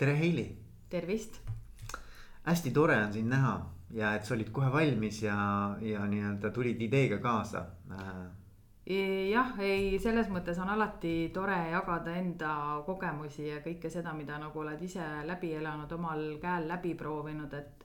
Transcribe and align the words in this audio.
tere, 0.00 0.16
Heili. 0.18 0.56
tervist. 0.88 1.40
hästi 2.42 2.70
tore 2.70 2.94
on 3.04 3.12
sind 3.12 3.28
näha 3.28 3.50
ja 3.92 4.14
et 4.16 4.24
sa 4.24 4.32
olid 4.34 4.48
kohe 4.48 4.70
valmis 4.72 5.18
ja, 5.22 5.34
ja 5.80 6.06
nii-öelda 6.08 6.50
tulid 6.56 6.80
ideega 6.80 7.18
kaasa. 7.20 7.66
jah, 9.30 9.52
ei, 9.60 9.98
selles 10.00 10.30
mõttes 10.32 10.58
on 10.62 10.72
alati 10.72 11.12
tore 11.34 11.58
jagada 11.74 12.14
enda 12.16 12.54
kogemusi 12.86 13.50
ja 13.50 13.60
kõike 13.66 13.92
seda, 13.92 14.14
mida 14.16 14.38
nagu 14.40 14.64
oled 14.64 14.80
ise 14.82 15.04
läbi 15.28 15.52
elanud, 15.58 15.92
omal 15.92 16.24
käel 16.40 16.68
läbi 16.68 16.94
proovinud, 16.94 17.52
et 17.60 17.84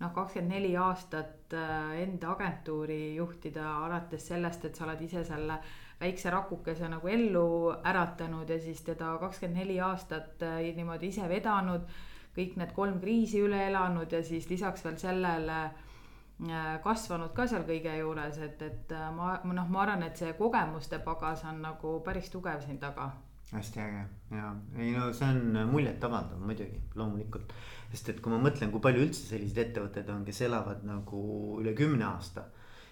noh, 0.00 0.10
kakskümmend 0.16 0.56
neli 0.56 0.72
aastat 0.76 1.52
äh, 1.52 1.98
enda 2.06 2.32
agentuuri 2.32 3.14
juhtida, 3.20 3.76
alates 3.84 4.32
sellest, 4.32 4.64
et 4.64 4.74
sa 4.74 4.88
oled 4.88 5.04
ise 5.04 5.24
selle 5.28 5.60
väikse 6.02 6.30
rakukese 6.34 6.90
nagu 6.90 7.08
ellu 7.08 7.46
äratanud 7.88 8.50
ja 8.50 8.58
siis 8.60 8.82
teda 8.86 9.14
kakskümmend 9.22 9.62
neli 9.62 9.78
aastat 9.80 10.42
äh, 10.42 10.60
niimoodi 10.76 11.12
ise 11.14 11.28
vedanud. 11.28 11.86
kõik 12.32 12.54
need 12.56 12.70
kolm 12.72 13.00
kriisi 13.00 13.42
üle 13.44 13.58
elanud 13.66 14.12
ja 14.12 14.22
siis 14.24 14.46
lisaks 14.48 14.84
veel 14.84 14.96
sellele 14.98 15.58
äh, 15.64 16.70
kasvanud 16.84 17.34
ka 17.36 17.46
seal 17.46 17.66
kõige 17.68 17.98
juures, 17.98 18.38
et, 18.38 18.62
et 18.62 18.94
ma 19.16 19.34
noh, 19.44 19.68
ma 19.68 19.82
arvan, 19.82 20.02
et 20.02 20.16
see 20.16 20.32
kogemuste 20.38 20.98
pagas 21.04 21.44
on 21.44 21.60
nagu 21.62 22.00
päris 22.04 22.30
tugev 22.32 22.64
siin 22.64 22.80
taga 22.80 23.12
hästi 23.52 23.80
äge 23.80 24.02
ja 24.30 24.54
ei 24.78 24.92
no 24.96 25.12
see 25.12 25.28
on 25.28 25.68
muljetavaldav 25.70 26.40
muidugi 26.40 26.80
loomulikult. 26.96 27.52
sest 27.92 28.08
et 28.08 28.20
kui 28.24 28.32
ma 28.32 28.40
mõtlen, 28.40 28.70
kui 28.72 28.80
palju 28.80 29.04
üldse 29.06 29.26
selliseid 29.28 29.66
ettevõtteid 29.66 30.08
on, 30.14 30.24
kes 30.24 30.40
elavad 30.48 30.84
nagu 30.88 31.22
üle 31.60 31.74
kümne 31.76 32.06
aasta. 32.08 32.46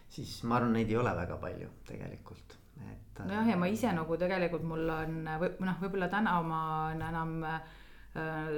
siis 0.08 0.42
ma 0.44 0.58
arvan, 0.58 0.74
neid 0.76 0.90
ei 0.90 0.98
ole 1.00 1.14
väga 1.16 1.38
palju 1.40 1.70
tegelikult, 1.88 2.56
et. 2.92 3.20
nojah, 3.24 3.52
ja 3.52 3.58
ma 3.60 3.68
ise 3.68 3.92
nagu 3.92 4.16
tegelikult 4.16 4.64
mul 4.66 4.88
on 4.94 5.20
või 5.42 5.52
noh, 5.66 5.78
võib-olla 5.82 6.08
täna 6.12 6.40
ma 6.46 6.62
enam 6.94 7.36
äh, 7.44 7.60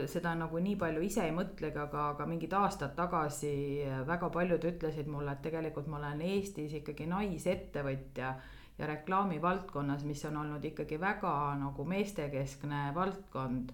seda 0.08 0.32
nagu 0.38 0.62
nii 0.64 0.78
palju 0.80 1.02
ise 1.04 1.26
ei 1.26 1.34
mõtlegi, 1.36 1.76
aga, 1.76 2.08
aga 2.14 2.26
mingid 2.26 2.54
aastad 2.56 2.94
tagasi 2.96 3.52
väga 4.08 4.30
paljud 4.32 4.64
ütlesid 4.72 5.10
mulle, 5.12 5.34
et 5.36 5.44
tegelikult 5.44 5.90
ma 5.92 6.00
olen 6.00 6.24
Eestis 6.30 6.72
ikkagi 6.80 7.06
naisettevõtja 7.10 8.34
ja 8.78 8.86
reklaamivaldkonnas, 8.86 10.04
mis 10.04 10.24
on 10.24 10.36
olnud 10.36 10.64
ikkagi 10.64 11.00
väga 11.00 11.54
nagu 11.60 11.84
meestekeskne 11.84 12.92
valdkond. 12.94 13.72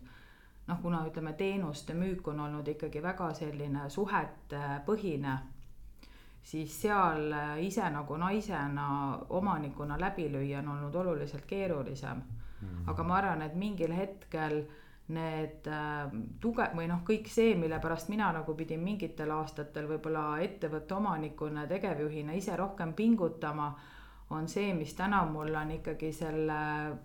noh, 0.68 0.80
kuna 0.82 0.98
ütleme, 1.08 1.32
teenuste 1.32 1.94
müük 1.96 2.26
on 2.28 2.40
olnud 2.44 2.66
ikkagi 2.68 3.00
väga 3.02 3.30
selline 3.34 3.86
suhetepõhine, 3.90 5.38
siis 6.48 6.74
seal 6.82 7.32
ise 7.60 7.90
nagu 7.92 8.16
naisena, 8.16 8.88
omanikuna 9.36 9.98
läbi 10.00 10.30
lüüa 10.32 10.62
on 10.62 10.68
olnud 10.74 10.94
oluliselt 10.94 11.44
keerulisem 11.46 12.22
mm. 12.22 12.68
-hmm. 12.68 12.90
aga 12.90 13.02
ma 13.04 13.16
arvan, 13.16 13.42
et 13.42 13.54
mingil 13.54 13.92
hetkel 13.92 14.62
need 15.08 15.66
äh, 15.66 16.10
tuge- 16.40 16.70
või 16.76 16.88
noh, 16.88 17.00
kõik 17.04 17.28
see, 17.32 17.54
mille 17.56 17.78
pärast 17.80 18.08
mina 18.12 18.32
nagu 18.32 18.54
pidin 18.54 18.80
mingitel 18.84 19.30
aastatel 19.32 19.88
võib-olla 19.88 20.40
ettevõtte 20.44 20.94
omanikuna, 20.94 21.66
tegevjuhina 21.66 22.32
ise 22.36 22.56
rohkem 22.56 22.92
pingutama 22.92 23.72
on 24.30 24.48
see, 24.48 24.74
mis 24.74 24.92
täna 24.94 25.22
mulle 25.24 25.58
on 25.58 25.70
ikkagi 25.78 26.12
selle 26.12 26.58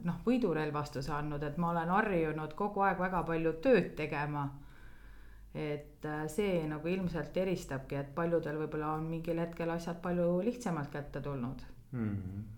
noh, 0.04 0.20
võidurelvastuse 0.26 1.14
andnud, 1.16 1.44
et 1.44 1.58
ma 1.58 1.72
olen 1.72 1.94
harjunud 1.96 2.56
kogu 2.60 2.84
aeg 2.84 3.00
väga 3.00 3.24
palju 3.24 3.54
tööd 3.64 3.94
tegema. 3.96 4.50
Et 5.54 6.06
äh, 6.10 6.26
see 6.28 6.64
nagu 6.68 6.90
ilmselt 6.90 7.38
eristabki, 7.38 8.00
et 8.00 8.16
paljudel 8.16 8.58
võib-olla 8.64 8.96
on 8.98 9.06
mingil 9.10 9.40
hetkel 9.40 9.70
asjad 9.70 10.02
palju 10.02 10.42
lihtsamalt 10.48 10.92
kätte 10.92 11.22
tulnud 11.22 11.62
mm. 11.92 12.10
-hmm 12.10 12.52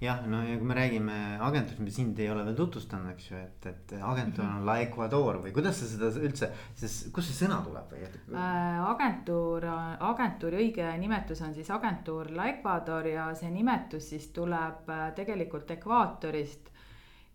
jah, 0.00 0.22
no 0.26 0.40
ja 0.44 0.56
kui 0.58 0.66
me 0.66 0.74
räägime 0.76 1.16
agentuurist, 1.44 1.82
me 1.84 1.92
sind 1.92 2.18
ei 2.22 2.30
ole 2.32 2.44
veel 2.46 2.56
tutvustanud, 2.56 3.10
eks 3.12 3.26
ju, 3.30 3.40
et, 3.40 3.66
et 3.68 3.94
agentuur 4.00 4.46
on 4.46 4.64
La 4.68 4.78
Ecuador 4.80 5.40
või 5.44 5.52
kuidas 5.56 5.82
sa 5.82 5.88
seda 5.90 6.08
üldse, 6.20 6.48
siis 6.78 6.96
kust 7.14 7.30
see 7.30 7.44
sõna 7.44 7.60
tuleb 7.66 7.92
või 7.92 8.06
äh,? 8.06 8.80
agentuur, 8.88 9.66
agentuuri 10.10 10.62
õige 10.64 10.88
nimetus 11.02 11.44
on 11.44 11.54
siis 11.56 11.70
agentuur 11.76 12.32
La 12.36 12.48
Ecuador 12.54 13.06
ja 13.10 13.28
see 13.36 13.52
nimetus 13.52 14.08
siis 14.14 14.30
tuleb 14.36 14.88
äh, 14.88 15.10
tegelikult 15.18 15.76
ekvaatorist. 15.76 16.72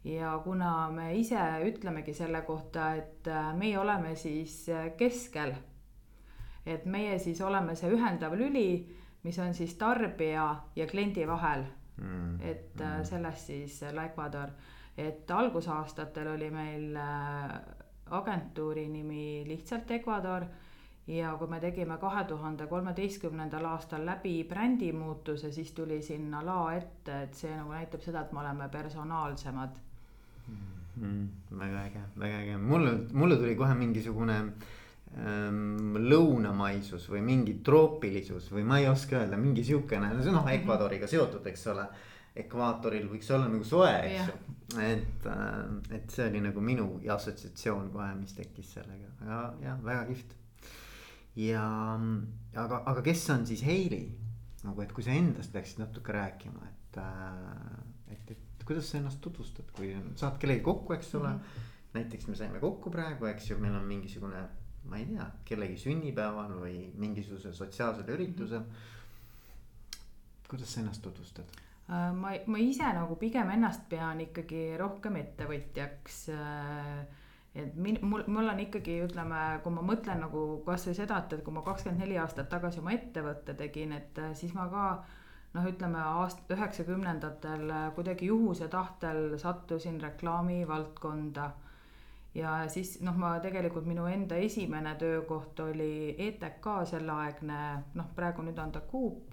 Ja 0.06 0.42
kuna 0.44 0.90
me 0.94 1.10
ise 1.18 1.40
ütlemegi 1.66 2.14
selle 2.14 2.42
kohta, 2.46 2.92
et 2.96 3.28
äh, 3.28 3.50
meie 3.58 3.80
oleme 3.80 4.16
siis 4.16 4.68
äh, 4.70 4.92
keskel. 4.98 5.56
et 6.66 6.86
meie 6.86 7.18
siis 7.20 7.42
oleme 7.46 7.76
see 7.78 7.92
ühendav 7.94 8.34
lüli, 8.38 8.86
mis 9.24 9.40
on 9.40 9.54
siis 9.54 9.76
tarbija 9.78 10.46
ja 10.76 10.88
kliendi 10.88 11.28
vahel 11.28 11.66
mm.. 11.98 12.40
et 12.42 12.82
äh, 12.82 12.98
mm. 13.00 13.04
sellest 13.06 13.52
siis 13.52 13.82
La 13.94 14.06
Ecuador, 14.06 14.50
et 14.98 15.32
algusaastatel 15.32 16.28
oli 16.28 16.50
meil 16.52 16.98
agentuuri 18.06 18.88
nimi 18.90 19.44
lihtsalt 19.48 19.92
Ecuador 19.92 20.46
ja 21.08 21.36
kui 21.38 21.48
me 21.48 21.60
tegime 21.60 21.98
kahe 21.98 22.24
tuhande 22.30 22.68
kolmeteistkümnendal 22.68 23.66
aastal 23.66 24.06
läbi 24.06 24.44
brändimuutuse, 24.50 25.52
siis 25.52 25.72
tuli 25.72 26.02
sinna 26.02 26.46
la 26.46 26.60
ette, 26.74 27.22
et 27.24 27.34
see 27.34 27.54
nagu 27.58 27.74
näitab 27.74 28.02
seda, 28.02 28.22
et 28.22 28.32
me 28.34 28.42
oleme 28.42 28.70
personaalsemad 28.70 29.82
mm,. 30.48 31.28
väga 31.60 31.86
äge, 31.90 32.02
väga 32.20 32.42
äge, 32.44 32.58
mulle, 32.58 32.98
mulle 33.14 33.38
tuli 33.42 33.56
kohe 33.60 33.76
mingisugune 33.78 34.38
ähm, 35.18 35.96
lõunamaisus 36.00 37.08
või 37.12 37.24
mingi 37.26 37.60
troopilisus 37.66 38.52
või 38.54 38.66
ma 38.68 38.80
ei 38.82 38.90
oska 38.92 39.22
öelda, 39.22 39.40
mingi 39.42 39.64
siukene, 39.68 40.12
see 40.20 40.32
on 40.32 40.40
noh 40.40 40.46
mhm. 40.48 40.62
Ecuadoriga 40.62 41.10
seotud, 41.12 41.46
eks 41.52 41.68
ole. 41.74 41.88
ekvaatoril 42.36 43.06
võiks 43.08 43.30
olla 43.32 43.46
nagu 43.48 43.64
soe, 43.64 43.92
eks 44.10 44.26
ju, 44.28 44.56
et, 44.84 45.28
äh, 45.32 45.60
et 45.96 46.10
see 46.12 46.26
oli 46.28 46.42
nagu 46.44 46.60
minu 46.60 46.90
assotsiatsioon 47.14 47.94
kohe, 47.94 48.10
mis 48.20 48.36
tekkis 48.36 48.74
sellega, 48.76 49.14
aga 49.24 49.38
jah, 49.64 49.78
väga 49.84 50.02
kihvt. 50.10 50.36
ja 51.40 51.64
aga, 52.56 52.82
aga 52.84 53.02
kes 53.06 53.24
on 53.32 53.48
siis 53.48 53.64
Heili 53.64 54.04
nagu, 54.66 54.82
et 54.82 54.92
kui 54.96 55.06
sa 55.06 55.14
endast 55.16 55.54
peaksid 55.54 55.80
natuke 55.84 56.14
rääkima, 56.16 56.68
et, 56.68 57.00
äh, 57.00 58.14
et, 58.16 58.32
et 58.36 58.55
kuidas 58.66 58.92
sa 58.92 58.98
ennast 58.98 59.22
tutvustad, 59.22 59.72
kui 59.76 59.94
saad 60.16 60.38
kellegi 60.42 60.64
kokku, 60.66 60.94
eks 60.94 61.16
ole 61.16 61.30
mm. 61.30 61.40
-hmm. 61.40 61.90
näiteks 61.94 62.28
me 62.28 62.36
saime 62.36 62.60
kokku 62.60 62.92
praegu, 62.92 63.26
eks 63.26 63.50
ju, 63.50 63.58
meil 63.60 63.76
on 63.76 63.86
mingisugune 63.86 64.48
ma 64.90 64.98
ei 64.98 65.06
tea, 65.10 65.26
kellegi 65.46 65.78
sünnipäeval 65.82 66.58
või 66.62 66.80
mingisugusel 67.02 67.54
sotsiaalsel 67.54 68.10
üritusel. 68.14 68.66
kuidas 70.48 70.74
sa 70.74 70.82
ennast 70.82 71.02
tutvustad? 71.02 71.46
Äh, 71.90 72.14
ma, 72.14 72.34
ma 72.46 72.62
ise 72.62 72.86
nagu 72.94 73.18
pigem 73.22 73.50
ennast 73.54 73.88
pean 73.90 74.22
ikkagi 74.22 74.76
rohkem 74.78 75.18
ettevõtjaks. 75.22 76.20
Äh, 76.34 77.06
et 77.56 77.76
min-, 77.76 78.02
mul, 78.02 78.26
mul 78.28 78.50
on 78.52 78.60
ikkagi, 78.60 79.00
ütleme, 79.06 79.42
kui 79.64 79.74
ma 79.74 79.84
mõtlen 79.86 80.22
nagu 80.26 80.46
kasvõi 80.66 80.96
seda, 80.98 81.22
et, 81.24 81.38
et 81.38 81.46
kui 81.46 81.54
ma 81.56 81.64
kakskümmend 81.66 82.04
neli 82.04 82.18
aastat 82.22 82.50
tagasi 82.52 82.82
oma 82.82 82.94
ettevõtte 82.98 83.56
tegin, 83.58 83.96
et 83.98 84.22
äh, 84.22 84.34
siis 84.38 84.54
ma 84.58 84.68
ka 84.70 84.88
noh, 85.56 85.68
ütleme 85.72 86.02
aast-, 86.04 86.44
üheksakümnendatel 86.52 87.72
kuidagi 87.96 88.32
juhuse 88.32 88.68
tahtel 88.72 89.38
sattusin 89.42 90.02
reklaamivaldkonda 90.04 91.52
ja 92.36 92.56
siis 92.72 92.98
noh, 93.06 93.16
ma 93.18 93.36
tegelikult 93.44 93.88
minu 93.88 94.08
enda 94.12 94.38
esimene 94.44 94.96
töökoht 95.00 95.60
oli 95.64 96.16
ETK 96.28 96.68
selleaegne, 96.92 97.62
noh, 97.96 98.12
praegu 98.18 98.44
nüüd 98.46 98.60
on 98.60 98.76
ta 98.76 98.84
Coop. 98.92 99.32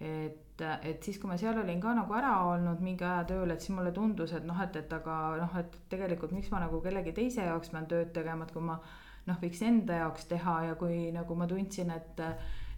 et, 0.00 0.60
et 0.60 1.02
siis, 1.02 1.18
kui 1.20 1.28
ma 1.28 1.38
seal 1.40 1.56
olin 1.60 1.80
ka 1.80 1.94
nagu 1.96 2.12
ära 2.16 2.32
olnud 2.50 2.82
mingi 2.84 3.04
aja 3.04 3.24
tööl, 3.30 3.50
et 3.52 3.64
siis 3.64 3.72
mulle 3.76 3.92
tundus, 3.96 4.32
et 4.36 4.44
noh, 4.44 4.58
et, 4.64 4.76
et 4.76 4.92
aga 4.92 5.16
noh, 5.40 5.56
et 5.60 5.78
tegelikult 5.92 6.32
miks 6.36 6.50
ma 6.52 6.60
nagu 6.64 6.80
kellegi 6.84 7.14
teise 7.16 7.46
jaoks 7.48 7.72
pean 7.72 7.88
tööd 7.88 8.12
tegema, 8.16 8.44
et 8.44 8.52
kui 8.52 8.64
ma 8.64 8.76
noh, 9.26 9.40
võiks 9.40 9.62
enda 9.64 10.02
jaoks 10.02 10.28
teha 10.32 10.56
ja 10.70 10.76
kui 10.80 11.10
nagu 11.16 11.36
ma 11.36 11.48
tundsin, 11.48 11.92
et 11.96 12.24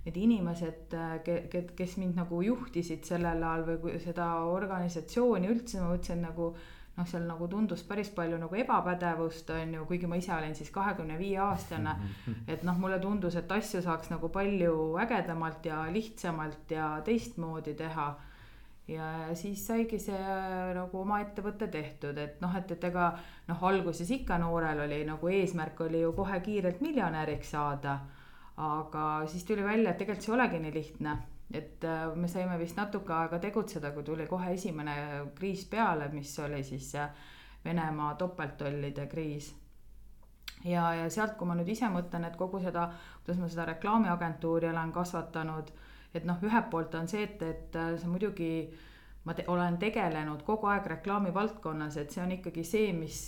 need 0.08 0.18
inimesed, 0.24 0.96
kes 1.76 1.96
mind 2.00 2.18
nagu 2.18 2.40
juhtisid 2.42 3.04
sellel 3.06 3.44
ajal 3.44 3.78
või 3.84 4.00
seda 4.02 4.32
organisatsiooni 4.48 5.52
üldse, 5.52 5.82
ma 5.82 5.92
mõtlesin 5.92 6.24
nagu 6.24 6.52
noh, 6.98 7.06
seal 7.06 7.26
nagu 7.28 7.46
tundus 7.50 7.84
päris 7.86 8.10
palju 8.14 8.38
nagu 8.40 8.58
ebapädevust, 8.58 9.50
on 9.54 9.74
ju, 9.76 9.84
kuigi 9.88 10.08
ma 10.10 10.18
ise 10.18 10.32
olin 10.34 10.56
siis 10.58 10.70
kahekümne 10.74 11.18
viie 11.18 11.38
aastane. 11.42 11.94
Mhm. 11.98 12.48
et 12.48 12.64
noh, 12.66 12.78
mulle 12.78 12.98
tundus, 12.98 13.36
et 13.36 13.52
asju 13.52 13.82
saaks 13.84 14.10
nagu 14.10 14.28
palju 14.34 14.96
ägedamalt 15.04 15.66
ja 15.66 15.84
lihtsamalt 15.92 16.70
ja 16.70 16.96
teistmoodi 17.04 17.74
teha. 17.74 18.14
ja 18.88 19.06
siis 19.36 19.66
saigi 19.66 19.98
see 20.00 20.18
nagu 20.74 21.00
oma 21.00 21.18
ettevõte 21.20 21.66
tehtud, 21.68 22.16
et 22.18 22.40
noh, 22.40 22.54
et, 22.56 22.70
et 22.72 22.84
ega 22.88 23.10
noh, 23.48 23.64
alguses 23.70 24.10
ikka 24.10 24.38
noorel 24.40 24.80
oli 24.86 25.02
nagu 25.04 25.28
eesmärk 25.28 25.82
oli 25.84 26.00
ju 26.00 26.12
kohe 26.16 26.40
kiirelt 26.40 26.80
miljonäriks 26.80 27.50
saada. 27.50 27.98
Aga 28.58 29.26
siis 29.30 29.44
tuli 29.46 29.64
välja, 29.64 29.90
et 29.90 29.98
tegelikult 29.98 30.24
see 30.24 30.32
ei 30.32 30.38
olegi 30.38 30.62
nii 30.62 30.72
lihtne 30.74 31.18
et 31.54 31.84
äh, 31.84 32.16
me 32.16 32.28
saime 32.28 32.58
vist 32.60 32.76
natuke 32.76 33.12
aega 33.14 33.38
tegutseda, 33.40 33.92
kui 33.94 34.04
tuli 34.04 34.26
kohe 34.28 34.52
esimene 34.52 34.94
kriis 35.38 35.64
peale, 35.70 36.10
mis 36.12 36.38
oli 36.44 36.62
siis 36.64 36.92
Venemaa 37.64 38.14
topelttollide 38.14 39.06
kriis. 39.06 39.54
ja, 40.64 40.94
ja 40.94 41.08
sealt, 41.10 41.36
kui 41.38 41.46
ma 41.46 41.54
nüüd 41.58 41.68
ise 41.72 41.88
mõtlen, 41.90 42.24
et 42.28 42.36
kogu 42.36 42.60
seda, 42.62 42.88
kuidas 43.24 43.40
ma 43.40 43.48
seda 43.48 43.64
reklaamiagentuuri 43.72 44.68
olen 44.68 44.92
kasvatanud, 44.92 45.72
et 46.14 46.24
noh, 46.24 46.38
ühelt 46.42 46.70
poolt 46.70 46.94
on 46.94 47.08
see, 47.08 47.24
et, 47.24 47.42
et 47.42 47.80
see 47.98 48.10
muidugi 48.10 48.52
ma 49.24 49.34
te 49.34 49.44
olen 49.50 49.76
tegelenud 49.78 50.42
kogu 50.46 50.70
aeg 50.72 50.86
reklaamivaldkonnas, 50.94 51.96
et 52.00 52.14
see 52.14 52.22
on 52.22 52.32
ikkagi 52.38 52.64
see, 52.64 52.92
mis, 52.96 53.18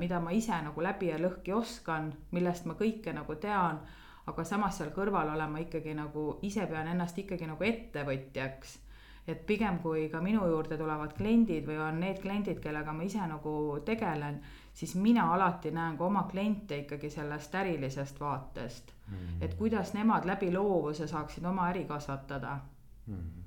mida 0.00 0.20
ma 0.20 0.32
ise 0.34 0.56
nagu 0.66 0.82
läbi 0.82 1.12
ja 1.12 1.18
lõhki 1.20 1.54
oskan, 1.54 2.10
millest 2.34 2.66
ma 2.66 2.74
kõike 2.78 3.14
nagu 3.14 3.36
tean. 3.42 3.82
Aga 4.30 4.44
samas 4.44 4.78
seal 4.78 4.92
kõrval 4.94 5.34
olen 5.34 5.52
ma 5.52 5.60
ikkagi 5.64 5.94
nagu 5.96 6.24
ise 6.48 6.66
pean 6.70 6.88
ennast 6.88 7.18
ikkagi 7.20 7.48
nagu 7.50 7.64
ettevõtjaks. 7.64 8.80
et 9.26 9.46
pigem 9.46 9.78
kui 9.80 10.08
ka 10.12 10.20
minu 10.20 10.44
juurde 10.44 10.76
tulevad 10.76 11.14
kliendid 11.16 11.64
või 11.64 11.78
on 11.80 12.00
need 12.00 12.18
kliendid, 12.20 12.58
kellega 12.60 12.92
ma 12.92 13.06
ise 13.06 13.24
nagu 13.24 13.78
tegelen, 13.84 14.42
siis 14.74 14.94
mina 15.00 15.30
alati 15.32 15.70
näen 15.70 15.96
ka 15.96 16.04
oma 16.04 16.26
kliente 16.28 16.78
ikkagi 16.82 17.10
sellest 17.10 17.54
ärilisest 17.54 18.20
vaatest 18.20 18.92
mm. 18.92 19.14
-hmm. 19.14 19.44
et 19.44 19.54
kuidas 19.54 19.94
nemad 19.94 20.26
läbi 20.26 20.52
loovuse 20.52 21.06
saaksid 21.06 21.44
oma 21.44 21.68
äri 21.70 21.84
kasvatada 21.84 22.58
mm. 23.06 23.14
-hmm 23.14 23.42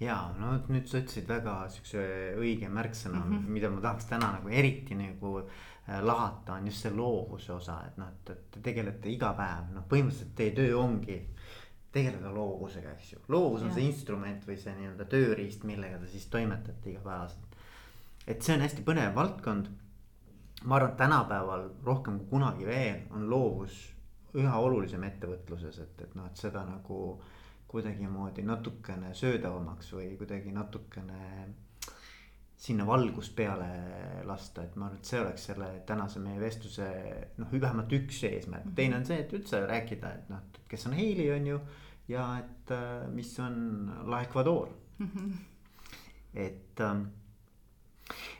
ja 0.00 0.34
no 0.38 0.52
nüüd 0.68 0.86
sa 0.86 0.98
ütlesid 0.98 1.28
väga 1.28 1.68
siukse 1.68 2.02
õige 2.38 2.68
märksõna 2.68 3.24
mm, 3.24 3.32
-hmm. 3.32 3.48
mida 3.48 3.70
ma 3.70 3.80
tahaks 3.80 4.04
täna 4.04 4.32
nagu 4.32 4.48
eriti 4.48 4.94
nagu 4.94 5.38
äh, 5.38 5.44
lahata, 5.86 6.54
on 6.54 6.66
just 6.66 6.84
see 6.84 6.94
loovuse 6.94 7.52
osa, 7.52 7.80
et 7.86 7.98
noh, 7.98 8.08
et, 8.12 8.30
et 8.30 8.50
te 8.54 8.62
tegelete 8.62 9.10
iga 9.10 9.32
päev, 9.38 9.72
noh, 9.74 9.86
põhimõtteliselt 9.90 10.34
teie 10.38 10.54
töö 10.56 10.76
ongi 10.78 11.18
tegeleda 11.92 12.30
loovusega, 12.32 12.94
eks 12.96 13.12
ju. 13.12 13.22
loovus 13.34 13.64
on 13.66 13.72
ja. 13.72 13.76
see 13.76 13.88
instrument 13.90 14.46
või 14.48 14.56
see 14.62 14.74
nii-öelda 14.78 15.08
tööriist, 15.10 15.66
millega 15.68 15.98
te 16.00 16.10
siis 16.12 16.28
toimetate 16.32 16.94
igapäevaselt. 16.94 17.58
et 18.26 18.42
see 18.42 18.54
on 18.54 18.64
hästi 18.64 18.86
põnev 18.86 19.14
valdkond. 19.18 19.68
ma 20.64 20.78
arvan, 20.78 20.94
et 20.94 20.96
tänapäeval 21.02 21.68
rohkem 21.84 22.18
kui 22.22 22.28
kunagi 22.36 22.66
veel 22.66 23.02
on 23.10 23.28
loovus 23.30 23.82
üha 24.38 24.58
olulisem 24.58 25.02
ettevõtluses, 25.04 25.78
et, 25.82 26.02
et 26.06 26.14
noh, 26.14 26.30
et 26.30 26.36
seda 26.36 26.62
nagu 26.64 27.00
äh, 27.12 27.32
kuidagimoodi 27.72 28.42
natukene 28.44 29.14
söödavamaks 29.16 29.94
või 29.96 30.10
kuidagi 30.20 30.52
natukene 30.52 31.20
sinna 32.62 32.84
valgust 32.86 33.34
peale 33.34 33.68
lasta, 34.26 34.62
et 34.62 34.76
ma 34.78 34.86
arvan, 34.86 35.00
et 35.00 35.08
see 35.08 35.20
oleks 35.20 35.46
selle 35.50 35.70
tänase 35.86 36.20
meie 36.22 36.38
vestluse 36.40 36.88
noh, 37.40 37.54
vähemalt 37.54 37.94
üks 37.98 38.20
eesmärk, 38.28 38.68
mhm. 38.68 38.76
teine 38.78 39.00
on 39.00 39.08
see, 39.08 39.22
et 39.24 39.32
üldse 39.38 39.64
rääkida, 39.66 40.12
et 40.20 40.30
noh, 40.30 40.44
kes 40.70 40.86
on 40.86 40.94
Heili, 40.98 41.26
on 41.34 41.48
ju. 41.54 41.62
ja 42.10 42.26
et 42.42 42.70
äh, 42.74 43.08
mis 43.14 43.32
on 43.40 43.90
La 44.10 44.22
Ecuador 44.22 44.68
mm. 44.98 45.08
-hmm. 45.08 45.32
et 46.34 46.80
ähm, 46.80 47.04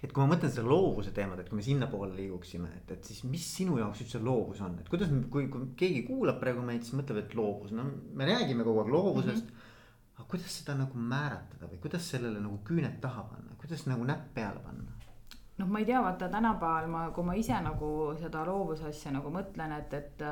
et 0.03 0.13
kui 0.13 0.23
ma 0.23 0.35
mõtlen 0.35 0.51
seda 0.51 0.67
loovuse 0.67 1.13
teemat, 1.15 1.41
et 1.41 1.49
kui 1.49 1.57
me 1.57 1.63
sinnapoole 1.63 2.15
liiguksime, 2.17 2.69
et, 2.77 2.91
et 2.91 3.05
siis 3.05 3.23
mis 3.25 3.45
sinu 3.57 3.79
jaoks 3.79 4.03
üldse 4.05 4.21
loovus 4.23 4.61
on, 4.61 4.79
et 4.83 4.89
kuidas, 4.89 5.11
kui, 5.31 5.49
kui 5.49 5.69
keegi 5.79 6.03
kuulab 6.09 6.41
praegu 6.43 6.65
meid, 6.67 6.83
siis 6.83 6.99
mõtleb, 6.99 7.23
et 7.23 7.35
loovus, 7.39 7.75
no 7.77 7.87
me 8.15 8.27
räägime 8.29 8.67
kogu 8.67 8.83
aeg 8.83 8.91
loovusest 8.97 9.45
mm. 9.45 9.51
-hmm. 9.51 9.62
Aga 10.17 10.29
kuidas 10.29 10.59
seda 10.61 10.77
nagu 10.79 10.99
määratleda 10.99 11.71
või 11.71 11.81
kuidas 11.83 12.11
sellele 12.15 12.41
nagu 12.41 12.59
küüned 12.65 13.01
taha 13.01 13.25
panna, 13.31 13.57
kuidas 13.61 13.87
nagu 13.87 14.05
näpp 14.05 14.35
peale 14.35 14.61
panna? 14.65 14.99
noh, 15.59 15.69
ma 15.69 15.79
ei 15.83 15.87
tea, 15.89 16.01
vaata 16.03 16.29
tänapäeval 16.29 16.89
ma, 16.91 17.03
kui 17.15 17.25
ma 17.25 17.35
ise 17.39 17.59
nagu 17.63 17.91
seda 18.21 18.45
loovuse 18.47 18.89
asja 18.89 19.13
nagu 19.15 19.31
mõtlen, 19.31 19.77
et, 19.79 19.93
et 19.95 20.25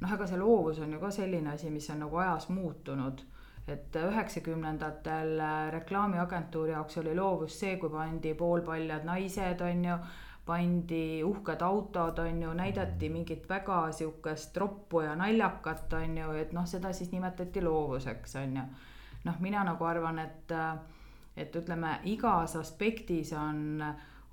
noh, 0.00 0.14
ega 0.14 0.26
see 0.26 0.38
loovus 0.38 0.78
on 0.84 0.94
ju 0.94 1.00
ka 1.02 1.10
selline 1.14 1.52
asi, 1.54 1.70
mis 1.70 1.90
on 1.90 2.06
nagu 2.06 2.22
ajas 2.22 2.48
muutunud 2.48 3.26
et 3.68 3.96
üheksakümnendatel 4.00 5.40
äh, 5.40 5.70
reklaamiagentuuri 5.72 6.72
jaoks 6.72 6.98
oli 7.02 7.14
loovus 7.16 7.58
see, 7.60 7.76
kui 7.76 7.90
pandi 7.92 8.32
poolpaljad 8.34 9.04
naised, 9.04 9.60
on 9.60 9.84
ju 9.84 9.96
pandi 10.48 11.22
uhked 11.24 11.62
autod, 11.62 12.22
on 12.24 12.42
ju, 12.42 12.52
näidati 12.56 13.10
mingit 13.12 13.48
väga 13.48 13.82
sihukest 13.92 14.56
roppu 14.56 15.02
ja 15.04 15.16
naljakat, 15.16 15.92
on 15.92 16.16
ju, 16.16 16.30
et 16.40 16.54
noh, 16.56 16.64
seda 16.66 16.92
siis 16.96 17.12
nimetati 17.12 17.60
loovuseks, 17.64 18.38
on 18.40 18.56
ju. 18.56 18.64
Noh, 19.24 19.40
mina 19.40 19.64
nagu 19.64 19.84
arvan, 19.84 20.18
et, 20.18 20.52
äh, 20.52 20.78
et 21.36 21.56
ütleme, 21.56 21.98
igas 22.04 22.56
aspektis 22.56 23.32
on, 23.32 23.84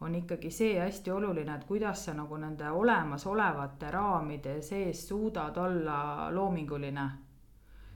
on 0.01 0.15
ikkagi 0.15 0.51
see 0.51 0.79
hästi 0.79 1.11
oluline, 1.11 1.55
et 1.55 1.67
kuidas 1.67 2.05
sa 2.05 2.13
nagu 2.13 2.37
nende 2.37 2.69
olemasolevate 2.69 3.91
raamide 3.91 4.61
sees 4.61 5.07
suudad 5.07 5.57
olla 5.57 6.29
loominguline 6.31 7.09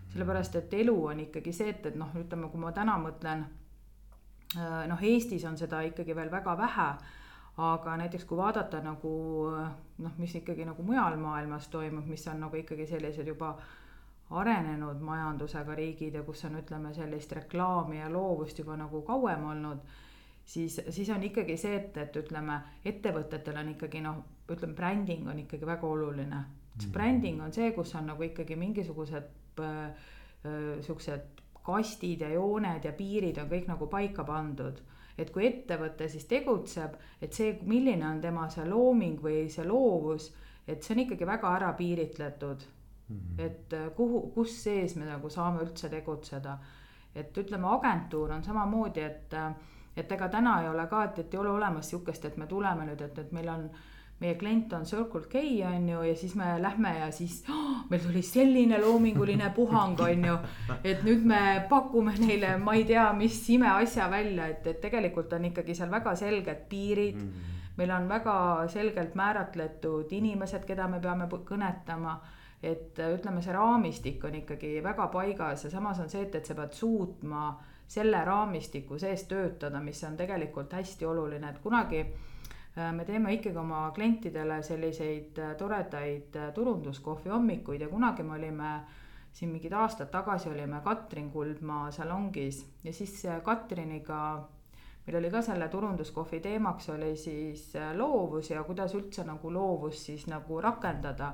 sellepärast, 0.10 0.56
et 0.56 0.74
elu 0.74 0.96
on 1.06 1.20
ikkagi 1.26 1.54
see, 1.54 1.70
et, 1.74 1.86
et 1.92 1.98
noh, 2.00 2.10
ütleme, 2.18 2.50
kui 2.50 2.62
ma 2.62 2.74
täna 2.76 2.98
mõtlen. 3.02 3.46
Äh, 4.58 4.84
noh, 4.90 5.02
Eestis 5.06 5.46
on 5.46 5.58
seda 5.58 5.84
ikkagi 5.86 6.16
veel 6.18 6.32
väga 6.32 6.58
vähe. 6.58 6.92
aga 7.60 7.98
näiteks 8.00 8.24
kui 8.24 8.38
vaadata 8.40 8.80
nagu 8.80 9.10
noh, 10.00 10.12
mis 10.18 10.32
ikkagi 10.38 10.64
nagu 10.64 10.84
mujal 10.84 11.18
maailmas 11.20 11.68
toimub, 11.68 12.06
mis 12.08 12.24
on 12.32 12.40
nagu 12.40 12.56
ikkagi 12.56 12.86
sellised 12.88 13.28
juba 13.28 13.50
arenenud 14.30 15.02
majandusega 15.02 15.76
riigid 15.76 16.14
ja 16.14 16.24
kus 16.24 16.46
on, 16.46 16.60
ütleme, 16.60 16.94
sellist 16.94 17.32
reklaami 17.32 17.98
ja 17.98 18.10
loovust 18.14 18.60
juba 18.60 18.78
nagu 18.78 19.02
kauem 19.02 19.46
olnud 19.46 19.80
siis, 20.46 20.82
siis 20.90 21.10
on 21.10 21.24
ikkagi 21.24 21.58
see, 21.58 21.76
et, 21.76 21.98
et 21.98 22.16
ütleme, 22.16 22.62
ettevõtetel 22.86 23.58
on 23.58 23.74
ikkagi 23.74 24.02
noh, 24.06 24.24
ütleme, 24.50 24.76
bränding 24.78 25.28
on 25.28 25.40
ikkagi 25.40 25.66
väga 25.66 25.88
oluline. 25.88 26.46
see 26.78 26.88
mm. 26.88 26.94
bränding 26.94 27.42
on 27.42 27.54
see, 27.54 27.72
kus 27.72 27.96
on 27.96 28.06
nagu 28.14 28.24
ikkagi 28.24 28.56
mingisugused 28.56 29.36
Äh, 29.60 29.86
äh, 30.46 30.82
siuksed 30.82 31.22
kastid 31.64 32.22
ja 32.22 32.30
jooned 32.30 32.86
ja 32.88 32.94
piirid 32.96 33.38
on 33.42 33.50
kõik 33.52 33.66
nagu 33.68 33.88
paika 33.92 34.24
pandud. 34.24 34.80
et 35.20 35.34
kui 35.36 35.44
ettevõte 35.44 36.06
siis 36.08 36.24
tegutseb, 36.32 36.94
et 37.22 37.36
see, 37.36 37.58
milline 37.68 38.06
on 38.08 38.22
tema 38.24 38.46
see 38.50 38.64
looming 38.64 39.18
või 39.20 39.50
see 39.52 39.66
loovus, 39.68 40.30
et 40.64 40.80
see 40.80 40.94
on 40.96 41.02
ikkagi 41.04 41.28
väga 41.28 41.50
ära 41.58 41.74
piiritletud. 41.76 42.64
-hmm. 43.10 43.40
et 43.46 43.74
äh, 43.74 43.90
kuhu, 43.96 44.22
kus 44.36 44.64
sees 44.64 44.96
me 44.96 45.06
nagu 45.06 45.30
saame 45.30 45.64
üldse 45.64 45.90
tegutseda. 45.90 46.58
et 47.16 47.38
ütleme, 47.38 47.68
agentuur 47.68 48.32
on 48.32 48.44
samamoodi, 48.44 49.02
et, 49.02 49.34
et 49.98 50.12
ega 50.12 50.28
täna 50.30 50.62
ei 50.62 50.68
ole 50.70 50.88
ka, 50.88 51.04
et, 51.04 51.20
et 51.20 51.34
ei 51.34 51.40
ole 51.40 51.50
olemas 51.50 51.90
sihukest, 51.90 52.26
et 52.26 52.38
me 52.38 52.46
tuleme 52.48 52.86
nüüd, 52.86 53.02
et, 53.02 53.18
et 53.20 53.32
meil 53.32 53.50
on 53.50 53.70
meie 54.20 54.36
klient 54.36 54.74
on 54.76 54.86
Circle 54.86 55.28
K 55.32 55.42
on 55.66 55.90
ju 55.90 56.02
ja 56.04 56.16
siis 56.16 56.36
me 56.36 56.62
lähme 56.62 56.92
ja 57.00 57.12
siis 57.12 57.44
oh, 57.50 57.86
meil 57.90 58.02
tuli 58.04 58.22
selline 58.22 58.82
loominguline 58.82 59.50
puhang 59.56 60.00
on 60.00 60.26
ju. 60.26 60.38
et 60.84 61.04
nüüd 61.04 61.24
me 61.26 61.66
pakume 61.70 62.14
neile, 62.20 62.58
ma 62.58 62.76
ei 62.76 62.84
tea, 62.86 63.14
mis 63.14 63.40
imeasja 63.50 64.10
välja, 64.12 64.48
et, 64.48 64.68
et 64.68 64.82
tegelikult 64.82 65.34
on 65.34 65.46
ikkagi 65.52 65.76
seal 65.76 65.92
väga 65.92 66.16
selged 66.16 66.68
piirid 66.70 67.16
mm. 67.16 67.30
-hmm. 67.30 67.56
meil 67.78 67.92
on 67.92 68.10
väga 68.10 68.68
selgelt 68.68 69.16
määratletud 69.16 70.12
inimesed, 70.12 70.66
keda 70.66 70.88
me 70.88 71.00
peame 71.00 71.30
kõnetama 71.32 72.20
et 72.64 72.98
ütleme, 73.00 73.42
see 73.42 73.54
raamistik 73.56 74.24
on 74.24 74.36
ikkagi 74.36 74.84
väga 74.84 75.08
paigas 75.08 75.64
ja 75.64 75.70
samas 75.72 76.00
on 76.00 76.10
see, 76.10 76.26
et, 76.28 76.36
et 76.36 76.46
sa 76.46 76.56
pead 76.56 76.74
suutma 76.76 77.54
selle 77.88 78.20
raamistiku 78.26 79.00
sees 79.00 79.24
töötada, 79.24 79.80
mis 79.82 80.04
on 80.04 80.18
tegelikult 80.18 80.74
hästi 80.74 81.06
oluline, 81.06 81.50
et 81.50 81.62
kunagi 81.64 82.04
Äh, 82.80 82.94
me 82.94 83.06
teeme 83.06 83.34
ikkagi 83.34 83.58
oma 83.58 83.92
klientidele 83.96 84.62
selliseid 84.64 85.40
äh, 85.42 85.56
toredaid 85.58 86.36
äh, 86.38 86.52
turunduskohvi 86.54 87.32
hommikuid 87.34 87.82
ja 87.82 87.90
kunagi 87.90 88.24
me 88.24 88.36
olime 88.38 88.74
siin 89.34 89.50
mingid 89.52 89.74
aastad 89.74 90.12
tagasi 90.14 90.50
olime 90.50 90.82
Katrin 90.86 91.32
Kuldmaa 91.32 91.92
salongis 91.92 92.62
ja 92.84 92.94
siis 92.94 93.24
Katriniga 93.44 94.20
meil 95.08 95.18
oli 95.18 95.32
ka 95.34 95.42
selle 95.42 95.68
turunduskohvi 95.70 96.40
teemaks 96.40 96.90
oli 96.94 97.16
siis 97.18 97.74
loovus 97.98 98.52
ja 98.54 98.64
kuidas 98.64 98.94
üldse 98.96 99.26
nagu 99.26 99.54
loovust 99.54 100.06
siis 100.06 100.28
nagu 100.28 100.62
rakendada. 100.62 101.34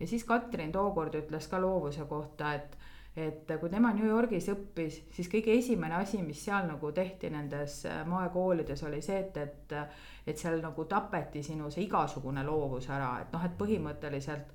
Ja 0.00 0.06
siis 0.06 0.24
Katrin 0.24 0.72
tookord 0.72 1.14
ütles 1.14 1.48
ka 1.50 1.60
loovuse 1.60 2.04
kohta, 2.08 2.54
et 2.54 2.78
et 3.16 3.50
kui 3.60 3.68
tema 3.68 3.90
New 3.92 4.08
Yorgis 4.08 4.46
õppis, 4.48 5.02
siis 5.12 5.28
kõige 5.28 5.52
esimene 5.52 5.98
asi, 5.98 6.22
mis 6.24 6.38
seal 6.46 6.64
nagu 6.64 6.92
tehti 6.96 7.28
nendes 7.30 7.82
äh, 7.84 7.98
moekoolides 8.08 8.82
oli 8.88 9.02
see, 9.04 9.18
et, 9.20 9.36
et. 9.36 9.74
et 10.26 10.38
seal 10.38 10.60
nagu 10.62 10.84
tapeti 10.88 11.42
sinu 11.42 11.68
see 11.70 11.84
igasugune 11.84 12.44
loovus 12.46 12.88
ära, 12.88 13.18
et 13.20 13.32
noh, 13.34 13.44
et 13.44 13.56
põhimõtteliselt. 13.58 14.54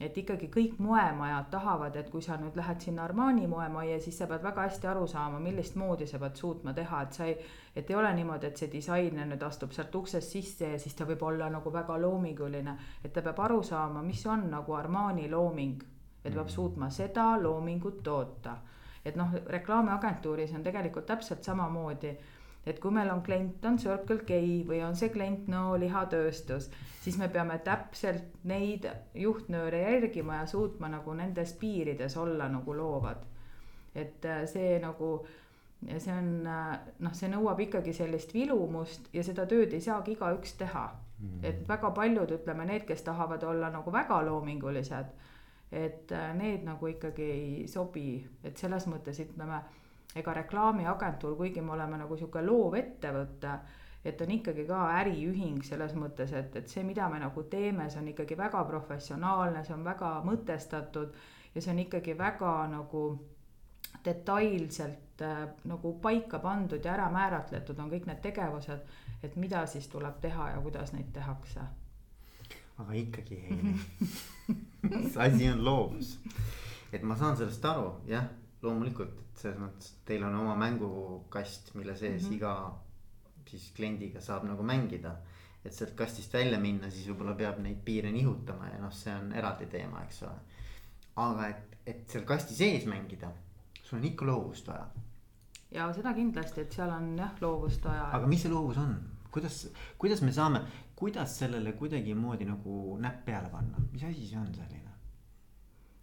Et 0.00 0.18
ikkagi 0.18 0.50
kõik 0.52 0.78
moemajad 0.78 1.48
tahavad, 1.50 1.96
et 1.96 2.10
kui 2.10 2.22
sa 2.22 2.36
nüüd 2.36 2.56
lähed 2.56 2.80
sinna 2.84 3.04
Armani 3.04 3.46
moemajja, 3.46 4.00
siis 4.00 4.18
sa 4.18 4.26
pead 4.26 4.42
väga 4.44 4.66
hästi 4.68 4.90
aru 4.92 5.06
saama, 5.08 5.40
millist 5.40 5.76
moodi 5.80 6.06
sa 6.06 6.18
pead 6.18 6.36
suutma 6.36 6.74
teha, 6.76 7.02
et 7.02 7.12
sa 7.12 7.24
ei. 7.24 7.36
et 7.76 7.90
ei 7.90 7.96
ole 7.96 8.12
niimoodi, 8.14 8.46
et 8.46 8.56
see 8.56 8.70
disainer 8.72 9.26
nüüd 9.26 9.42
astub 9.42 9.72
sealt 9.72 9.94
uksest 9.94 10.36
sisse 10.36 10.72
ja 10.72 10.78
siis 10.78 10.94
ta 10.94 11.04
võib 11.04 11.22
olla 11.22 11.50
nagu 11.50 11.72
väga 11.72 11.98
loominguline, 12.00 12.78
et 13.04 13.12
ta 13.12 13.22
peab 13.22 13.40
aru 13.48 13.62
saama, 13.62 14.02
mis 14.02 14.26
on 14.26 14.50
nagu 14.50 14.74
Armani 14.74 15.30
looming 15.30 15.84
et 16.26 16.34
peab 16.34 16.48
suutma 16.50 16.90
seda 16.90 17.34
loomingut 17.42 18.02
toota. 18.02 18.56
et 19.06 19.14
noh, 19.14 19.30
reklaamiagentuuris 19.46 20.52
on 20.58 20.64
tegelikult 20.66 21.06
täpselt 21.06 21.44
samamoodi 21.46 22.10
et 22.66 22.80
kui 22.82 22.90
meil 22.90 23.10
on 23.12 23.22
klient 23.22 23.64
on 23.68 23.78
Circle 23.78 24.24
K 24.26 24.40
või 24.66 24.80
on 24.82 24.96
see 24.98 25.12
klient 25.14 25.46
no 25.48 25.76
lihatööstus, 25.78 26.68
siis 27.02 27.18
me 27.18 27.28
peame 27.32 27.58
täpselt 27.64 28.44
neid 28.44 28.88
juhtnööre 29.14 29.84
järgima 29.84 30.40
ja 30.40 30.46
suutma 30.50 30.90
nagu 30.90 31.14
nendes 31.14 31.54
piirides 31.60 32.16
olla 32.16 32.48
nagu 32.50 32.74
loovad. 32.76 33.24
et 33.94 34.24
äh, 34.24 34.44
see 34.44 34.78
nagu, 34.82 35.26
see 35.98 36.12
on 36.12 36.46
äh, 36.46 36.78
noh, 36.98 37.14
see 37.14 37.30
nõuab 37.32 37.60
ikkagi 37.64 37.92
sellist 37.96 38.34
vilumust 38.34 39.08
ja 39.12 39.22
seda 39.24 39.46
tööd 39.46 39.72
ei 39.72 39.80
saagi 39.80 40.12
igaüks 40.12 40.52
teha 40.58 40.90
mm. 41.18 41.38
et 41.44 41.68
väga 41.68 41.90
paljud, 41.90 42.34
ütleme 42.40 42.66
need, 42.66 42.84
kes 42.84 43.02
tahavad 43.02 43.42
olla 43.42 43.70
nagu 43.70 43.92
väga 43.92 44.20
loomingulised 44.26 45.14
et 45.72 46.12
äh, 46.12 46.34
need 46.34 46.64
nagu 46.64 46.86
ikkagi 46.86 47.26
ei 47.30 47.66
sobi, 47.68 48.20
et 48.44 48.56
selles 48.58 48.86
mõttes 48.90 49.18
ütleme, 49.22 49.60
ega 50.16 50.34
reklaamiagentuur, 50.42 51.36
kuigi 51.36 51.60
me 51.60 51.74
oleme 51.76 51.98
nagu 52.00 52.16
sihuke 52.16 52.42
loov 52.44 52.74
ettevõte 52.78 53.58
et 54.06 54.20
on 54.20 54.30
ikkagi 54.30 54.64
ka 54.68 54.80
äriühing 55.00 55.62
selles 55.66 55.94
mõttes, 55.98 56.30
et, 56.36 56.54
et 56.56 56.68
see, 56.70 56.84
mida 56.86 57.08
me 57.10 57.18
nagu 57.18 57.42
teeme, 57.50 57.88
see 57.90 58.00
on 58.02 58.10
ikkagi 58.12 58.36
väga 58.38 58.62
professionaalne, 58.68 59.64
see 59.66 59.74
on 59.74 59.82
väga 59.86 60.12
mõtestatud 60.26 61.16
ja 61.54 61.62
see 61.62 61.72
on 61.72 61.82
ikkagi 61.82 62.14
väga 62.18 62.52
nagu 62.70 63.02
detailselt 64.06 65.24
äh, 65.26 65.42
nagu 65.66 65.96
paika 66.02 66.38
pandud 66.38 66.84
ja 66.84 66.94
ära 66.94 67.08
määratletud 67.10 67.78
on 67.82 67.90
kõik 67.90 68.06
need 68.06 68.22
tegevused, 68.22 68.86
et 69.26 69.36
mida 69.40 69.64
siis 69.66 69.88
tuleb 69.90 70.20
teha 70.22 70.52
ja 70.54 70.62
kuidas 70.62 70.94
neid 70.94 71.10
tehakse. 71.14 71.66
aga 72.78 72.92
ikkagi 72.92 73.40
Heili 73.42 73.74
see 75.10 75.22
asi 75.26 75.48
on 75.50 75.64
loovus. 75.64 76.18
et 76.92 77.02
ma 77.02 77.16
saan 77.16 77.36
sellest 77.36 77.64
aru, 77.64 77.94
jah, 78.06 78.28
loomulikult, 78.62 79.12
et 79.20 79.44
selles 79.44 79.60
mõttes 79.60 79.94
teil 80.08 80.24
on 80.26 80.34
oma 80.40 80.56
mängukast, 80.60 81.74
mille 81.74 81.96
sees 81.96 82.22
mm 82.22 82.28
-hmm. 82.28 82.36
iga 82.36 82.52
siis 83.50 83.70
kliendiga 83.76 84.20
saab 84.20 84.46
nagu 84.48 84.62
mängida. 84.62 85.16
et 85.66 85.74
sealt 85.74 85.96
kastist 85.98 86.34
välja 86.34 86.58
minna, 86.62 86.86
siis 86.90 87.08
võib-olla 87.10 87.32
peab 87.34 87.56
neid 87.58 87.80
piire 87.84 88.10
nihutama 88.14 88.68
ja 88.68 88.76
noh, 88.78 88.92
see 88.94 89.10
on 89.10 89.32
eraldi 89.34 89.66
teema, 89.66 90.04
eks 90.06 90.22
ole. 90.22 90.36
aga 91.22 91.48
et, 91.48 91.74
et 91.86 92.04
seal 92.12 92.22
kasti 92.28 92.54
sees 92.54 92.86
mängida, 92.86 93.32
sul 93.82 93.98
on 93.98 94.04
ikka 94.04 94.28
loovust 94.28 94.68
vaja. 94.70 94.86
ja 95.74 95.88
seda 95.96 96.14
kindlasti, 96.14 96.60
et 96.60 96.78
seal 96.78 96.92
on 96.94 97.18
jah, 97.18 97.34
loovust 97.42 97.84
vaja. 97.84 98.06
aga 98.18 98.30
mis 98.30 98.46
see 98.46 98.52
loovus 98.52 98.78
on, 98.78 98.94
kuidas, 99.34 99.58
kuidas 99.98 100.22
me 100.22 100.32
saame, 100.32 100.62
kuidas 100.96 101.38
sellele 101.38 101.72
kuidagimoodi 101.80 102.46
nagu 102.46 102.96
näpp 103.02 103.24
peale 103.26 103.50
panna, 103.50 103.82
mis 103.92 104.06
asi 104.06 104.28
see 104.28 104.38
on 104.38 104.54
selline? 104.54 104.85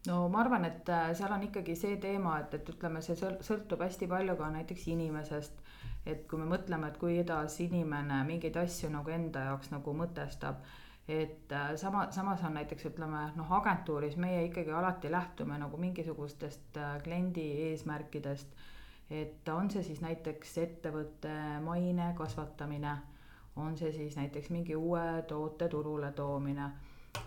No 0.07 0.27
ma 0.29 0.41
arvan, 0.43 0.65
et 0.65 0.89
äh, 0.89 1.13
seal 1.15 1.31
on 1.31 1.43
ikkagi 1.43 1.75
see 1.79 1.97
teema, 1.97 2.39
et, 2.39 2.53
et 2.53 2.69
ütleme, 2.75 3.01
see 3.01 3.15
sõltub 3.19 3.85
hästi 3.85 4.07
palju 4.11 4.35
ka 4.39 4.49
näiteks 4.57 4.87
inimesest 4.95 5.63
et 6.05 6.25
kui 6.27 6.39
me 6.39 6.47
mõtleme, 6.49 6.89
et 6.89 6.97
kuidas 6.99 7.59
inimene 7.63 8.23
mingeid 8.27 8.57
asju 8.59 8.89
nagu 8.91 9.11
enda 9.13 9.47
jaoks 9.47 9.71
nagu 9.71 9.93
mõtestab, 9.95 10.59
et 11.07 11.51
äh, 11.51 11.73
sama, 11.79 12.07
samas 12.15 12.43
on 12.47 12.55
näiteks 12.57 12.89
ütleme 12.91 13.23
noh, 13.37 13.55
agentuuris 13.59 14.17
meie 14.19 14.45
ikkagi 14.47 14.71
alati 14.71 15.11
lähtume 15.11 15.57
nagu 15.59 15.79
mingisugustest 15.79 16.79
äh, 16.79 16.97
kliendi 17.03 17.47
eesmärkidest. 17.69 18.55
et 19.09 19.49
on 19.51 19.69
see 19.69 19.83
siis 19.83 19.99
näiteks 20.01 20.57
ettevõtte 20.57 21.31
maine 21.61 22.13
kasvatamine, 22.17 22.95
on 23.55 23.75
see 23.77 23.91
siis 23.91 24.15
näiteks 24.15 24.49
mingi 24.49 24.75
uue 24.75 25.23
toote 25.27 25.67
turule 25.69 26.11
toomine 26.11 26.71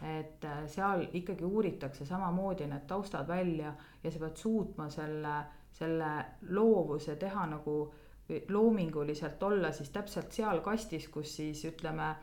et 0.02 0.44
äh, 0.44 0.64
seal 0.66 1.06
ikkagi 1.12 1.44
uuritakse 1.44 2.06
samamoodi 2.06 2.66
need 2.66 2.86
taustad 2.86 3.28
välja 3.28 3.74
ja 4.02 4.10
sa 4.10 4.18
pead 4.18 4.36
suutma 4.36 4.90
selle, 4.90 5.36
selle 5.72 6.10
loovuse 6.48 7.16
teha 7.16 7.46
nagu 7.46 7.76
loominguliselt 8.48 9.42
olla 9.42 9.72
siis 9.72 9.90
täpselt 9.90 10.32
seal 10.32 10.60
kastis, 10.60 11.08
kus 11.08 11.36
siis 11.36 11.62
ütleme, 11.64 12.14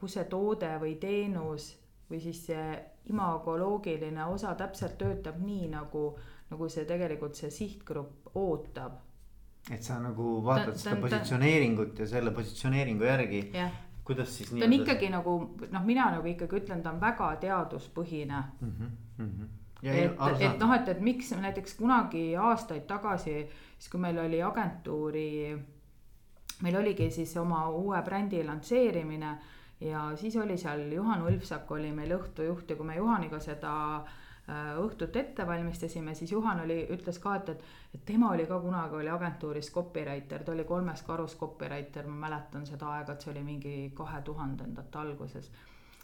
kus 0.00 0.18
see 0.18 0.24
toode 0.28 0.74
või 0.82 0.96
teenus 1.00 1.70
või 2.10 2.20
siis 2.20 2.44
see 2.48 2.78
imagoloogiline 3.08 4.24
osa 4.28 4.54
täpselt 4.54 4.98
töötab 5.00 5.40
nii, 5.40 5.68
nagu, 5.72 6.10
nagu 6.50 6.68
see 6.72 6.84
tegelikult 6.88 7.36
see 7.36 7.50
sihtgrupp 7.52 8.36
ootab. 8.36 9.00
et 9.72 9.82
sa 9.84 9.98
nagu 10.00 10.38
vaatad 10.44 10.72
ta, 10.72 10.78
seda 10.80 10.96
ta, 10.96 11.00
positsioneeringut 11.06 11.98
ja 11.98 12.06
selle 12.08 12.30
positsioneeringu 12.36 13.04
järgi 13.04 13.42
yeah. 13.54 13.72
Kuidas 14.08 14.32
siis. 14.38 14.50
ta 14.50 14.64
on 14.64 14.72
ikkagi 14.72 15.12
nagu 15.12 15.36
noh, 15.70 15.84
mina 15.84 16.08
nagu 16.16 16.28
ikkagi 16.32 16.62
ütlen, 16.62 16.82
ta 16.82 16.94
on 16.94 17.00
väga 17.00 17.30
teaduspõhine 17.44 18.42
mm. 18.60 18.74
-hmm, 18.74 18.98
mm 19.18 19.30
-hmm 19.30 19.54
Ja 19.82 19.92
et, 19.94 20.40
et 20.42 20.58
noh, 20.58 20.72
et, 20.74 20.88
et 20.88 21.00
miks 21.00 21.28
näiteks 21.38 21.76
kunagi 21.78 22.36
aastaid 22.36 22.82
tagasi, 22.86 23.34
siis 23.78 23.90
kui 23.92 24.00
meil 24.00 24.18
oli 24.18 24.40
agentuuri, 24.42 25.54
meil 26.62 26.76
oligi 26.76 27.10
siis 27.14 27.36
oma 27.36 27.68
uue 27.70 28.02
brändi 28.02 28.42
lansseerimine 28.44 29.38
ja 29.80 30.00
siis 30.16 30.36
oli 30.36 30.56
seal 30.58 30.82
Juhan 30.92 31.22
Ulfsak 31.22 31.70
oli 31.70 31.92
meil 31.92 32.10
õhtujuht 32.10 32.70
ja 32.70 32.76
kui 32.76 32.86
me 32.86 32.96
Juhaniga 32.96 33.38
seda 33.40 33.74
äh, 33.96 34.18
õhtut 34.48 35.16
ette 35.16 35.46
valmistasime, 35.46 36.14
siis 36.14 36.32
Juhan 36.32 36.60
oli, 36.60 36.86
ütles 36.90 37.18
ka, 37.20 37.34
et, 37.36 37.48
et, 37.48 37.64
et 37.94 38.04
tema 38.04 38.30
oli 38.32 38.46
ka 38.48 38.60
kunagi 38.60 38.96
oli 38.96 39.10
agentuuris 39.12 39.70
copywriter, 39.72 40.44
ta 40.44 40.52
oli 40.52 40.64
kolmes 40.64 41.02
karus 41.02 41.36
copywriter, 41.36 42.06
ma 42.08 42.28
mäletan 42.28 42.64
seda 42.66 42.88
aega, 42.96 43.12
et 43.12 43.24
see 43.24 43.32
oli 43.34 43.42
mingi 43.44 43.74
kahe 43.96 44.22
tuhandendate 44.24 44.98
alguses 44.98 45.50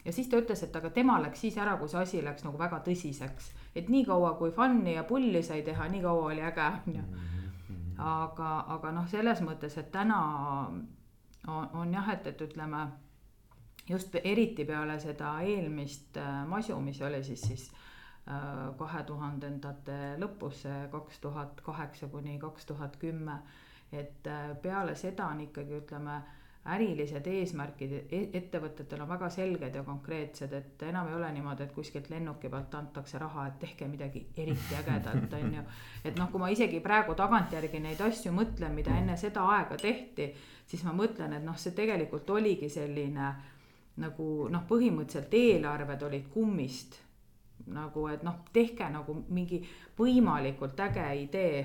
ja 0.05 0.13
siis 0.13 0.29
ta 0.29 0.41
ütles, 0.43 0.63
et 0.67 0.77
aga 0.77 0.91
tema 0.93 1.17
läks 1.23 1.41
siis 1.47 1.57
ära, 1.59 1.79
kui 1.81 1.89
see 1.89 2.01
asi 2.01 2.21
läks 2.25 2.45
nagu 2.45 2.61
väga 2.61 2.83
tõsiseks. 2.85 3.53
et 3.75 3.89
niikaua, 3.89 4.35
kui 4.39 4.53
fun'i 4.53 4.95
ja 4.95 5.05
pulli 5.05 5.43
sai 5.43 5.63
teha, 5.63 5.89
nii 5.89 6.03
kaua 6.03 6.27
oli 6.33 6.43
äge, 6.43 6.67
on 6.87 6.99
ju. 6.99 7.03
Mhm. 7.69 7.97
aga, 7.99 8.51
aga 8.77 8.93
noh, 8.93 9.09
selles 9.09 9.41
mõttes, 9.41 9.79
et 9.79 9.91
täna 9.93 10.21
on, 11.49 11.69
on 11.73 11.95
jah, 11.95 12.13
et, 12.13 12.27
et 12.27 12.41
ütleme 12.41 12.89
just 13.89 14.15
eriti 14.25 14.65
peale 14.65 15.01
seda 15.01 15.39
eelmist 15.41 16.17
äh, 16.17 16.47
masu, 16.47 16.81
mis 16.81 17.01
oli 17.03 17.23
siis, 17.25 17.41
siis 17.41 17.71
äh, 17.73 17.94
kahe 18.78 19.02
tuhandendate 19.04 20.14
lõpus, 20.16 20.64
kaks 20.90 21.19
tuhat 21.21 21.61
kaheksa 21.61 22.09
kuni 22.09 22.38
kaks 22.38 22.66
tuhat 22.66 22.97
kümme. 22.97 23.38
et 23.93 24.26
äh, 24.26 24.57
peale 24.62 24.95
seda 24.95 25.26
on 25.26 25.40
ikkagi, 25.40 25.76
ütleme 25.76 26.23
ärilised 26.64 27.26
eesmärgid 27.28 27.93
e-, 27.93 28.23
ettevõtetel 28.38 29.02
on 29.04 29.09
väga 29.09 29.28
selged 29.31 29.75
ja 29.76 29.83
konkreetsed, 29.85 30.52
et 30.57 30.83
enam 30.88 31.11
ei 31.11 31.14
ole 31.14 31.28
niimoodi, 31.37 31.66
et 31.66 31.75
kuskilt 31.76 32.09
lennuki 32.11 32.49
pealt 32.49 32.75
antakse 32.75 33.21
raha, 33.21 33.47
et 33.50 33.59
tehke 33.61 33.88
midagi 33.88 34.25
eriti 34.37 34.78
ägedat, 34.81 35.37
on 35.38 35.54
ju. 35.59 35.64
et 36.04 36.16
noh, 36.19 36.31
kui 36.33 36.40
ma 36.40 36.49
isegi 36.50 36.81
praegu 36.81 37.14
tagantjärgi 37.14 37.83
neid 37.85 38.00
asju 38.09 38.33
mõtlen, 38.33 38.75
mida 38.75 38.97
enne 38.97 39.16
seda 39.21 39.45
aega 39.59 39.76
tehti, 39.76 40.33
siis 40.66 40.85
ma 40.88 40.97
mõtlen, 40.97 41.37
et 41.37 41.45
noh, 41.45 41.59
see 41.61 41.76
tegelikult 41.76 42.31
oligi 42.31 42.73
selline 42.73 43.35
nagu 44.00 44.49
noh, 44.50 44.64
põhimõtteliselt 44.69 45.37
eelarved 45.38 46.09
olid 46.09 46.31
kummist. 46.33 47.03
Nagu, 47.66 48.06
et 48.12 48.23
noh, 48.23 48.42
tehke 48.52 48.88
nagu 48.92 49.14
mingi 49.28 49.62
võimalikult 49.99 50.80
äge 50.80 51.06
idee 51.23 51.62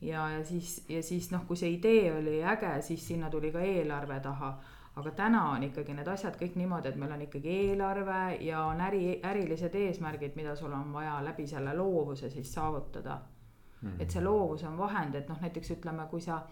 ja, 0.00 0.30
ja 0.30 0.44
siis, 0.44 0.84
ja 0.88 1.02
siis 1.02 1.30
noh, 1.30 1.46
kui 1.46 1.56
see 1.56 1.72
idee 1.74 2.12
oli 2.14 2.38
äge, 2.44 2.80
siis 2.82 3.06
sinna 3.08 3.30
tuli 3.30 3.52
ka 3.52 3.60
eelarve 3.60 4.20
taha. 4.20 4.56
aga 4.96 5.10
täna 5.10 5.42
on 5.52 5.62
ikkagi 5.62 5.92
need 5.92 6.08
asjad 6.08 6.38
kõik 6.40 6.54
niimoodi, 6.56 6.88
et 6.88 6.96
meil 6.96 7.10
on 7.12 7.22
ikkagi 7.26 7.50
eelarve 7.52 8.20
ja 8.40 8.62
on 8.64 8.80
äri, 8.80 9.20
ärilised 9.24 9.74
eesmärgid, 9.74 10.36
mida 10.36 10.54
sul 10.56 10.72
on 10.72 10.92
vaja 10.92 11.18
läbi 11.24 11.46
selle 11.46 11.74
loovuse 11.76 12.30
siis 12.30 12.54
saavutada 12.54 13.18
mm. 13.82 13.88
-hmm. 13.88 14.02
et 14.02 14.10
see 14.10 14.24
loovus 14.24 14.64
on 14.64 14.78
vahend, 14.78 15.14
et 15.14 15.28
noh, 15.28 15.40
näiteks 15.40 15.70
ütleme, 15.70 16.06
kui 16.10 16.20
sa 16.20 16.42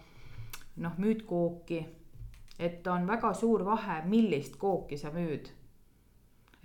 noh, 0.75 0.97
müüd 0.97 1.25
kooki, 1.25 1.85
et 2.59 2.87
on 2.87 3.07
väga 3.07 3.33
suur 3.33 3.65
vahe, 3.65 4.01
millist 4.05 4.55
kooki 4.55 4.97
sa 4.97 5.09
müüd 5.09 5.49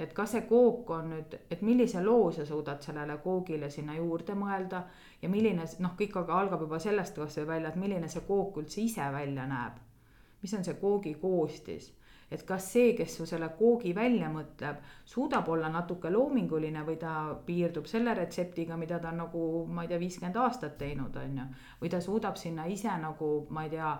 et 0.00 0.12
kas 0.16 0.34
see 0.34 0.42
kook 0.48 0.90
on 0.96 1.10
nüüd, 1.14 1.36
et 1.50 1.62
millise 1.66 2.02
loo 2.04 2.30
sa 2.32 2.46
suudad 2.46 2.82
sellele 2.84 3.18
koogile 3.24 3.70
sinna 3.70 3.96
juurde 3.98 4.34
mõelda 4.38 4.82
ja 5.22 5.28
milline 5.28 5.66
noh, 5.84 5.94
kõik 5.98 6.16
aga 6.22 6.40
algab 6.40 6.64
juba 6.66 6.78
sellest 6.82 7.18
kasvõi 7.20 7.46
välja, 7.54 7.70
et 7.70 7.80
milline 7.80 8.08
see 8.08 8.24
kook 8.26 8.60
üldse 8.62 8.80
ise 8.84 9.06
välja 9.12 9.46
näeb. 9.46 9.80
mis 10.42 10.54
on 10.56 10.64
see 10.64 10.74
koogi 10.80 11.14
koostis, 11.20 11.90
et 12.30 12.42
kas 12.48 12.70
see, 12.72 12.94
kes 12.96 13.16
su 13.16 13.26
selle 13.26 13.50
koogi 13.58 13.92
välja 13.94 14.30
mõtleb, 14.32 14.78
suudab 15.04 15.48
olla 15.52 15.68
natuke 15.68 16.10
loominguline 16.10 16.84
või 16.86 16.96
ta 16.96 17.34
piirdub 17.46 17.86
selle 17.86 18.14
retseptiga, 18.14 18.76
mida 18.76 18.98
ta 18.98 19.10
on 19.10 19.20
nagu 19.24 19.66
ma 19.68 19.84
ei 19.84 19.88
tea, 19.88 19.98
viiskümmend 20.00 20.36
aastat 20.40 20.78
teinud, 20.78 21.16
on 21.16 21.38
ju. 21.42 21.46
või 21.82 21.92
ta 21.92 22.00
suudab 22.00 22.40
sinna 22.40 22.64
ise 22.64 22.96
nagu 23.02 23.46
ma 23.50 23.66
ei 23.68 23.76
tea 23.76 23.92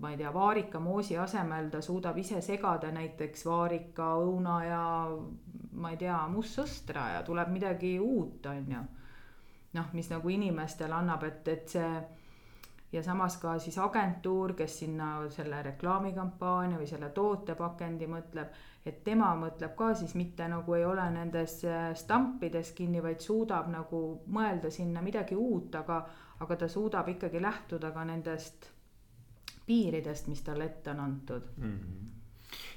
ma 0.00 0.10
ei 0.10 0.16
tea, 0.16 0.32
vaarikamoosi 0.32 1.18
asemel 1.20 1.68
ta 1.70 1.80
suudab 1.84 2.16
ise 2.18 2.40
segada 2.40 2.90
näiteks 2.90 3.44
vaarika, 3.46 4.14
õuna 4.24 4.56
ja 4.64 4.84
ma 5.90 5.96
ei 5.96 6.00
tea, 6.04 6.16
mustsõstra 6.30 7.08
ja 7.16 7.22
tuleb 7.26 7.50
midagi 7.50 7.96
uut, 7.98 8.46
on 8.46 8.72
ju. 8.76 8.86
noh, 9.74 9.92
mis 9.92 10.10
nagu 10.10 10.30
inimestele 10.30 10.94
annab, 10.94 11.24
et, 11.26 11.48
et 11.48 11.76
see 11.76 11.90
ja 12.92 13.02
samas 13.02 13.36
ka 13.42 13.58
siis 13.58 13.78
agentuur, 13.78 14.54
kes 14.58 14.78
sinna 14.82 15.10
selle 15.30 15.62
reklaamikampaania 15.62 16.78
või 16.78 16.88
selle 16.90 17.10
tootepakendi 17.14 18.08
mõtleb, 18.10 18.50
et 18.86 19.02
tema 19.06 19.30
mõtleb 19.38 19.76
ka 19.78 19.92
siis 19.98 20.16
mitte 20.18 20.48
nagu 20.50 20.74
ei 20.74 20.84
ole 20.84 21.06
nendes 21.14 21.60
stampides 22.02 22.72
kinni, 22.78 23.02
vaid 23.02 23.22
suudab 23.22 23.70
nagu 23.70 24.02
mõelda 24.26 24.72
sinna 24.74 25.02
midagi 25.06 25.38
uut, 25.38 25.74
aga, 25.82 26.02
aga 26.40 26.56
ta 26.56 26.68
suudab 26.68 27.08
ikkagi 27.14 27.42
lähtuda 27.42 27.92
ka 27.94 28.04
nendest 28.04 28.70
piiridest, 29.66 30.26
mis 30.26 30.42
talle 30.42 30.66
ette 30.66 30.90
on 30.90 31.00
antud 31.00 31.50
mm. 31.56 31.76
-hmm. 31.78 32.08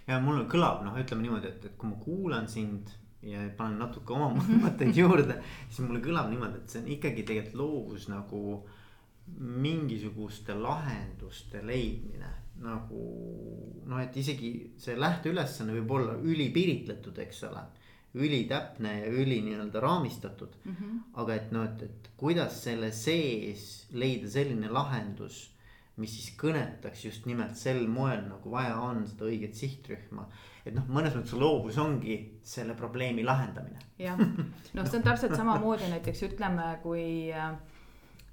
ja 0.07 0.19
mul 0.19 0.45
kõlab 0.49 0.83
noh, 0.85 0.99
ütleme 0.99 1.25
niimoodi, 1.25 1.47
et, 1.47 1.65
et 1.65 1.77
kui 1.77 1.89
ma 1.89 1.95
kuulan 1.95 2.47
sind 2.47 2.93
ja 3.23 3.43
panen 3.57 3.79
natuke 3.79 4.13
oma 4.13 4.31
mõtteid 4.65 4.97
juurde, 4.97 5.39
siis 5.69 5.83
mulle 5.85 6.03
kõlab 6.03 6.31
niimoodi, 6.31 6.61
et 6.61 6.69
see 6.69 6.83
on 6.83 6.93
ikkagi 6.97 7.27
tegelikult 7.27 7.59
loovus 7.61 8.07
nagu 8.11 8.41
mingisuguste 9.39 10.55
lahenduste 10.59 11.61
leidmine 11.63 12.31
nagu 12.61 13.03
noh, 13.87 14.01
et 14.01 14.15
isegi 14.19 14.51
see 14.81 14.95
lähteülesanne 14.99 15.75
võib 15.79 15.95
olla 15.97 16.17
ülipiiritletud, 16.21 17.17
eks 17.25 17.47
ole. 17.49 17.63
ülitäpne 18.13 18.91
ja 18.99 19.07
üli 19.09 19.39
nii-öelda 19.41 19.79
raamistatud 19.81 20.51
mm. 20.63 20.73
-hmm. 20.75 20.97
aga 21.21 21.35
et 21.35 21.51
noh, 21.51 21.63
et, 21.65 21.81
et 21.81 22.09
kuidas 22.17 22.59
selle 22.63 22.91
sees 22.91 23.87
leida 23.91 24.29
selline 24.29 24.69
lahendus, 24.69 25.49
mis 26.01 26.15
siis 26.15 26.31
kõnetaks 26.39 27.03
just 27.05 27.27
nimelt 27.29 27.57
sel 27.57 27.83
moel 27.87 28.23
nagu 28.25 28.51
vaja 28.51 28.79
on 28.81 29.03
seda 29.07 29.27
õiget 29.29 29.53
sihtrühma. 29.57 30.25
et 30.65 30.73
noh, 30.73 30.87
mõnes 30.89 31.13
mõttes 31.13 31.35
loovus 31.37 31.77
ongi 31.77 32.17
selle 32.43 32.73
probleemi 32.73 33.23
lahendamine. 33.23 33.79
jah, 34.01 34.17
noh, 34.17 34.87
see 34.87 34.97
on 34.97 35.05
täpselt 35.05 35.35
samamoodi 35.37 35.91
näiteks 35.91 36.23
ütleme, 36.29 36.71
kui 36.81 37.05
äh, 37.29 37.53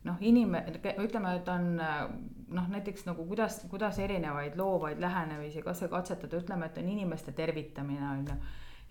noh, 0.08 0.16
inimene, 0.20 0.80
ütleme, 1.04 1.34
et 1.36 1.48
on 1.52 1.74
noh, 1.76 2.70
näiteks 2.72 3.04
nagu 3.10 3.26
kuidas, 3.28 3.60
kuidas 3.70 3.98
erinevaid 3.98 4.56
loovaid 4.58 5.00
lähenemisi, 5.00 5.62
katsetada, 5.62 6.40
ütleme, 6.40 6.66
et 6.66 6.80
on 6.80 6.88
inimeste 6.88 7.32
tervitamine 7.36 8.08
on 8.08 8.24
ju. 8.28 8.40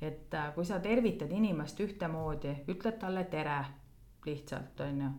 et 0.02 0.34
äh, 0.34 0.54
kui 0.56 0.66
sa 0.66 0.80
tervitad 0.80 1.32
inimest 1.32 1.80
ühtemoodi, 1.80 2.54
ütled 2.70 3.02
talle 3.02 3.26
tere 3.34 3.64
lihtsalt 4.26 4.80
on 4.86 5.02
ju 5.02 5.10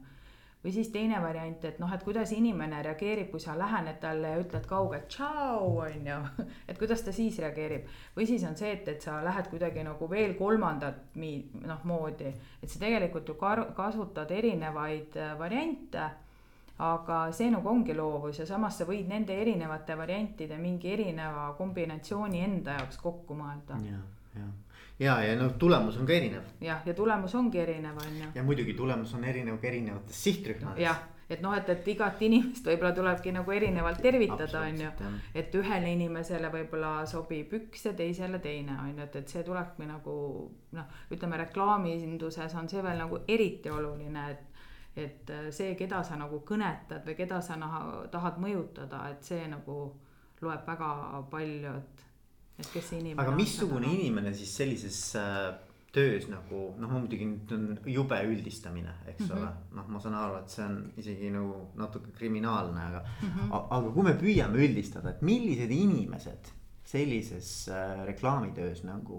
või 0.64 0.72
siis 0.74 0.90
teine 0.92 1.20
variant, 1.22 1.64
et 1.64 1.78
noh, 1.80 1.92
et 1.94 2.02
kuidas 2.04 2.32
inimene 2.36 2.82
reageerib, 2.84 3.30
kui 3.32 3.40
sa 3.40 3.54
lähened 3.58 3.96
talle 4.02 4.34
ja 4.34 4.40
ütled 4.42 4.66
kaugelt 4.68 5.08
tšau, 5.08 5.70
on 5.86 6.08
ju. 6.10 6.18
et 6.68 6.78
kuidas 6.78 7.04
ta 7.06 7.14
siis 7.16 7.38
reageerib 7.40 7.88
või 8.16 8.28
siis 8.28 8.44
on 8.48 8.56
see, 8.60 8.74
et, 8.76 8.88
et 8.88 9.02
sa 9.02 9.20
lähed 9.24 9.48
kuidagi 9.52 9.84
nagu 9.86 10.10
veel 10.10 10.34
kolmandat 10.38 11.16
mi-, 11.20 11.48
noh 11.64 11.84
moodi, 11.88 12.32
et 12.60 12.68
sa 12.68 12.82
tegelikult 12.82 13.28
ju 13.28 13.38
kar-, 13.40 13.70
kasutad 13.76 14.30
erinevaid 14.36 15.16
äh, 15.16 15.38
variante 15.38 16.10
aga 16.80 17.26
see 17.36 17.50
nagu 17.52 17.68
ongi 17.68 17.94
loovus 17.96 18.38
ja 18.40 18.46
samas 18.48 18.78
sa 18.80 18.86
võid 18.88 19.08
nende 19.08 19.34
erinevate 19.36 19.96
variantide 19.98 20.56
mingi 20.60 20.92
erineva 20.94 21.50
kombinatsiooni 21.58 22.40
enda 22.40 22.78
jaoks 22.78 23.00
kokku 23.02 23.36
mõelda. 23.36 23.76
ja, 23.84 24.00
ja 24.40 24.48
ja, 25.00 25.23
ja 25.25 25.37
noh, 25.38 25.54
tulemus 25.59 25.97
on 25.97 26.07
ka 26.07 26.12
erinev. 26.12 26.50
jah, 26.61 26.83
ja 26.87 26.95
tulemus 26.95 27.35
ongi 27.35 27.59
erinev, 27.59 27.97
on 27.97 28.19
ju. 28.19 28.28
ja 28.35 28.42
muidugi 28.42 28.75
tulemus 28.75 29.14
on 29.14 29.25
erinev 29.25 29.59
ka 29.61 29.69
erinevates 29.69 30.25
sihtrühmades. 30.25 30.83
jah, 30.83 31.00
et 31.30 31.40
noh, 31.42 31.54
et, 31.57 31.69
et 31.73 31.88
igat 31.88 32.21
inimest 32.26 32.66
võib-olla 32.66 32.92
tulebki 32.97 33.33
nagu 33.35 33.54
erinevalt 33.54 34.02
tervitada, 34.02 34.64
on 34.66 34.83
ju. 34.85 34.90
et 35.35 35.54
ühele 35.54 35.95
inimesele 35.95 36.50
võib-olla 36.52 36.92
sobib 37.07 37.54
üks 37.61 37.87
ja 37.88 37.95
teisele 37.97 38.42
teine, 38.45 38.76
on 38.83 38.92
ju, 38.92 39.07
et, 39.07 39.16
et 39.23 39.35
see 39.37 39.47
tulebki 39.47 39.88
nagu 39.88 40.14
noh, 40.76 41.00
ütleme 41.11 41.40
reklaaminduses 41.47 42.54
on 42.61 42.69
see 42.69 42.85
veel 42.85 43.00
nagu 43.04 43.25
eriti 43.28 43.73
oluline, 43.73 44.30
et 44.30 44.47
et 44.99 45.30
see, 45.54 45.76
keda 45.78 46.00
sa 46.02 46.16
nagu 46.19 46.40
kõnetad 46.45 47.04
või 47.07 47.14
keda 47.14 47.38
sa 47.40 47.54
naha, 47.57 48.09
tahad 48.11 48.40
mõjutada, 48.42 49.04
et 49.12 49.23
see 49.25 49.45
nagu 49.49 49.76
loeb 50.42 50.66
väga 50.66 50.88
palju, 51.30 51.76
et 51.78 52.02
et 52.60 52.70
kes 52.74 52.92
see 52.92 53.00
inimene 53.00 53.24
aga 53.24 53.34
missugune 53.36 53.88
on, 53.88 53.98
inimene 53.98 54.32
siis 54.36 54.54
sellises 54.60 55.00
äh, 55.18 55.50
töös 55.94 56.28
nagu 56.30 56.62
noh, 56.78 56.92
muidugi 56.92 57.26
nüüd 57.26 57.52
on 57.56 57.66
jube 57.90 58.20
üldistamine, 58.28 58.92
eks 59.10 59.24
mm 59.24 59.30
-hmm. 59.30 59.40
ole, 59.40 59.50
noh, 59.78 59.88
ma 59.90 60.00
saan 60.00 60.14
aru, 60.14 60.38
et 60.38 60.54
see 60.54 60.64
on 60.64 60.78
isegi 61.02 61.32
nagu 61.34 61.66
natuke 61.80 62.12
kriminaalne, 62.18 62.80
aga 62.80 63.02
mm. 63.02 63.28
-hmm. 63.28 63.58
aga 63.78 63.92
kui 63.96 64.06
me 64.06 64.14
püüame 64.22 64.64
üldistada, 64.66 65.10
et 65.10 65.22
millised 65.22 65.70
inimesed 65.70 66.52
sellises 66.84 67.68
äh, 67.68 68.06
reklaamitöös 68.06 68.84
nagu 68.84 69.18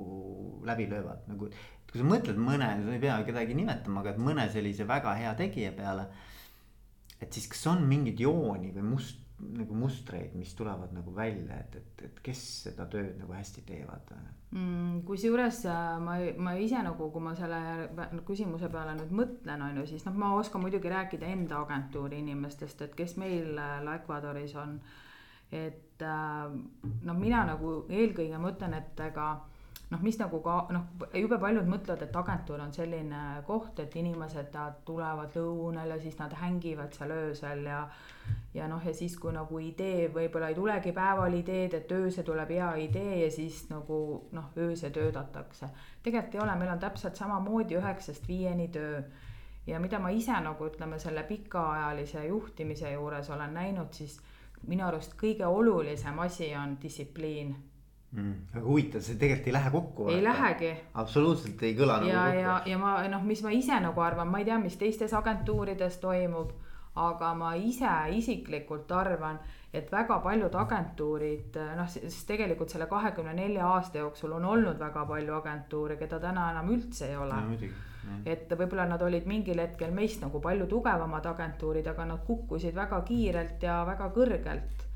läbi 0.64 0.90
löövad, 0.90 1.28
nagu. 1.28 1.50
kui 1.92 2.00
sa 2.00 2.08
mõtled 2.08 2.38
mõne, 2.40 2.68
sa 2.86 2.94
ei 2.96 3.00
pea 3.04 3.18
kedagi 3.28 3.56
nimetama, 3.56 4.00
aga 4.00 4.14
et 4.14 4.20
mõne 4.28 4.46
sellise 4.52 4.86
väga 4.88 5.14
hea 5.14 5.34
tegija 5.36 5.72
peale. 5.76 6.08
et 7.22 7.34
siis, 7.34 7.48
kas 7.48 7.68
on 7.68 7.84
mingeid 7.88 8.20
jooni 8.20 8.72
või 8.76 8.84
must 8.94 9.21
nagu 9.58 9.76
mustreid, 9.78 10.36
mis 10.38 10.54
tulevad 10.56 10.94
nagu 10.96 11.14
välja, 11.16 11.58
et, 11.60 11.76
et, 11.76 12.04
et 12.08 12.22
kes 12.24 12.42
seda 12.68 12.86
tööd 12.92 13.18
nagu 13.20 13.34
hästi 13.34 13.64
teevad 13.68 14.14
mm,? 14.52 15.02
kusjuures 15.08 15.64
äh, 15.70 15.94
ma, 16.04 16.18
ma 16.38 16.56
ise 16.60 16.82
nagu, 16.86 17.10
kui 17.14 17.24
ma 17.24 17.34
selle 17.38 17.62
küsimuse 18.28 18.70
peale 18.72 18.96
nüüd 19.00 19.14
mõtlen, 19.22 19.64
on 19.68 19.82
ju, 19.82 19.88
siis 19.94 20.06
noh, 20.08 20.18
ma 20.18 20.34
oskan 20.40 20.64
muidugi 20.64 20.92
rääkida 20.92 21.30
enda 21.32 21.62
agentuuri 21.66 22.22
inimestest, 22.22 22.86
et 22.86 22.98
kes 22.98 23.18
meil 23.22 23.58
äh, 23.60 23.80
Ecuadoris 23.96 24.56
on. 24.60 24.80
et 25.52 26.04
äh, 26.06 26.52
noh, 27.08 27.18
mina 27.18 27.46
nagu 27.50 27.82
eelkõige 27.90 28.38
mõtlen, 28.40 28.78
et 28.78 29.06
ega 29.08 29.34
noh, 29.92 30.00
mis 30.02 30.18
nagu 30.20 30.40
ka 30.44 30.56
noh, 30.72 30.86
jube 31.18 31.38
paljud 31.40 31.68
mõtlevad, 31.68 32.06
et 32.06 32.16
agentuur 32.16 32.62
on 32.64 32.72
selline 32.74 33.22
koht, 33.48 33.80
et 33.84 33.96
inimesed 34.00 34.56
tulevad 34.88 35.36
lõunal 35.36 35.96
ja 35.96 35.98
siis 36.02 36.18
nad 36.20 36.34
hängivad 36.40 36.96
seal 36.96 37.12
öösel 37.16 37.66
ja. 37.68 37.82
ja 38.56 38.70
noh, 38.72 38.84
ja 38.86 38.94
siis, 38.96 39.18
kui 39.20 39.34
nagu 39.36 39.60
idee 39.60 40.08
võib-olla 40.14 40.52
ei 40.52 40.56
tulegi 40.56 40.94
päeval 40.96 41.36
ideed, 41.42 41.76
et 41.76 41.92
öösel 41.92 42.28
tuleb 42.28 42.54
hea 42.56 42.70
idee 42.86 43.18
ja 43.26 43.32
siis 43.32 43.66
nagu 43.72 43.98
noh, 44.32 44.54
öösel 44.58 44.96
töötatakse. 44.96 45.70
tegelikult 46.04 46.36
ei 46.40 46.46
ole, 46.46 46.56
meil 46.56 46.72
on 46.72 46.80
täpselt 46.80 47.20
samamoodi 47.20 47.80
üheksast 47.80 48.28
viieni 48.28 48.70
töö 48.72 49.02
ja 49.68 49.80
mida 49.80 50.00
ma 50.00 50.10
ise 50.10 50.40
nagu 50.40 50.70
ütleme, 50.72 51.00
selle 51.00 51.24
pikaajalise 51.28 52.26
juhtimise 52.28 52.92
juures 52.92 53.30
olen 53.30 53.54
näinud, 53.54 53.92
siis 53.94 54.22
minu 54.68 54.86
arust 54.88 55.18
kõige 55.20 55.46
olulisem 55.46 56.20
asi 56.20 56.54
on 56.56 56.78
distsipliin 56.82 57.56
mm,. 58.12 58.34
aga 58.56 58.66
huvitav, 58.66 59.04
see 59.06 59.20
tegelikult 59.20 59.48
ei 59.48 59.54
lähe 59.56 59.72
kokku. 59.72 60.10
ei 60.10 60.24
lähegi. 60.24 60.74
absoluutselt 61.04 61.64
ei 61.64 61.78
kõla 61.78 62.02
nagu 62.02 62.12
ja, 62.12 62.26
kokku. 62.26 62.42
ja, 62.42 62.58
ja 62.74 62.82
ma 62.82 62.96
noh, 63.12 63.24
mis 63.28 63.44
ma 63.46 63.54
ise 63.56 63.80
nagu 63.84 64.04
arvan, 64.04 64.28
ma 64.32 64.42
ei 64.42 64.50
tea, 64.50 64.60
mis 64.60 64.78
teistes 64.80 65.14
agentuurides 65.18 65.98
toimub. 66.04 66.52
aga 67.02 67.34
ma 67.40 67.54
ise 67.56 67.92
isiklikult 68.18 68.92
arvan, 68.92 69.38
et 69.74 69.92
väga 69.92 70.18
paljud 70.20 70.56
agentuurid 70.60 71.56
noh, 71.78 71.88
sest 71.88 72.28
tegelikult 72.28 72.74
selle 72.74 72.90
kahekümne 72.92 73.34
nelja 73.38 73.70
aasta 73.78 74.02
jooksul 74.02 74.36
on 74.36 74.46
olnud 74.46 74.80
väga 74.80 75.06
palju 75.08 75.38
agentuure, 75.38 75.96
keda 75.96 76.20
täna 76.20 76.50
enam 76.52 76.76
üldse 76.76 77.08
ei 77.08 77.16
ole. 77.16 77.40
et 78.26 78.52
võib-olla 78.52 78.90
nad 78.90 79.02
olid 79.02 79.28
mingil 79.30 79.64
hetkel 79.64 79.96
meist 79.96 80.22
nagu 80.26 80.42
palju 80.44 80.68
tugevamad 80.68 81.26
agentuurid, 81.32 81.88
aga 81.88 82.06
nad 82.06 82.26
kukkusid 82.28 82.76
väga 82.76 83.02
kiirelt 83.08 83.64
ja 83.64 83.84
väga 83.88 84.12
kõrgelt 84.12 84.91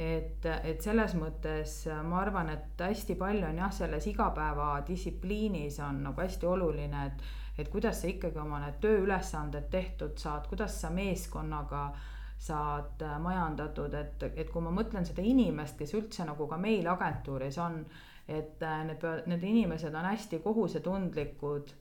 et, 0.00 0.46
et 0.64 0.80
selles 0.80 1.14
mõttes 1.18 1.74
ma 2.08 2.22
arvan, 2.22 2.48
et 2.54 2.80
hästi 2.80 3.16
palju 3.20 3.44
on 3.50 3.60
jah, 3.60 3.72
selles 3.74 4.06
igapäevadistsipliinis 4.10 5.80
on 5.84 6.02
nagu 6.06 6.24
hästi 6.24 6.48
oluline, 6.48 7.04
et, 7.10 7.26
et 7.60 7.68
kuidas 7.68 8.00
sa 8.00 8.08
ikkagi 8.08 8.40
oma 8.40 8.62
need 8.64 8.80
tööülesanded 8.80 9.68
tehtud 9.72 10.16
saad, 10.18 10.48
kuidas 10.48 10.78
sa 10.80 10.90
meeskonnaga 10.94 11.90
saad 12.40 13.02
majandatud, 13.20 13.94
et, 13.94 14.22
et 14.32 14.48
kui 14.48 14.64
ma 14.64 14.72
mõtlen 14.72 15.04
seda 15.04 15.20
inimest, 15.20 15.76
kes 15.76 15.92
üldse 15.98 16.24
nagu 16.24 16.48
ka 16.48 16.56
meil 16.56 16.88
agentuuris 16.88 17.60
on, 17.60 17.82
et 18.30 18.64
need, 18.88 19.04
need 19.28 19.44
inimesed 19.44 19.94
on 19.94 20.08
hästi 20.08 20.40
kohusetundlikud 20.40 21.74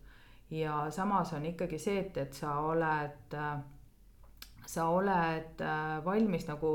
ja 0.52 0.88
samas 0.92 1.34
on 1.34 1.46
ikkagi 1.46 1.80
see, 1.80 2.00
et, 2.04 2.18
et 2.18 2.34
sa 2.34 2.58
oled 2.68 3.38
äh, 3.38 3.60
sa 4.70 4.86
oled 4.94 5.62
äh, 5.66 5.98
valmis 6.06 6.46
nagu 6.48 6.74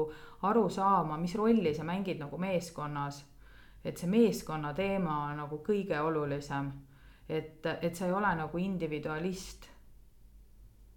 aru 0.48 0.66
saama, 0.70 1.18
mis 1.20 1.36
rolli 1.38 1.74
sa 1.74 1.86
mängid 1.86 2.18
nagu 2.18 2.38
meeskonnas. 2.38 3.24
et 3.84 4.00
see 4.00 4.08
meeskonna 4.08 4.72
teema 4.72 5.18
on 5.28 5.36
nagu 5.36 5.58
kõige 5.66 6.00
olulisem. 6.00 6.72
et, 7.28 7.66
et 7.82 7.94
sa 7.94 8.06
ei 8.06 8.12
ole 8.12 8.34
nagu 8.36 8.58
individualist 8.58 9.68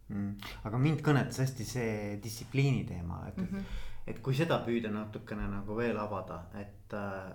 mm,. 0.07 0.33
aga 0.63 0.77
mind 0.77 1.03
kõnetas 1.05 1.41
hästi 1.43 1.65
see 1.65 2.19
distsipliini 2.23 2.85
teema, 2.85 3.25
et 3.27 3.37
mm, 3.37 3.47
-hmm. 3.51 3.63
et 4.07 4.19
kui 4.19 4.35
seda 4.35 4.61
püüda 4.65 4.91
natukene 4.91 5.47
nagu 5.47 5.77
veel 5.77 5.97
avada, 5.97 6.45
et, 6.55 6.93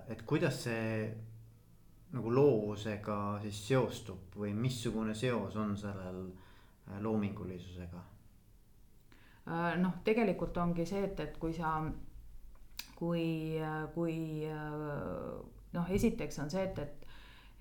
et 0.09 0.23
kuidas 0.27 0.63
see 0.65 1.13
nagu 2.13 2.35
loovusega 2.35 3.39
siis 3.43 3.67
seostub 3.69 4.35
või 4.37 4.55
missugune 4.55 5.15
seos 5.15 5.57
on 5.57 5.77
sellel 5.77 6.25
loomingulisusega 7.01 8.03
Äh, 8.03 8.12
noh, 9.47 10.01
tegelikult 10.05 10.57
ongi 10.63 10.87
see, 10.87 11.05
et, 11.09 11.21
et 11.21 11.39
kui 11.39 11.55
sa, 11.57 11.79
kui, 12.97 13.59
kui 13.95 14.17
äh, 14.47 15.39
noh, 15.75 15.95
esiteks 15.99 16.39
on 16.45 16.53
see, 16.53 16.67
et, 16.71 16.79
et 16.79 17.03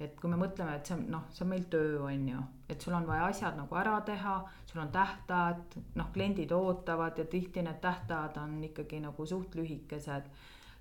et 0.02 0.16
kui 0.18 0.32
me 0.32 0.38
mõtleme, 0.40 0.74
et 0.76 0.88
see 0.88 0.96
on 0.96 1.04
noh, 1.14 1.28
see 1.34 1.44
on 1.46 1.52
meil 1.52 1.66
töö, 1.70 2.00
on 2.08 2.24
ju, 2.32 2.40
et 2.74 2.82
sul 2.82 2.96
on 2.98 3.06
vaja 3.06 3.28
asjad 3.30 3.58
nagu 3.60 3.78
ära 3.78 4.00
teha, 4.06 4.38
sul 4.70 4.82
on 4.82 4.90
tähtajad, 4.94 5.78
noh, 6.00 6.08
kliendid 6.16 6.54
ootavad 6.58 7.20
ja 7.22 7.26
tihti 7.30 7.62
need 7.66 7.78
tähtajad 7.84 8.40
on 8.42 8.56
ikkagi 8.66 9.02
nagu 9.04 9.26
suht 9.30 9.56
lühikesed 9.60 10.32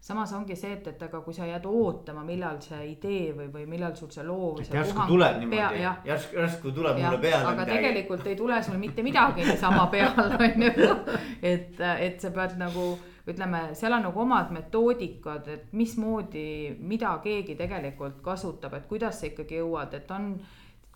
samas 0.01 0.33
ongi 0.33 0.57
see, 0.57 0.73
et, 0.79 0.87
et 0.89 1.03
aga 1.05 1.21
kui 1.21 1.35
sa 1.37 1.47
jääd 1.49 1.67
ootama, 1.69 2.23
millal 2.25 2.57
see 2.65 2.81
idee 2.95 3.35
või, 3.37 3.51
või 3.53 3.67
millal 3.69 3.93
sul 3.99 4.09
see 4.13 4.25
loovuse. 4.25 4.73
järsku 4.73 5.05
tuleb 5.11 5.39
niimoodi, 5.43 5.83
järsku, 6.09 6.39
järsku 6.41 6.73
tuleb 6.77 6.99
ja, 6.99 7.11
mulle 7.11 7.21
peale. 7.27 7.45
aga 7.45 7.53
midagi. 7.59 7.77
tegelikult 7.77 8.27
ei 8.27 8.39
tule 8.39 8.63
sul 8.65 8.79
mitte 8.81 9.05
midagi 9.05 9.45
niisama 9.45 9.87
peale, 9.93 10.27
on 10.47 10.67
ju. 10.67 10.89
et, 11.43 11.83
et 12.09 12.21
sa 12.21 12.33
pead 12.35 12.57
nagu 12.61 12.87
ütleme, 13.29 13.61
seal 13.79 13.93
on 13.93 14.09
nagu 14.09 14.25
omad 14.25 14.49
metoodikad, 14.57 15.53
et 15.53 15.77
mismoodi, 15.77 16.47
mida 16.81 17.13
keegi 17.23 17.55
tegelikult 17.59 18.23
kasutab, 18.25 18.75
et 18.81 18.89
kuidas 18.89 19.21
sa 19.21 19.29
ikkagi 19.29 19.61
jõuad, 19.61 19.95
et 20.01 20.11
on 20.17 20.33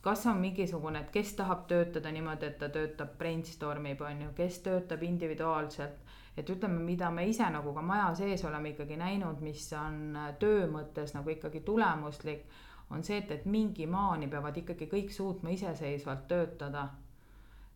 kas 0.05 0.27
on 0.29 0.41
mingisugune, 0.41 1.01
et 1.01 1.13
kes 1.13 1.37
tahab 1.37 1.69
töötada 1.69 2.11
niimoodi, 2.13 2.49
et 2.49 2.59
ta 2.61 2.69
töötab 2.73 3.15
brainstorm 3.21 3.87
ib, 3.93 4.03
on 4.05 4.27
ju, 4.27 4.33
kes 4.37 4.59
töötab 4.65 5.05
individuaalselt 5.05 6.01
et 6.37 6.51
ütleme, 6.51 6.81
mida 6.83 7.11
me 7.15 7.27
ise 7.31 7.47
nagu 7.51 7.73
ka 7.75 7.83
maja 7.83 8.09
sees 8.19 8.45
oleme 8.45 8.75
ikkagi 8.75 8.97
näinud, 8.99 9.41
mis 9.45 9.67
on 9.79 10.17
äh, 10.19 10.33
töö 10.39 10.67
mõttes 10.71 11.15
nagu 11.15 11.31
ikkagi 11.31 11.63
tulemuslik, 11.67 12.47
on 12.91 13.05
see, 13.05 13.21
et, 13.23 13.31
et 13.31 13.47
mingi 13.47 13.87
maani 13.91 14.29
peavad 14.31 14.57
ikkagi 14.61 14.89
kõik 14.91 15.13
suutma 15.15 15.55
iseseisvalt 15.55 16.29
töötada. 16.29 16.89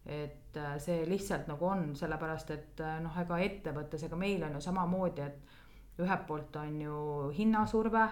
et 0.06 0.56
äh, 0.56 0.78
see 0.80 1.02
lihtsalt 1.06 1.48
nagu 1.50 1.66
on, 1.66 1.90
sellepärast 1.96 2.50
et 2.50 2.80
äh, 2.80 3.00
noh, 3.04 3.16
ega 3.20 3.38
ettevõttes, 3.44 4.02
ega 4.06 4.16
meil 4.16 4.42
on 4.42 4.54
ju 4.56 4.60
samamoodi, 4.64 5.22
et 5.22 6.00
ühelt 6.00 6.24
poolt 6.26 6.56
on 6.56 6.80
ju 6.80 7.00
hinnasurve, 7.36 8.06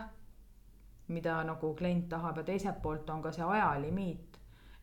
mida 1.08 1.38
nagu 1.46 1.74
klient 1.74 2.08
tahab 2.08 2.42
ja 2.42 2.44
teiselt 2.44 2.82
poolt 2.82 3.10
on 3.10 3.22
ka 3.22 3.32
see 3.32 3.44
ajalimiit 3.46 4.25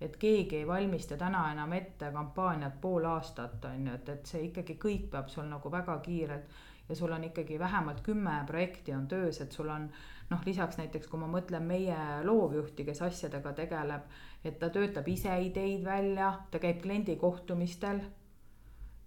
et 0.04 0.18
keegi 0.20 0.58
ei 0.62 0.68
valmista 0.68 1.18
täna 1.18 1.46
enam 1.52 1.74
ette 1.74 2.12
kampaaniat 2.12 2.80
pool 2.82 3.06
aastat, 3.08 3.66
on 3.66 3.88
ju, 3.88 3.94
et, 3.96 4.10
et 4.10 4.26
see 4.26 4.48
ikkagi 4.50 4.78
kõik 4.82 5.10
peab 5.12 5.30
sul 5.32 5.48
nagu 5.50 5.72
väga 5.72 5.98
kiirelt 6.06 6.58
ja 6.90 6.96
sul 6.96 7.12
on 7.16 7.24
ikkagi 7.24 7.60
vähemalt 7.60 8.02
kümme 8.04 8.44
projekti 8.48 8.94
on 8.94 9.08
töös, 9.08 9.40
et 9.42 9.52
sul 9.52 9.70
on 9.70 9.88
noh, 10.30 10.42
lisaks 10.46 10.78
näiteks 10.78 11.08
kui 11.08 11.20
ma 11.20 11.30
mõtlen 11.32 11.64
meie 11.68 12.00
loovjuhti, 12.26 12.86
kes 12.88 13.02
asjadega 13.08 13.54
tegeleb, 13.54 14.12
et 14.44 14.60
ta 14.60 14.70
töötab 14.70 15.08
ise 15.08 15.38
ideid 15.48 15.86
välja, 15.86 16.34
ta 16.52 16.60
käib 16.60 16.82
kliendi 16.84 17.16
kohtumistel 17.22 18.02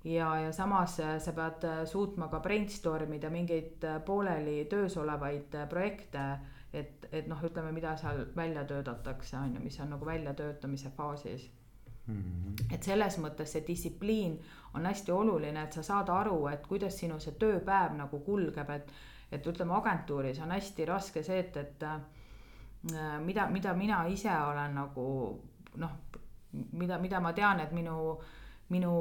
ja, 0.04 0.30
ja 0.40 0.52
samas 0.52 0.96
sa 0.96 1.36
pead 1.36 1.66
suutma 1.90 2.30
ka 2.32 2.40
brainstorm 2.40 3.16
ida 3.18 3.30
mingeid 3.30 3.84
pooleli 4.06 4.64
töös 4.70 4.96
olevaid 4.96 5.56
projekte 5.68 6.28
et, 6.76 7.06
et 7.12 7.28
noh, 7.28 7.42
ütleme, 7.44 7.72
mida 7.72 7.96
seal 7.96 8.24
välja 8.36 8.64
töötatakse, 8.68 9.36
on 9.36 9.54
ju, 9.56 9.62
mis 9.64 9.78
on 9.80 9.90
nagu 9.94 10.06
väljatöötamise 10.06 10.90
faasis 10.96 11.50
mm. 12.06 12.22
-hmm. 12.22 12.74
et 12.74 12.82
selles 12.82 13.18
mõttes 13.18 13.52
see 13.52 13.64
distsipliin 13.66 14.38
on 14.74 14.86
hästi 14.86 15.12
oluline, 15.12 15.62
et 15.62 15.72
sa 15.72 15.82
saad 15.82 16.08
aru, 16.08 16.46
et 16.46 16.66
kuidas 16.66 16.98
sinu 16.98 17.20
see 17.20 17.34
tööpäev 17.40 17.96
nagu 17.96 18.20
kulgeb, 18.20 18.70
et, 18.70 18.92
et 19.32 19.46
ütleme, 19.46 19.74
agentuuris 19.74 20.40
on 20.40 20.50
hästi 20.50 20.84
raske 20.84 21.22
see, 21.22 21.38
et, 21.38 21.56
et 21.56 21.82
äh, 21.82 22.00
mida, 23.20 23.50
mida 23.50 23.74
mina 23.74 24.06
ise 24.06 24.30
olen 24.30 24.74
nagu 24.74 25.06
noh, 25.76 25.90
mida, 26.72 26.98
mida 26.98 27.20
ma 27.20 27.32
tean, 27.32 27.60
et 27.60 27.72
minu 27.72 28.18
minu 28.68 28.92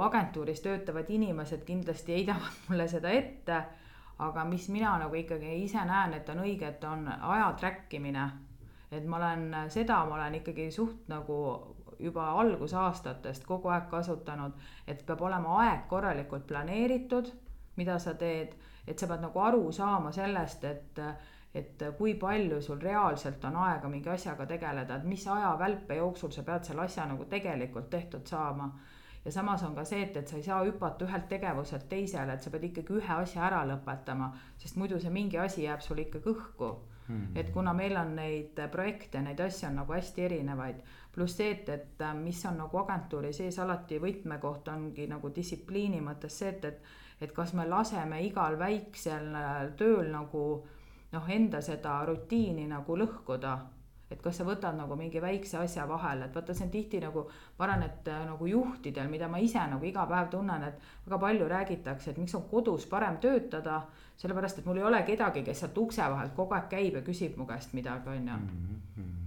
agentuuris 0.00 0.60
töötavad 0.64 1.10
inimesed 1.12 1.64
kindlasti 1.68 2.14
heidavad 2.16 2.60
mulle 2.68 2.88
seda 2.88 3.10
ette 3.10 3.62
aga 4.18 4.44
mis 4.44 4.68
mina 4.68 4.96
nagu 4.98 5.14
ikkagi 5.14 5.62
ise 5.64 5.84
näen, 5.84 6.14
et 6.14 6.28
on 6.28 6.42
õige, 6.44 6.68
et 6.68 6.84
on 6.84 7.08
aja 7.08 7.52
track 7.58 7.94
imine. 7.94 8.30
et 8.92 9.06
ma 9.08 9.16
olen 9.16 9.70
seda, 9.72 10.04
ma 10.04 10.14
olen 10.14 10.34
ikkagi 10.34 10.70
suht 10.70 11.08
nagu 11.08 11.36
juba 11.98 12.26
algusaastatest 12.40 13.46
kogu 13.46 13.68
aeg 13.72 13.86
kasutanud, 13.90 14.52
et 14.86 15.06
peab 15.06 15.20
olema 15.22 15.56
aeg 15.64 15.86
korralikult 15.88 16.46
planeeritud, 16.46 17.30
mida 17.76 17.98
sa 17.98 18.14
teed, 18.14 18.56
et 18.86 18.98
sa 18.98 19.06
pead 19.06 19.22
nagu 19.24 19.40
aru 19.40 19.72
saama 19.72 20.12
sellest, 20.12 20.64
et 20.64 21.00
et 21.54 21.82
kui 21.98 22.14
palju 22.16 22.62
sul 22.64 22.78
reaalselt 22.80 23.42
on 23.44 23.56
aega 23.60 23.88
mingi 23.88 24.08
asjaga 24.08 24.46
tegeleda, 24.48 24.96
et 24.96 25.04
mis 25.04 25.26
ajavälpe 25.28 25.98
jooksul 25.98 26.30
sa 26.32 26.42
pead 26.42 26.64
selle 26.64 26.86
asja 26.86 27.04
nagu 27.06 27.26
tegelikult 27.28 27.90
tehtud 27.90 28.24
saama 28.26 28.70
ja 29.24 29.32
samas 29.32 29.62
on 29.62 29.74
ka 29.74 29.84
see, 29.84 30.02
et, 30.02 30.16
et 30.16 30.28
sa 30.28 30.36
ei 30.36 30.46
saa 30.46 30.62
hüpata 30.64 31.06
ühelt 31.06 31.28
tegevuselt 31.30 31.88
teisele, 31.88 32.34
et 32.34 32.42
sa 32.42 32.50
pead 32.50 32.64
ikkagi 32.70 32.96
ühe 32.98 33.18
asja 33.18 33.44
ära 33.48 33.62
lõpetama, 33.68 34.32
sest 34.58 34.78
muidu 34.80 34.98
see 35.00 35.12
mingi 35.14 35.38
asi 35.38 35.66
jääb 35.66 35.84
sul 35.84 36.02
ikkagi 36.04 36.34
õhku. 36.34 36.72
Mm.. 37.08 37.34
et 37.34 37.48
kuna 37.50 37.72
meil 37.74 37.96
on 37.98 38.12
neid 38.14 38.60
projekte, 38.70 39.18
neid 39.20 39.40
asju 39.42 39.66
on 39.68 39.80
nagu 39.80 39.92
hästi 39.92 40.22
erinevaid, 40.22 40.76
pluss 41.12 41.34
see, 41.36 41.48
et, 41.50 41.68
et 41.68 42.04
äh, 42.06 42.12
mis 42.14 42.44
on 42.46 42.60
nagu 42.62 42.78
agentuuri 42.78 43.32
sees 43.34 43.58
alati 43.58 43.98
võtmekoht 44.00 44.70
ongi 44.70 45.08
nagu 45.10 45.32
distsipliini 45.34 45.98
mõttes 46.00 46.38
see, 46.38 46.52
et, 46.54 46.68
et 46.70 47.00
et 47.22 47.32
kas 47.34 47.52
me 47.54 47.66
laseme 47.68 48.18
igal 48.26 48.56
väiksel 48.58 49.34
äh, 49.38 49.50
tööl 49.78 50.10
nagu 50.10 50.44
noh, 51.12 51.28
enda 51.30 51.60
seda 51.62 52.00
rutiini 52.08 52.66
nagu 52.70 52.96
lõhkuda 52.98 53.52
et 54.12 54.20
kas 54.22 54.38
sa 54.40 54.46
võtad 54.46 54.76
nagu 54.76 54.96
mingi 54.98 55.20
väikse 55.22 55.58
asja 55.62 55.86
vahele, 55.88 56.28
et 56.28 56.36
vaata, 56.36 56.54
see 56.54 56.66
on 56.66 56.72
tihti 56.72 57.00
nagu, 57.02 57.24
ma 57.58 57.66
arvan, 57.66 57.86
et 57.86 58.08
äh, 58.12 58.22
nagu 58.28 58.48
juhtidel, 58.48 59.08
mida 59.10 59.28
ma 59.32 59.40
ise 59.42 59.62
nagu 59.70 59.88
iga 59.88 60.04
päev 60.10 60.30
tunnen, 60.34 60.68
et 60.68 60.86
väga 61.06 61.18
palju 61.24 61.48
räägitakse, 61.48 62.12
et 62.12 62.20
miks 62.20 62.34
on 62.38 62.46
kodus 62.50 62.86
parem 62.90 63.18
töötada, 63.22 63.82
sellepärast 64.20 64.60
et 64.60 64.68
mul 64.68 64.82
ei 64.82 64.86
ole 64.90 65.02
kedagi, 65.08 65.44
kes 65.46 65.64
sealt 65.64 65.78
ukse 65.82 66.04
vahelt 66.14 66.36
kogu 66.36 66.56
aeg 66.58 66.68
käib 66.70 67.00
ja 67.00 67.04
küsib 67.06 67.36
mu 67.40 67.48
käest 67.48 67.74
midagi, 67.78 68.12
on 68.12 68.28
ju. 68.28 68.38
Mhm, 68.96 69.22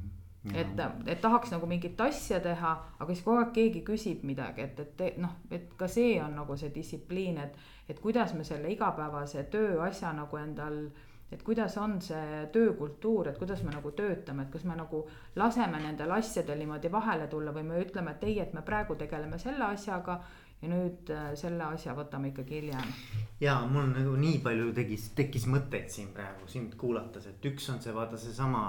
et, 0.54 0.82
et 1.08 1.22
tahaks 1.22 1.52
nagu 1.56 1.66
mingit 1.70 2.02
asja 2.02 2.40
teha, 2.44 2.76
aga 3.00 3.14
siis 3.14 3.26
kogu 3.26 3.42
aeg 3.42 3.52
keegi 3.56 3.82
küsib 3.88 4.24
midagi, 4.28 4.68
et, 4.68 5.02
et 5.02 5.18
noh, 5.18 5.34
et 5.52 5.74
ka 5.78 5.90
see 5.90 6.20
on 6.22 6.38
nagu 6.38 6.58
see 6.58 6.70
distsipliin, 6.76 7.42
et, 7.42 7.58
et 7.90 8.00
kuidas 8.00 8.36
me 8.38 8.46
selle 8.46 8.70
igapäevase 8.74 9.48
tööasja 9.52 10.14
nagu 10.14 10.38
endal 10.38 10.86
et 11.32 11.44
kuidas 11.44 11.78
on 11.82 11.98
see 12.02 12.46
töökultuur, 12.54 13.30
et 13.30 13.38
kuidas 13.38 13.64
me 13.66 13.74
nagu 13.74 13.92
töötame, 13.98 14.46
et 14.46 14.52
kas 14.54 14.64
me 14.64 14.76
nagu 14.78 15.04
laseme 15.36 15.82
nendel 15.82 16.12
asjadel 16.18 16.60
niimoodi 16.62 16.92
vahele 16.92 17.28
tulla 17.28 17.54
või 17.56 17.66
me 17.68 17.82
ütleme, 17.82 18.14
et 18.16 18.24
ei, 18.30 18.40
et 18.44 18.54
me 18.54 18.62
praegu 18.66 18.96
tegeleme 19.00 19.40
selle 19.42 19.66
asjaga 19.66 20.20
ja 20.62 20.70
nüüd 20.72 21.12
äh, 21.14 21.32
selle 21.38 21.66
asja 21.66 21.96
võtame 21.98 22.32
ikkagi 22.32 22.60
hiljem. 22.60 22.94
ja 23.42 23.58
mul 23.70 23.90
nagu 23.92 24.16
nii 24.20 24.40
palju 24.46 24.72
tegis, 24.78 25.10
tekkis 25.18 25.48
mõtteid 25.52 25.92
siin 25.92 26.14
praegu 26.16 26.48
sind 26.52 26.78
kuulates, 26.80 27.28
et 27.32 27.50
üks 27.52 27.70
on 27.74 27.82
see 27.84 27.94
vaata 27.96 28.18
seesama, 28.22 28.64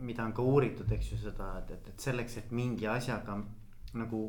mida 0.00 0.26
on 0.26 0.34
ka 0.36 0.42
uuritud, 0.42 0.90
eks 0.92 1.12
ju 1.12 1.22
seda, 1.28 1.54
et, 1.62 1.76
et, 1.76 1.92
et 1.92 2.08
selleks, 2.08 2.40
et 2.42 2.52
mingi 2.56 2.88
asjaga 2.90 3.38
nagu 3.98 4.22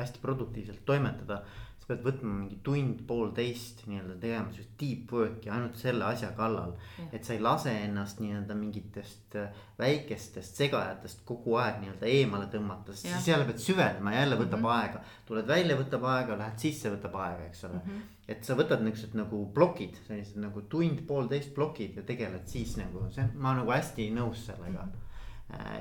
hästi 0.00 0.20
produktiivselt 0.22 0.84
toimetada 0.88 1.42
pead 1.90 2.04
võtma 2.04 2.30
mingi 2.32 2.58
tund-poolteist 2.66 3.82
nii-öelda 3.90 4.16
tegema 4.22 4.52
sihukest 4.54 4.76
deep 4.80 5.12
work'i 5.14 5.50
ainult 5.52 5.76
selle 5.80 6.06
asja 6.06 6.30
kallal. 6.38 6.76
et 7.12 7.26
sa 7.26 7.34
ei 7.34 7.42
lase 7.42 7.74
ennast 7.84 8.22
nii-öelda 8.22 8.56
mingitest 8.58 9.36
äh, 9.40 9.50
väikestest 9.78 10.62
segajatest 10.62 11.24
kogu 11.28 11.58
aeg 11.60 11.82
nii-öelda 11.82 12.12
eemale 12.14 12.48
tõmmata, 12.52 12.94
sest 12.94 13.10
siis 13.10 13.28
jälle 13.32 13.48
pead 13.50 13.62
süvenema, 13.64 14.14
jälle 14.14 14.38
võtab 14.40 14.62
mm 14.62 14.70
-hmm. 14.70 14.86
aega. 14.86 15.04
tuled 15.26 15.52
välja, 15.52 15.76
võtab 15.82 16.08
aega, 16.14 16.38
lähed 16.38 16.64
sisse, 16.64 16.94
võtab 16.94 17.20
aega, 17.24 17.50
eks 17.50 17.64
ole 17.64 17.82
mm. 17.82 17.90
-hmm. 17.90 18.16
et 18.28 18.44
sa 18.44 18.56
võtad 18.62 18.86
niuksed 18.86 19.14
nagu 19.18 19.44
plokid, 19.54 20.00
sellised 20.06 20.40
nagu 20.40 20.62
tund-poolteist 20.62 21.54
plokid 21.54 21.96
ja 21.96 22.02
tegeled 22.02 22.46
siis 22.46 22.76
nagu 22.76 23.06
see, 23.10 23.28
ma 23.34 23.54
nagu 23.54 23.70
hästi 23.70 24.10
nõus 24.14 24.46
sellega 24.46 24.82
mm. 24.82 24.90
-hmm 24.90 25.08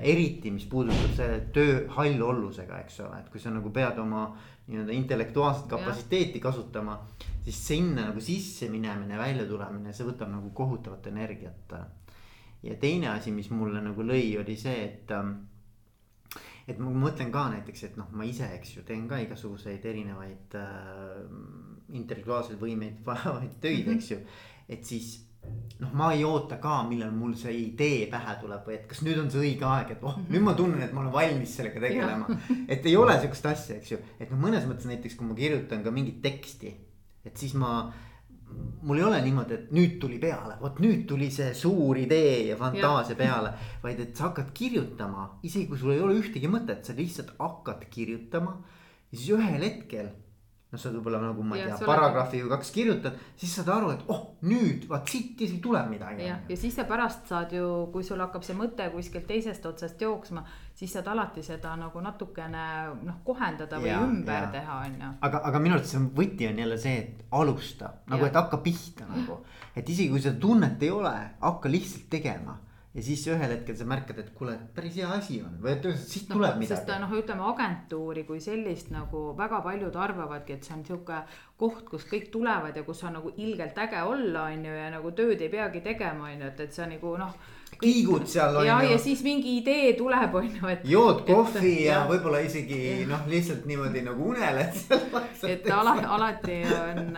eriti, 0.02 0.52
mis 0.52 0.66
puudutab 0.66 1.12
selle 1.16 1.42
töö 1.54 1.82
hallollusega, 1.94 2.80
eks 2.84 3.00
ole, 3.06 3.20
et 3.22 3.30
kui 3.30 3.42
sa 3.42 3.52
nagu 3.54 3.70
pead 3.74 4.00
oma 4.02 4.24
nii-öelda 4.70 4.94
intellektuaalset 4.94 5.68
kapatsiteeti 5.70 6.40
kasutama. 6.40 7.00
siis 7.44 7.68
sinna 7.68 8.06
nagu 8.10 8.22
sisse 8.22 8.70
minemine, 8.70 9.18
välja 9.18 9.46
tulemine, 9.50 9.94
see 9.94 10.06
võtab 10.06 10.30
nagu 10.30 10.50
kohutavat 10.54 11.08
energiat. 11.08 11.74
ja 12.64 12.76
teine 12.76 13.10
asi, 13.10 13.32
mis 13.32 13.50
mulle 13.50 13.82
nagu 13.82 14.04
lõi, 14.04 14.40
oli 14.42 14.56
see, 14.58 14.84
et. 14.84 15.12
et 16.68 16.78
ma 16.80 16.92
mõtlen 16.92 17.32
ka 17.32 17.48
näiteks, 17.50 17.84
et 17.84 17.96
noh, 17.98 18.12
ma 18.12 18.24
ise, 18.24 18.46
eks 18.60 18.76
ju, 18.76 18.84
teen 18.86 19.08
ka 19.08 19.18
igasuguseid 19.18 19.86
erinevaid 19.86 20.54
äh, 20.60 21.24
intellektuaalseid 21.90 22.60
võimeid 22.62 23.02
vajavaid 23.10 23.58
töid 23.62 23.88
mm, 23.88 23.92
-hmm. 23.92 23.98
eks 23.98 24.12
ju. 24.12 24.20
et 24.70 24.86
siis 24.86 25.29
noh, 25.80 25.94
ma 25.96 26.12
ei 26.16 26.26
oota 26.28 26.58
ka, 26.62 26.82
millal 26.90 27.12
mul 27.16 27.36
see 27.40 27.56
idee 27.62 28.04
pähe 28.12 28.36
tuleb 28.42 28.68
või 28.68 28.76
et 28.76 28.90
kas 28.90 29.02
nüüd 29.06 29.22
on 29.22 29.30
see 29.32 29.46
õige 29.46 29.68
aeg, 29.68 29.96
et 29.96 30.04
oh 30.04 30.18
-hmm. 30.18 30.28
nüüd 30.34 30.46
ma 30.46 30.54
tunnen, 30.58 30.82
et 30.84 30.94
ma 30.94 31.06
olen 31.06 31.14
valmis 31.14 31.56
sellega 31.56 31.80
tegelema. 31.80 32.28
et 32.74 32.86
ei 32.86 32.98
ole 32.98 33.16
sihukest 33.20 33.50
asja, 33.54 33.80
eks 33.80 33.96
ju, 33.96 34.04
et 34.20 34.30
noh, 34.32 34.42
mõnes 34.42 34.68
mõttes 34.68 34.90
näiteks, 34.90 35.16
kui 35.16 35.28
ma 35.28 35.36
kirjutan 35.40 35.84
ka 35.84 35.92
mingit 35.96 36.22
teksti, 36.22 36.76
et 37.26 37.38
siis 37.38 37.54
ma 37.54 37.92
mul 38.82 38.98
ei 38.98 39.04
ole 39.04 39.20
niimoodi, 39.22 39.54
et 39.54 39.72
nüüd 39.76 40.00
tuli 40.02 40.18
peale, 40.20 40.56
vot 40.62 40.80
nüüd 40.82 41.06
tuli 41.08 41.30
see 41.32 41.52
suur 41.54 41.98
idee 42.02 42.48
ja 42.50 42.56
fantaasia 42.58 43.14
ja. 43.14 43.20
peale. 43.20 43.52
vaid 43.84 44.00
et 44.00 44.16
sa 44.16 44.30
hakkad 44.30 44.50
kirjutama, 44.54 45.28
isegi 45.44 45.68
kui 45.70 45.78
sul 45.78 45.94
ei 45.94 46.02
ole 46.02 46.18
ühtegi 46.20 46.50
mõtet, 46.52 46.82
sa 46.84 46.96
lihtsalt 46.98 47.36
hakkad 47.40 47.86
kirjutama. 47.94 48.58
ja 49.12 49.18
siis 49.18 49.30
ühel 49.38 49.64
hetkel 49.64 50.10
noh, 50.70 50.78
sa 50.78 50.92
võib-olla 50.94 51.20
nagu 51.24 51.44
ma 51.46 51.58
ei 51.58 51.66
tea, 51.66 51.78
paragrahvi 51.82 52.44
või 52.44 52.52
kaks 52.52 52.70
kirjutad, 52.76 53.16
siis 53.40 53.56
saad 53.58 53.72
aru, 53.74 53.90
et 53.96 54.04
oh 54.14 54.22
nüüd 54.46 54.86
vaat 54.90 55.10
siit 55.10 55.42
isegi 55.42 55.58
tuleb 55.64 55.90
midagi. 55.90 56.28
jah, 56.28 56.44
ja 56.50 56.58
siis 56.60 56.78
sa 56.78 56.86
pärast 56.90 57.26
saad 57.32 57.56
ju, 57.58 57.66
kui 57.94 58.06
sul 58.06 58.22
hakkab 58.22 58.46
see 58.46 58.58
mõte 58.58 58.86
kuskilt 58.94 59.26
teisest 59.30 59.66
otsast 59.66 60.02
jooksma, 60.02 60.46
siis 60.78 60.94
saad 60.94 61.10
alati 61.10 61.44
seda 61.46 61.74
nagu 61.80 62.04
natukene 62.06 62.68
noh, 63.02 63.20
kohendada 63.26 63.82
või 63.82 63.92
ja, 63.92 64.00
ümber 64.06 64.46
ja. 64.46 64.54
teha, 64.60 64.80
on 64.86 65.02
ju. 65.02 65.12
aga, 65.30 65.44
aga 65.50 65.64
minu 65.66 65.78
arvates 65.80 65.96
see 65.98 66.06
võti 66.22 66.50
on 66.52 66.64
jälle 66.64 66.80
see, 66.82 66.96
et 67.04 67.28
alusta 67.42 67.94
nagu, 68.12 68.30
et 68.30 68.42
hakka 68.42 68.62
pihta 68.64 69.10
nagu, 69.10 69.42
et 69.74 69.90
isegi 69.90 70.12
kui 70.14 70.22
seda 70.22 70.38
tunnet 70.42 70.86
ei 70.86 70.94
ole, 70.94 71.16
hakka 71.42 71.72
lihtsalt 71.74 72.10
tegema 72.14 72.60
ja 72.90 73.04
siis 73.06 73.22
ühel 73.30 73.52
hetkel 73.54 73.76
sa 73.78 73.86
märkad, 73.86 74.18
et 74.24 74.32
kuule, 74.34 74.56
päris 74.74 74.96
hea 74.98 75.10
asi 75.14 75.38
on 75.46 75.60
või 75.62 75.76
et 75.76 75.86
siit 76.02 76.32
no, 76.32 76.40
tuleb 76.40 76.58
midagi. 76.58 76.80
sest 76.80 76.90
noh, 77.04 77.12
ütleme 77.20 77.46
agentuuri 77.52 78.24
kui 78.26 78.42
sellist 78.42 78.90
nagu 78.94 79.28
väga 79.38 79.62
paljud 79.66 80.00
arvavadki, 80.08 80.58
et 80.58 80.66
see 80.66 80.74
on 80.74 80.82
sihuke 80.88 81.20
koht, 81.60 81.86
kus 81.92 82.08
kõik 82.10 82.32
tulevad 82.34 82.76
ja 82.76 82.84
kus 82.88 83.04
on 83.06 83.14
nagu 83.20 83.34
ilgelt 83.38 83.78
äge 83.86 84.02
olla, 84.02 84.48
on 84.50 84.66
ju, 84.66 84.74
ja 84.74 84.90
nagu 84.96 85.14
tööd 85.14 85.46
ei 85.46 85.52
peagi 85.54 85.84
tegema, 85.86 86.32
on 86.32 86.42
ju, 86.42 86.50
et, 86.50 86.66
et 86.66 86.82
on 86.82 86.94
nagu 86.96 87.14
noh 87.22 87.40
kiigud 87.80 88.26
seal 88.28 88.58
on 88.58 88.66
ja, 88.66 88.80
ju. 88.82 88.90
ja 88.96 88.98
siis 88.98 89.22
mingi 89.24 89.60
idee 89.60 89.94
tuleb, 89.94 90.34
on 90.42 90.50
ju, 90.50 90.74
et. 90.74 90.90
jood 90.90 91.22
kohvi 91.28 91.76
et, 91.76 91.86
ja, 91.86 92.00
ja 92.00 92.02
võib-olla 92.10 92.42
isegi 92.42 93.06
noh, 93.10 93.22
lihtsalt 93.30 93.70
niimoodi 93.70 94.02
nagu 94.08 94.34
uneled 94.34 94.74
seal. 94.82 95.54
et 95.54 95.70
ala, 95.78 95.94
alati 96.18 96.64
on 96.74 97.16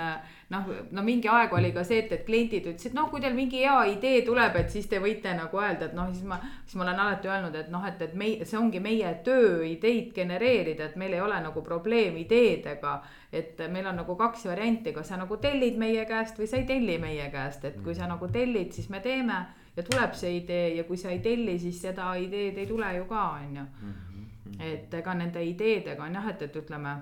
noh, 0.51 0.67
no 0.91 1.03
mingi 1.05 1.29
aeg 1.31 1.53
oli 1.55 1.71
ka 1.75 1.83
see, 1.87 2.01
et, 2.03 2.11
et 2.15 2.25
kliendid 2.27 2.65
ütlesid, 2.73 2.95
noh, 2.97 3.07
kui 3.11 3.21
teil 3.23 3.35
mingi 3.37 3.61
hea 3.63 3.77
idee 3.93 4.21
tuleb, 4.27 4.57
et 4.59 4.73
siis 4.73 4.89
te 4.91 4.99
võite 5.03 5.31
nagu 5.37 5.61
öelda, 5.61 5.87
et 5.87 5.95
noh, 5.95 6.09
siis 6.11 6.27
ma, 6.27 6.37
siis 6.65 6.75
ma 6.79 6.85
olen 6.85 6.99
alati 7.05 7.31
öelnud, 7.31 7.55
et 7.55 7.71
noh, 7.71 7.85
et, 7.87 8.01
et 8.03 8.13
meie, 8.19 8.47
see 8.47 8.59
ongi 8.59 8.81
meie 8.83 9.13
töö 9.25 9.61
ideid 9.67 10.11
genereerida, 10.15 10.89
et 10.89 10.99
meil 10.99 11.15
ei 11.15 11.23
ole 11.23 11.39
nagu 11.43 11.63
probleem 11.65 12.19
ideedega. 12.25 13.01
et 13.31 13.61
meil 13.71 13.85
on 13.87 13.95
nagu 13.95 14.15
kaks 14.19 14.43
varianti, 14.45 14.91
kas 14.91 15.07
sa 15.07 15.17
nagu 15.17 15.37
tellid 15.39 15.77
meie 15.79 16.03
käest 16.05 16.39
või 16.39 16.49
sa 16.51 16.57
ei 16.59 16.65
telli 16.67 16.97
meie 16.99 17.29
käest, 17.31 17.63
et 17.63 17.77
kui 17.83 17.95
sa 17.95 18.07
nagu 18.07 18.27
tellid, 18.27 18.73
siis 18.75 18.89
me 18.91 18.99
teeme 18.99 19.37
ja 19.77 19.83
tuleb 19.87 20.17
see 20.19 20.33
idee 20.41 20.75
ja 20.75 20.83
kui 20.83 20.97
sa 20.99 21.13
ei 21.13 21.21
telli, 21.23 21.55
siis 21.59 21.79
seda 21.81 22.09
ideed 22.19 22.59
ei 22.59 22.67
tule 22.67 22.91
ju 22.97 23.05
ka, 23.07 23.23
on 23.39 23.55
ju. 23.55 23.65
Mhm. 23.81 24.19
et 24.59 24.93
ega 24.93 25.13
nende 25.15 25.43
ideedega 25.47 26.03
on 26.03 26.15
jah, 26.19 26.27
et, 26.27 26.41
et 26.41 26.55
ütleme 26.59 26.97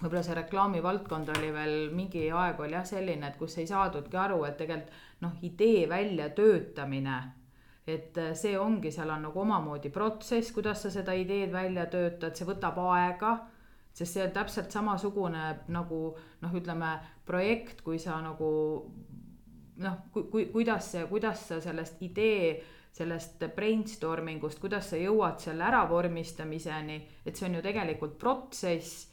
võib-olla 0.00 0.22
see 0.24 0.36
reklaamivaldkond 0.38 1.28
oli 1.36 1.50
veel 1.52 1.74
mingi 1.92 2.24
aeg 2.32 2.60
oli 2.60 2.76
jah 2.76 2.86
selline, 2.88 3.28
et 3.28 3.36
kus 3.40 3.58
ei 3.60 3.68
saadudki 3.68 4.16
aru, 4.16 4.40
et 4.48 4.56
tegelikult 4.60 4.96
noh, 5.20 5.36
idee 5.44 5.84
väljatöötamine. 5.88 7.18
et 7.90 8.18
see 8.38 8.58
ongi, 8.58 8.90
seal 8.92 9.10
on 9.10 9.24
nagu 9.26 9.40
omamoodi 9.40 9.90
protsess, 9.90 10.52
kuidas 10.54 10.82
sa 10.84 10.90
seda 10.94 11.12
ideed 11.16 11.50
välja 11.52 11.86
töötad, 11.90 12.36
see 12.36 12.46
võtab 12.46 12.78
aega. 12.78 13.38
sest 13.92 14.14
see 14.14 14.24
on 14.24 14.32
täpselt 14.32 14.70
samasugune 14.70 15.44
nagu 15.68 16.00
noh, 16.40 16.52
ütleme 16.54 16.98
projekt, 17.26 17.82
kui 17.82 17.98
sa 17.98 18.20
nagu 18.22 18.50
noh, 19.76 19.96
kui, 20.12 20.28
kui, 20.30 20.46
kuidas 20.52 20.92
see, 20.92 21.06
kuidas 21.06 21.48
sa 21.48 21.60
sellest 21.60 22.02
idee 22.02 22.60
sellest 22.92 23.44
brainstorming 23.54 24.42
ust, 24.44 24.58
kuidas 24.58 24.90
sa 24.90 24.98
jõuad 24.98 25.38
selle 25.38 25.64
äravormistamiseni, 25.68 26.96
et 27.26 27.36
see 27.36 27.46
on 27.46 27.54
ju 27.58 27.62
tegelikult 27.62 28.16
protsess 28.18 29.09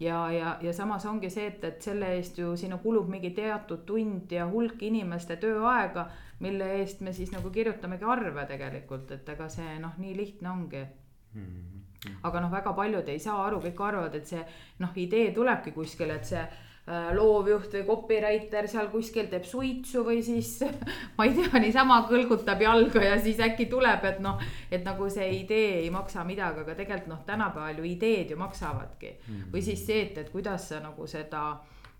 ja, 0.00 0.32
ja, 0.32 0.56
ja 0.60 0.72
samas 0.72 1.06
ongi 1.06 1.30
see, 1.30 1.46
et, 1.46 1.64
et 1.64 1.82
selle 1.82 2.10
eest 2.16 2.38
ju 2.38 2.56
sinna 2.56 2.78
kulub 2.82 3.08
mingi 3.08 3.30
teatud 3.36 3.86
tund 3.88 4.32
ja 4.32 4.46
hulk 4.50 4.82
inimeste 4.82 5.38
tööaega, 5.40 6.08
mille 6.40 6.68
eest 6.80 7.00
me 7.00 7.12
siis 7.16 7.32
nagu 7.32 7.50
kirjutamegi 7.50 8.04
arve 8.04 8.44
tegelikult, 8.48 9.10
et 9.16 9.28
ega 9.36 9.48
see 9.52 9.78
noh, 9.80 9.96
nii 9.98 10.16
lihtne 10.16 10.50
ongi 10.50 10.84
mm. 10.84 11.40
-hmm. 11.40 12.20
aga 12.22 12.40
noh, 12.40 12.52
väga 12.52 12.72
paljud 12.72 13.08
ei 13.08 13.18
saa 13.18 13.46
aru, 13.46 13.60
kõik 13.64 13.82
arvavad, 13.88 14.14
et 14.14 14.26
see 14.26 14.44
noh, 14.78 14.92
idee 14.96 15.32
tulebki 15.32 15.72
kuskil, 15.72 16.10
et 16.10 16.24
see 16.24 16.44
loovjuht 16.86 17.72
või 17.74 17.82
copywriter 17.86 18.68
seal 18.70 18.92
kuskil 18.92 19.26
teeb 19.30 19.44
suitsu 19.44 20.04
või 20.06 20.20
siis 20.22 20.52
ma 21.16 21.26
ei 21.26 21.34
tea, 21.34 21.58
niisama 21.62 21.98
kõlgutab 22.06 22.62
jalga 22.62 23.02
ja 23.02 23.16
siis 23.22 23.40
äkki 23.42 23.66
tuleb, 23.70 24.04
et 24.06 24.20
noh, 24.22 24.38
et 24.70 24.86
nagu 24.86 25.08
see 25.10 25.26
idee 25.40 25.80
ei 25.80 25.90
maksa 25.90 26.22
midagi, 26.24 26.62
aga 26.62 26.76
tegelikult 26.78 27.10
noh, 27.10 27.24
tänapäeval 27.26 27.82
ju 27.82 27.88
ideed 27.90 28.30
ju 28.30 28.38
maksavadki 28.38 29.10
mm. 29.16 29.34
-hmm. 29.34 29.52
või 29.54 29.62
siis 29.66 29.86
see, 29.86 30.02
et, 30.02 30.18
et 30.18 30.30
kuidas 30.30 30.68
sa 30.68 30.80
nagu 30.80 31.06
seda 31.10 31.44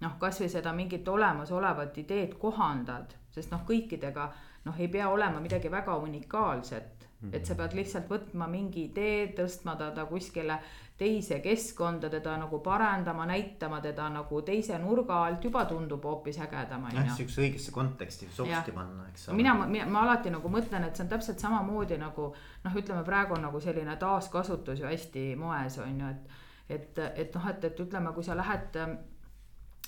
noh, 0.01 0.19
kasvõi 0.23 0.49
seda 0.49 0.73
mingit 0.73 1.09
olemasolevat 1.09 1.99
ideed 1.99 2.39
kohandad, 2.39 3.17
sest 3.35 3.51
noh, 3.51 3.67
kõikidega 3.67 4.31
noh, 4.65 4.79
ei 4.79 4.89
pea 4.89 5.09
olema 5.11 5.41
midagi 5.41 5.71
väga 5.71 5.97
unikaalset 5.97 6.97
et 7.33 7.47
sa 7.49 7.57
pead 7.59 7.75
lihtsalt 7.77 8.11
võtma 8.11 8.47
mingi 8.51 8.87
idee, 8.91 9.31
tõstma 9.37 9.77
ta, 9.79 9.91
ta 9.95 10.05
kuskile 10.09 10.59
teise 10.97 11.41
keskkonda, 11.45 12.09
teda 12.11 12.37
nagu 12.41 12.59
parandama, 12.65 13.27
näitama 13.29 13.81
teda 13.85 14.09
nagu 14.15 14.41
teise 14.43 14.79
nurga 14.81 15.19
alt, 15.27 15.45
juba 15.45 15.65
tundub 15.69 16.05
hoopis 16.05 16.39
ägedam, 16.41 16.87
on 16.89 16.95
ju. 16.95 17.03
jah, 17.03 17.17
sihukese 17.19 17.43
õigesse 17.45 17.75
konteksti 17.75 18.29
sobisti 18.33 18.73
panna, 18.73 19.09
eks 19.11 19.29
ole. 19.29 19.37
mina, 19.37 19.55
ma 19.93 20.05
alati 20.07 20.33
nagu 20.33 20.49
mõtlen, 20.53 20.87
et 20.89 20.97
see 20.97 21.05
on 21.05 21.13
täpselt 21.13 21.43
samamoodi 21.43 22.01
nagu 22.01 22.31
noh, 22.65 22.79
ütleme 22.81 23.05
praegu 23.05 23.37
on 23.37 23.45
nagu 23.45 23.61
selline 23.61 23.97
taaskasutus 24.01 24.81
ju 24.81 24.89
hästi 24.89 25.29
moes, 25.41 25.79
on 25.85 26.01
ju, 26.01 26.15
et 26.17 26.43
et, 26.69 26.99
et 26.99 27.35
noh, 27.37 27.45
et, 27.47 27.65
et 27.65 27.81
ütleme, 27.81 28.11
kui 28.15 28.25
sa 28.27 28.35
lähed 28.35 28.81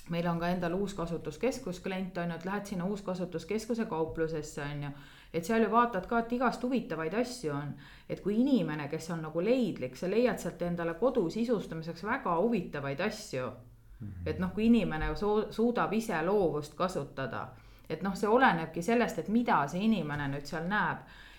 meil 0.09 0.27
on 0.27 0.39
ka 0.39 0.47
endal 0.53 0.73
uuskasutuskeskus 0.77 1.81
klient 1.85 2.17
on 2.17 2.31
ju, 2.31 2.37
et 2.37 2.45
lähed 2.45 2.69
sinna 2.69 2.85
uuskasutuskeskuse 2.85 3.85
kauplusesse 3.85 4.63
on 4.63 4.83
ju 4.83 4.91
et 5.33 5.45
seal 5.45 5.63
ju 5.63 5.71
vaatad 5.71 6.07
ka, 6.09 6.19
et 6.19 6.31
igast 6.33 6.63
huvitavaid 6.63 7.13
asju 7.13 7.53
on. 7.53 7.73
et 8.09 8.21
kui 8.21 8.39
inimene, 8.41 8.87
kes 8.89 9.09
on 9.11 9.21
nagu 9.21 9.41
leidlik, 9.41 9.95
sa 9.95 10.09
leiad 10.09 10.39
sealt 10.41 10.61
endale 10.61 10.93
kodu 10.93 11.29
sisustamiseks 11.29 12.03
väga 12.03 12.35
huvitavaid 12.35 12.99
asju 12.99 13.45
mm. 13.45 14.07
-hmm. 14.07 14.29
et 14.29 14.39
noh, 14.39 14.53
kui 14.53 14.65
inimene 14.65 15.15
su 15.15 15.45
suudab 15.49 15.93
ise 15.93 16.21
loovust 16.21 16.75
kasutada, 16.75 17.47
et 17.89 18.01
noh, 18.01 18.15
see 18.15 18.29
olenebki 18.29 18.81
sellest, 18.81 19.19
et 19.19 19.29
mida 19.29 19.67
see 19.67 19.81
inimene 19.81 20.27
nüüd 20.27 20.45
seal 20.45 20.67
näeb 20.67 20.97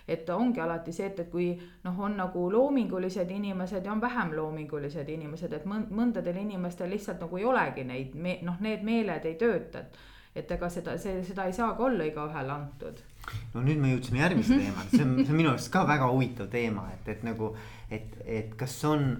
et 0.08 0.30
ongi 0.30 0.60
alati 0.60 0.92
see, 0.92 1.06
et, 1.06 1.20
et 1.20 1.30
kui 1.30 1.60
noh, 1.84 2.00
on 2.00 2.16
nagu 2.16 2.52
loomingulised 2.52 3.30
inimesed 3.30 3.84
ja 3.84 3.92
on 3.92 4.00
vähem 4.00 4.32
loomingulised 4.36 5.08
inimesed, 5.08 5.52
et 5.52 5.66
mõndadel 5.66 6.36
inimestel 6.36 6.90
lihtsalt 6.90 7.20
nagu 7.20 7.36
ei 7.36 7.44
olegi 7.44 7.84
neid 7.84 8.14
me-, 8.14 8.38
noh, 8.42 8.56
need 8.60 8.82
meeled 8.82 9.24
ei 9.24 9.34
tööta, 9.34 9.78
et 9.78 9.98
et 10.36 10.50
ega 10.50 10.68
seda, 10.70 10.98
see, 10.98 11.24
seda 11.26 11.44
ei 11.44 11.52
saa 11.52 11.72
ka 11.74 11.84
olla 11.84 12.04
igaühele 12.06 12.52
antud 12.54 13.00
no 13.54 13.64
nüüd 13.64 13.80
me 13.82 13.92
jõudsime 13.94 14.22
järgmise 14.22 14.56
teemani, 14.56 14.92
see 14.92 15.04
on, 15.04 15.12
see 15.20 15.34
on 15.34 15.38
minu 15.40 15.52
arust 15.52 15.70
ka 15.72 15.84
väga 15.88 16.08
huvitav 16.12 16.48
teema, 16.52 16.86
et, 16.94 17.10
et 17.14 17.26
nagu, 17.26 17.52
et, 17.90 18.16
et 18.26 18.56
kas 18.58 18.78
on. 18.88 19.12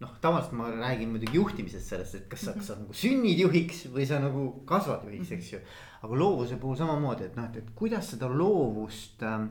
noh, 0.00 0.12
tavaliselt 0.22 0.54
ma 0.56 0.70
räägin 0.72 1.10
muidugi 1.12 1.36
juhtimisest 1.36 1.92
sellest, 1.92 2.14
et 2.16 2.28
kas 2.32 2.46
sa, 2.46 2.54
kas 2.56 2.70
sa 2.70 2.76
nagu 2.78 2.94
sünnid 2.96 3.40
juhiks 3.42 3.82
või 3.92 4.06
sa 4.08 4.20
nagu 4.22 4.46
kasvad 4.68 5.04
juhiks, 5.04 5.34
eks 5.36 5.50
ju. 5.52 5.64
aga 6.00 6.20
loovuse 6.22 6.56
puhul 6.60 6.78
samamoodi, 6.80 7.26
et 7.28 7.36
noh, 7.36 7.50
et, 7.50 7.58
et 7.60 7.74
kuidas 7.76 8.14
seda 8.14 8.30
loovust 8.32 9.26
ähm,. 9.28 9.50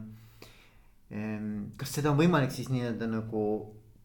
kas 1.77 1.93
seda 1.93 2.11
on 2.11 2.17
võimalik 2.17 2.51
siis 2.53 2.69
nii-öelda 2.73 3.07
nagu 3.09 3.43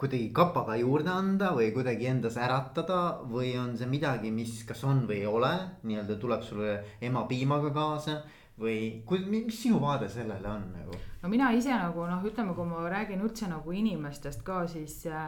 kuidagi 0.01 0.31
kapaga 0.37 0.77
juurde 0.77 1.11
anda 1.13 1.53
või 1.57 1.71
kuidagi 1.73 2.09
endas 2.11 2.37
äratada 2.41 3.21
või 3.31 3.53
on 3.61 3.77
see 3.79 3.89
midagi, 3.89 4.33
mis 4.35 4.63
kas 4.69 4.83
on 4.85 5.05
või 5.09 5.21
ei 5.23 5.29
ole, 5.31 5.53
nii-öelda 5.87 6.17
tuleb 6.21 6.43
sulle 6.45 6.79
ema 7.05 7.23
piimaga 7.31 7.71
kaasa 7.73 8.19
või 8.61 9.03
kui, 9.07 9.19
mis 9.27 9.63
sinu 9.63 9.81
vaade 9.83 10.09
sellele 10.09 10.49
on 10.49 10.69
nagu? 10.77 11.01
no 11.23 11.29
mina 11.29 11.51
ise 11.57 11.75
nagu 11.75 12.07
noh, 12.07 12.23
ütleme, 12.27 12.55
kui 12.55 12.69
ma 12.69 12.85
räägin 12.91 13.25
üldse 13.25 13.49
nagu 13.51 13.75
inimestest 13.75 14.45
ka, 14.47 14.63
siis 14.71 15.01
äh, 15.11 15.27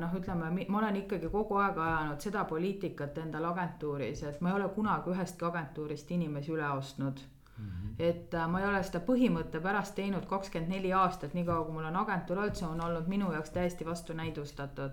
noh, 0.00 0.14
ütleme, 0.18 0.50
ma 0.68 0.78
olen 0.82 1.00
ikkagi 1.02 1.30
kogu 1.32 1.56
aeg 1.62 1.80
ajanud 1.80 2.20
seda 2.20 2.44
poliitikat 2.44 3.18
endal 3.24 3.48
agentuuris, 3.52 4.22
et 4.28 4.40
ma 4.40 4.52
ei 4.52 4.60
ole 4.60 4.68
kunagi 4.76 5.14
ühestki 5.14 5.48
agentuurist 5.48 6.14
inimesi 6.18 6.54
üle 6.54 6.70
ostnud 6.76 7.26
Mm 7.58 7.70
-hmm. 7.70 7.94
et 7.98 8.34
äh, 8.34 8.48
ma 8.48 8.60
ei 8.60 8.66
ole 8.66 8.82
seda 8.82 9.00
põhimõtte 9.02 9.58
pärast 9.60 9.94
teinud 9.94 10.26
kakskümmend 10.30 10.70
neli 10.70 10.92
aastat, 10.92 11.32
niikaua 11.34 11.64
kui 11.64 11.74
mul 11.74 11.88
on 11.88 11.96
agentuur 11.96 12.38
olnud, 12.38 12.54
see 12.54 12.68
on 12.68 12.80
olnud 12.80 13.08
minu 13.08 13.32
jaoks 13.32 13.50
täiesti 13.50 13.86
vastunäidustatud. 13.86 14.90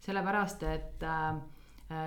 sellepärast, 0.00 0.62
et 0.62 1.02
Äh, 1.02 1.40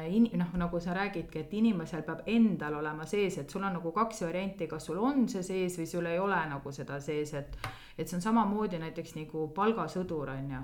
in-, 0.08 0.30
noh, 0.40 0.54
nagu 0.58 0.80
sa 0.80 0.94
räägidki, 0.94 1.40
et 1.40 1.54
inimesel 1.54 2.04
peab 2.08 2.24
endal 2.32 2.80
olema 2.80 3.06
sees, 3.06 3.38
et 3.42 3.50
sul 3.50 3.64
on 3.64 3.76
nagu 3.78 3.92
kaks 3.92 4.22
varianti, 4.28 4.68
kas 4.72 4.86
sul 4.86 5.02
on 5.04 5.28
see 5.30 5.44
sees 5.44 5.78
või 5.80 5.88
sul 5.90 6.10
ei 6.10 6.20
ole 6.20 6.40
nagu 6.50 6.72
seda 6.72 7.00
sees, 7.00 7.34
et. 7.34 7.58
et 7.98 8.08
see 8.08 8.18
on 8.18 8.24
samamoodi 8.24 8.80
näiteks 8.82 9.16
nagu 9.16 9.48
palgasõdur 9.56 10.34
on 10.36 10.50
ju. 10.52 10.64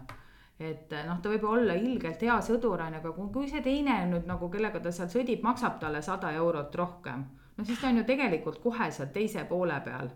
et 0.71 0.91
noh, 1.07 1.21
ta 1.21 1.29
võib 1.29 1.45
olla 1.49 1.73
ilgelt 1.73 2.21
hea 2.21 2.39
sõdur 2.45 2.81
on 2.81 2.93
ju, 2.93 3.03
aga 3.03 3.11
kui, 3.11 3.29
kui 3.33 3.49
see 3.49 3.61
teine 3.65 3.99
nüüd 4.09 4.27
nagu, 4.29 4.49
kellega 4.49 4.79
ta 4.79 4.91
seal 4.91 5.09
sõdib, 5.09 5.43
maksab 5.43 5.79
talle 5.79 6.01
sada 6.01 6.31
eurot 6.31 6.75
rohkem. 6.75 7.23
no 7.57 7.65
siis 7.65 7.79
ta 7.81 7.89
on 7.89 7.97
ju 8.01 8.03
tegelikult 8.03 8.61
kohe 8.61 8.91
seal 8.91 9.09
teise 9.13 9.45
poole 9.49 9.79
peal 9.85 10.11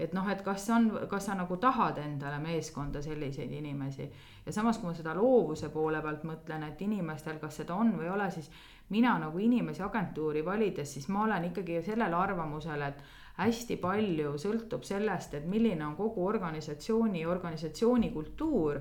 et 0.00 0.12
noh, 0.16 0.28
et 0.32 0.42
kas 0.42 0.64
on, 0.74 0.88
kas 1.10 1.26
sa 1.28 1.34
nagu 1.36 1.56
tahad 1.60 1.98
endale 2.00 2.38
meeskonda 2.42 3.02
selliseid 3.02 3.52
inimesi. 3.52 4.08
Ja 4.46 4.52
samas, 4.52 4.78
kui 4.78 4.88
ma 4.88 4.94
seda 4.96 5.14
loovuse 5.16 5.68
poole 5.68 6.00
pealt 6.02 6.24
mõtlen, 6.28 6.64
et 6.68 6.80
inimestel, 6.82 7.38
kas 7.42 7.60
seda 7.60 7.76
on 7.76 7.92
või 7.98 8.08
ei 8.08 8.14
ole, 8.14 8.30
siis 8.32 8.50
mina 8.90 9.16
nagu 9.20 9.38
inimesi 9.38 9.82
agentuuri 9.86 10.44
valides, 10.44 10.94
siis 10.94 11.08
ma 11.08 11.24
olen 11.26 11.50
ikkagi 11.50 11.82
sellel 11.86 12.14
arvamusel, 12.16 12.82
et 12.88 13.04
hästi 13.40 13.76
palju 13.80 14.34
sõltub 14.40 14.84
sellest, 14.84 15.34
et 15.38 15.46
milline 15.48 15.84
on 15.86 15.96
kogu 15.96 16.26
organisatsiooni, 16.26 17.24
organisatsiooni 17.26 18.10
kultuur. 18.12 18.80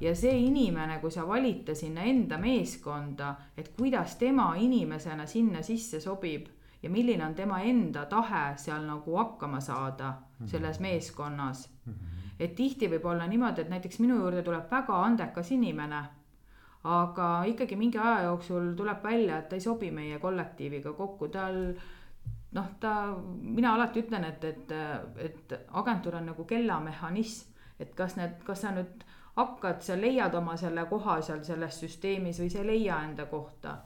Ja 0.00 0.14
see 0.18 0.32
inimene, 0.48 0.98
kui 0.98 1.12
sa 1.14 1.22
valid 1.28 1.62
ta 1.68 1.74
sinna 1.78 2.02
enda 2.08 2.38
meeskonda, 2.40 3.34
et 3.56 3.70
kuidas 3.76 4.16
tema 4.18 4.54
inimesena 4.58 5.26
sinna 5.30 5.62
sisse 5.62 6.00
sobib 6.02 6.48
ja 6.84 6.90
milline 6.90 7.24
on 7.24 7.34
tema 7.34 7.60
enda 7.64 8.04
tahe 8.06 8.42
seal 8.60 8.84
nagu 8.84 9.16
hakkama 9.16 9.60
saada 9.60 10.12
mhm. 10.12 10.46
selles 10.46 10.80
meeskonnas 10.80 11.70
mm. 11.86 11.92
-hmm. 11.92 12.34
et 12.38 12.54
tihti 12.54 12.90
võib 12.92 13.06
olla 13.08 13.26
niimoodi, 13.26 13.60
et 13.60 13.72
näiteks 13.72 13.98
minu 14.04 14.18
juurde 14.20 14.42
tuleb 14.42 14.70
väga 14.70 15.00
andekas 15.04 15.50
inimene, 15.52 16.02
aga 16.84 17.44
ikkagi 17.44 17.76
mingi 17.76 17.98
aja 17.98 18.22
jooksul 18.22 18.74
tuleb 18.76 19.02
välja, 19.02 19.38
et 19.38 19.48
ta 19.48 19.56
ei 19.56 19.60
sobi 19.60 19.90
meie 19.90 20.18
kollektiiviga 20.18 20.92
kokku, 20.92 21.28
tal 21.28 21.74
noh, 22.52 22.68
ta, 22.80 22.92
mina 23.40 23.74
alati 23.74 24.02
ütlen, 24.04 24.24
et, 24.24 24.44
et, 24.44 24.72
et 25.16 25.54
agentuur 25.72 26.16
on 26.20 26.26
nagu 26.26 26.44
kellamehhanism, 26.44 27.50
et 27.80 27.94
kas 27.94 28.16
need, 28.16 28.36
kas 28.44 28.60
sa 28.60 28.70
nüüd 28.76 29.04
hakkad, 29.36 29.80
sa 29.82 29.96
leiad 30.00 30.34
oma 30.34 30.56
selle 30.56 30.84
koha 30.90 31.20
seal 31.22 31.42
selles 31.44 31.80
süsteemis 31.80 32.38
või 32.40 32.50
sa 32.50 32.60
ei 32.62 32.66
leia 32.66 33.00
enda 33.08 33.26
kohta 33.26 33.78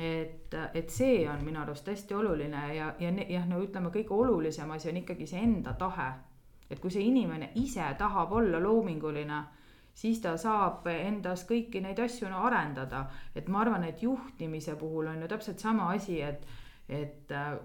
et, 0.00 0.54
et 0.74 0.90
see 0.90 1.28
on 1.28 1.42
minu 1.44 1.60
arust 1.60 1.88
hästi 1.90 2.14
oluline 2.16 2.60
ja, 2.74 2.92
ja 3.00 3.10
jah, 3.28 3.46
no 3.48 3.60
ütleme, 3.60 3.90
kõige 3.92 4.16
olulisem 4.16 4.70
asi 4.72 4.88
on 4.88 5.00
ikkagi 5.02 5.26
see 5.28 5.42
enda 5.44 5.74
tahe. 5.78 6.12
et 6.70 6.78
kui 6.78 6.90
see 6.94 7.02
inimene 7.02 7.50
ise 7.58 7.82
tahab 7.98 8.32
olla 8.32 8.60
loominguline, 8.62 9.40
siis 9.94 10.20
ta 10.22 10.36
saab 10.38 10.86
endas 10.86 11.42
kõiki 11.48 11.82
neid 11.82 11.98
asju 11.98 12.30
no 12.30 12.44
arendada. 12.46 13.04
et 13.34 13.48
ma 13.48 13.60
arvan, 13.60 13.84
et 13.84 14.02
juhtimise 14.02 14.76
puhul 14.76 15.10
on 15.10 15.20
ju 15.22 15.28
täpselt 15.28 15.58
sama 15.58 15.90
asi, 15.92 16.20
et, 16.22 16.46
et 16.88 17.32
äh, 17.32 17.58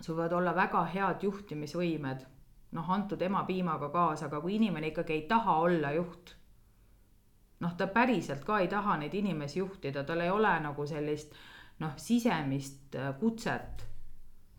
sul 0.00 0.16
võivad 0.16 0.36
olla 0.36 0.54
väga 0.54 0.84
head 0.92 1.22
juhtimisvõimed, 1.22 2.26
noh, 2.72 2.90
antud 2.90 3.22
emapiimaga 3.22 3.88
kaasa, 3.88 4.26
aga 4.26 4.40
kui 4.40 4.56
inimene 4.58 4.92
ikkagi 4.92 5.20
ei 5.20 5.26
taha 5.30 5.56
olla 5.64 5.92
juht, 5.96 6.34
noh, 7.62 7.76
ta 7.78 7.86
päriselt 7.86 8.44
ka 8.44 8.58
ei 8.60 8.68
taha 8.68 8.98
neid 9.00 9.14
inimesi 9.14 9.60
juhtida, 9.62 10.04
tal 10.04 10.20
ei 10.20 10.30
ole 10.30 10.52
nagu 10.60 10.86
sellist 10.86 11.34
noh, 11.80 11.94
sisemist 11.96 12.98
äh, 12.98 13.14
kutset 13.20 13.86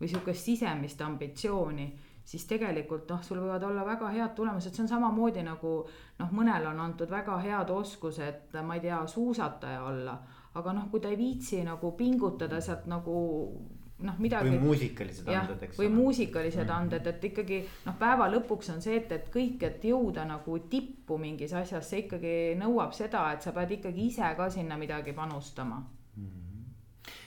või 0.00 0.10
sihukest 0.10 0.50
sisemist 0.50 1.00
ambitsiooni 1.04 1.92
siis 2.24 2.46
tegelikult 2.48 3.08
noh, 3.10 3.22
sul 3.22 3.40
võivad 3.42 3.64
olla 3.68 3.84
väga 3.86 4.08
head 4.14 4.34
tulemused, 4.36 4.72
see 4.72 4.84
on 4.84 4.90
samamoodi 4.90 5.44
nagu 5.44 5.74
noh, 6.18 6.32
mõnel 6.32 6.70
on 6.70 6.80
antud 6.80 7.10
väga 7.12 7.36
head 7.44 7.70
oskused, 7.70 8.56
ma 8.64 8.78
ei 8.78 8.84
tea, 8.86 9.02
suusataja 9.10 9.82
olla, 9.84 10.16
aga 10.56 10.76
noh, 10.76 10.88
kui 10.90 11.04
ta 11.04 11.12
ei 11.12 11.20
viitsi 11.20 11.62
nagu 11.66 11.92
pingutada 11.98 12.60
sealt 12.64 12.88
nagu 12.90 13.16
noh, 14.04 14.20
midagi. 14.22 14.50
või 14.50 14.60
muusikalised 14.62 15.28
anded, 15.32 15.66
eks 15.66 15.80
või 15.80 15.90
muusikalised 15.94 16.66
mm. 16.66 16.76
anded, 16.76 17.10
et 17.12 17.26
ikkagi 17.30 17.60
noh, 17.86 17.98
päeva 17.98 18.28
lõpuks 18.36 18.72
on 18.74 18.84
see, 18.84 19.00
et, 19.02 19.12
et 19.12 19.28
kõik, 19.34 19.62
et 19.66 19.84
jõuda 19.90 20.26
nagu 20.28 20.58
tippu 20.70 21.18
mingis 21.18 21.56
asjas, 21.56 21.90
see 21.90 22.04
ikkagi 22.04 22.36
nõuab 22.60 22.94
seda, 22.96 23.26
et 23.34 23.42
sa 23.42 23.52
pead 23.56 23.78
ikkagi 23.80 24.08
ise 24.12 24.34
ka 24.36 24.50
sinna 24.52 24.78
midagi 24.80 25.16
panustama 25.16 25.82
mm 26.16 26.44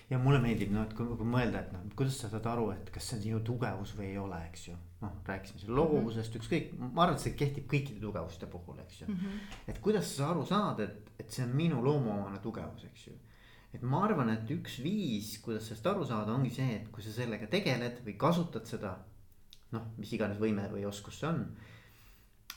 ja 0.10 0.20
mulle 0.22 0.40
meeldib 0.44 0.72
noh, 0.72 0.86
et 0.88 0.94
kui, 0.96 1.08
kui 1.20 1.28
mõelda, 1.28 1.62
et 1.64 1.74
noh, 1.76 1.84
kuidas 2.00 2.18
sa 2.22 2.30
saad 2.32 2.46
aru, 2.48 2.70
et 2.76 2.92
kas 2.94 3.10
see 3.10 3.18
on 3.18 3.24
sinu 3.26 3.40
tugevus 3.48 3.94
või 3.98 4.12
ei 4.14 4.20
ole, 4.22 4.40
eks 4.50 4.70
ju. 4.70 4.76
noh, 5.02 5.18
rääkisime 5.28 5.60
siin 5.62 5.76
loovusest 5.78 6.34
mm 6.34 6.40
-hmm. 6.40 6.44
ükskõik, 6.44 6.70
ma 6.80 7.04
arvan, 7.04 7.16
et 7.16 7.22
see 7.22 7.34
kehtib 7.38 7.68
kõikide 7.74 8.02
tugevuste 8.02 8.48
puhul, 8.50 8.80
eks 8.80 9.02
ju 9.02 9.08
mm. 9.08 9.16
-hmm. 9.16 9.58
et 9.68 9.80
kuidas 9.80 10.16
sa 10.16 10.30
aru 10.32 10.46
saad, 10.46 10.80
et, 10.80 11.12
et 11.20 11.32
see 11.32 11.46
on 11.46 11.56
minu 11.56 11.84
loomuomane 11.84 12.40
tugevus, 12.40 12.86
eks 12.86 13.08
ju. 13.08 13.14
Et 13.74 13.84
ma 13.84 14.04
arvan, 14.06 14.30
et 14.34 14.52
üks 14.56 14.80
viis, 14.84 15.38
kuidas 15.44 15.68
sellest 15.68 15.88
aru 15.92 16.06
saada, 16.08 16.34
ongi 16.34 16.54
see, 16.54 16.82
et 16.82 16.92
kui 16.92 17.04
sa 17.04 17.14
sellega 17.16 17.50
tegeled 17.52 18.04
või 18.06 18.18
kasutad 18.18 18.66
seda. 18.70 18.98
noh, 19.72 19.90
mis 19.98 20.14
iganes 20.16 20.38
võime 20.40 20.70
või 20.72 20.86
oskus 20.88 21.20
see 21.20 21.28
on. 21.28 21.42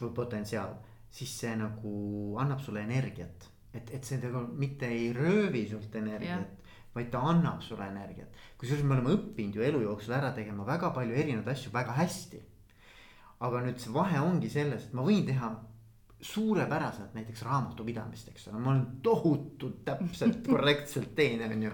või 0.00 0.12
potentsiaal, 0.14 0.76
siis 1.10 1.32
see 1.42 1.56
nagu 1.58 1.94
annab 2.40 2.60
sulle 2.62 2.84
energiat 2.86 3.50
et, 3.74 3.90
et 3.94 4.04
see 4.06 4.18
tegelikult 4.18 4.58
mitte 4.58 4.88
ei 4.90 5.10
röövi 5.14 5.64
sult 5.70 5.94
energiat, 5.98 6.70
vaid 6.94 7.10
ta 7.12 7.22
annab 7.30 7.62
sulle 7.62 7.86
energiat. 7.86 8.38
kusjuures 8.58 8.84
me 8.84 8.96
oleme 8.96 9.14
õppinud 9.16 9.56
ju 9.56 9.66
elu 9.66 9.82
jooksul 9.84 10.16
ära 10.16 10.32
tegema 10.36 10.66
väga 10.66 10.90
palju 10.96 11.14
erinevaid 11.14 11.54
asju 11.54 11.72
väga 11.74 11.94
hästi. 11.98 12.40
aga 13.46 13.62
nüüd 13.64 13.78
see 13.80 13.92
vahe 13.94 14.20
ongi 14.20 14.50
selles, 14.52 14.88
et 14.88 14.94
ma 14.94 15.04
võin 15.06 15.26
teha 15.26 15.52
suurepäraselt 16.20 17.14
näiteks 17.14 17.42
raamatupidamist, 17.46 18.28
eks 18.28 18.48
ole, 18.48 18.60
ma 18.60 18.74
olen 18.74 18.86
tohutult 19.02 19.84
täpselt 19.84 20.42
korrektselt 20.50 21.14
teen, 21.16 21.44
on 21.46 21.62
ju. 21.62 21.72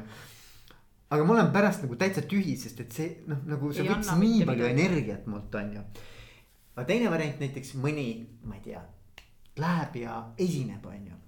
aga 1.10 1.24
ma 1.24 1.36
olen 1.36 1.52
pärast 1.54 1.84
nagu 1.86 1.98
täitsa 1.98 2.22
tühi, 2.22 2.56
sest 2.60 2.80
et 2.84 2.92
see 2.92 3.10
noh, 3.26 3.42
nagu 3.46 3.72
see 3.74 3.86
võttis 3.88 4.14
nii 4.22 4.44
palju 4.48 4.70
energiat 4.70 5.26
mult, 5.30 5.54
on 5.54 5.76
ju. 5.78 5.84
aga 6.76 6.88
teine 6.88 7.12
variant 7.12 7.42
näiteks 7.42 7.76
mõni, 7.82 8.08
ma 8.46 8.58
ei 8.58 8.66
tea, 8.70 8.82
läheb 9.62 10.02
ja 10.02 10.18
esineb, 10.38 10.86
on 10.86 11.06
ju 11.12 11.22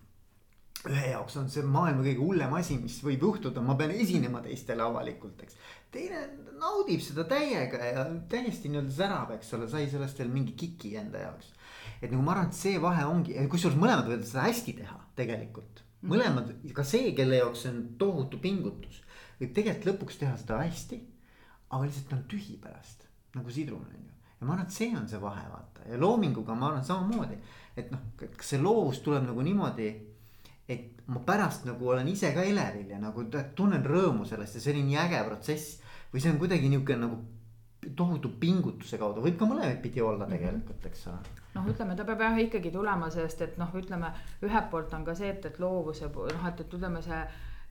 ühe 0.86 1.10
jaoks 1.10 1.36
on 1.40 1.48
see 1.50 1.64
maailma 1.66 2.04
kõige 2.04 2.22
hullem 2.22 2.52
asi, 2.54 2.76
mis 2.78 2.98
võib 3.02 3.24
juhtuda, 3.26 3.62
ma 3.64 3.74
pean 3.78 3.90
esinema 3.94 4.40
teistele 4.44 4.84
avalikult, 4.84 5.42
eks. 5.42 5.56
teine 5.94 6.22
naudib 6.60 7.02
seda 7.02 7.24
täiega 7.28 7.80
ja 7.82 8.04
täiesti 8.30 8.70
nii-öelda 8.70 8.94
särab, 8.94 9.32
eks 9.36 9.52
ole, 9.58 9.68
sai 9.70 9.88
sellest 9.90 10.22
veel 10.22 10.30
mingi 10.32 10.54
kiki 10.58 10.94
enda 11.00 11.24
jaoks. 11.26 11.50
Et 12.00 12.10
nagu 12.10 12.22
ma 12.22 12.34
arvan, 12.34 12.48
et 12.50 12.58
see 12.58 12.78
vahe 12.82 13.04
ongi, 13.08 13.36
kusjuures 13.52 13.78
mõlemad 13.78 14.08
võivad 14.08 14.26
seda 14.28 14.46
hästi 14.46 14.74
teha 14.80 14.98
tegelikult. 15.18 15.84
Mhm. 15.98 16.10
mõlemad, 16.12 16.50
ka 16.74 16.84
see, 16.86 17.12
kelle 17.14 17.40
jaoks 17.40 17.64
see 17.64 17.72
on 17.74 17.78
tohutu 17.98 18.38
pingutus, 18.38 19.00
võib 19.40 19.54
tegelikult 19.54 19.88
lõpuks 19.92 20.18
teha 20.20 20.36
seda 20.38 20.60
hästi. 20.62 21.00
aga 21.70 21.84
lihtsalt 21.84 22.12
on 22.16 22.22
tühi 22.30 22.54
pärast, 22.56 23.02
nagu 23.34 23.50
sidrun 23.52 23.82
on 23.84 23.96
ju. 23.96 24.12
ja 24.40 24.46
ma 24.46 24.54
arvan, 24.54 24.66
et 24.66 24.72
see 24.72 24.94
on 24.96 25.08
see 25.08 25.18
vahe, 25.20 25.42
vaata 25.50 25.88
ja 25.90 25.98
loominguga 26.00 26.54
ma 26.54 26.70
arvan 26.70 26.84
samamoodi, 26.84 27.36
et 27.76 27.90
noh, 27.90 28.00
kas 28.16 28.54
see 28.54 28.62
loovus 28.62 29.02
tuleb 29.04 29.26
nagu 29.26 29.42
niimoodi 29.42 29.90
et 30.68 31.00
ma 31.08 31.20
pärast 31.24 31.64
nagu 31.64 31.88
olen 31.88 32.08
ise 32.12 32.30
ka 32.36 32.44
elevil 32.44 32.92
ja 32.92 33.00
nagu 33.00 33.24
tunnen 33.56 33.84
rõõmu 33.84 34.26
sellest 34.28 34.58
ja 34.58 34.62
see 34.62 34.74
oli 34.74 34.84
nii 34.90 34.98
äge 35.00 35.22
protsess. 35.24 35.78
või 36.12 36.22
see 36.24 36.32
on 36.32 36.38
kuidagi 36.40 36.68
nihuke 36.72 36.96
nagu 36.96 37.18
tohutu 37.96 38.30
pingutuse 38.40 38.98
kaudu, 39.00 39.22
võib 39.24 39.36
ka 39.38 39.48
mõlemat 39.48 39.80
pidi 39.82 40.02
olla 40.04 40.26
mhm. 40.26 40.34
tegelikult, 40.34 40.86
eks 40.90 41.06
ole. 41.12 41.36
Noh, 41.58 41.68
ütleme, 41.68 41.96
ta 41.98 42.06
peab 42.08 42.24
jah 42.24 42.40
ikkagi 42.46 42.72
tulema 42.74 43.10
sellest, 43.12 43.44
et 43.44 43.60
noh, 43.60 43.74
ütleme 43.76 44.12
ühelt 44.46 44.70
poolt 44.72 44.94
on 44.96 45.04
ka 45.04 45.14
see, 45.18 45.34
et, 45.34 45.44
et 45.50 45.60
loovuse 45.62 46.08
noh, 46.14 46.48
et, 46.48 46.64
et 46.64 46.80
ütleme 46.80 47.02
see 47.04 47.22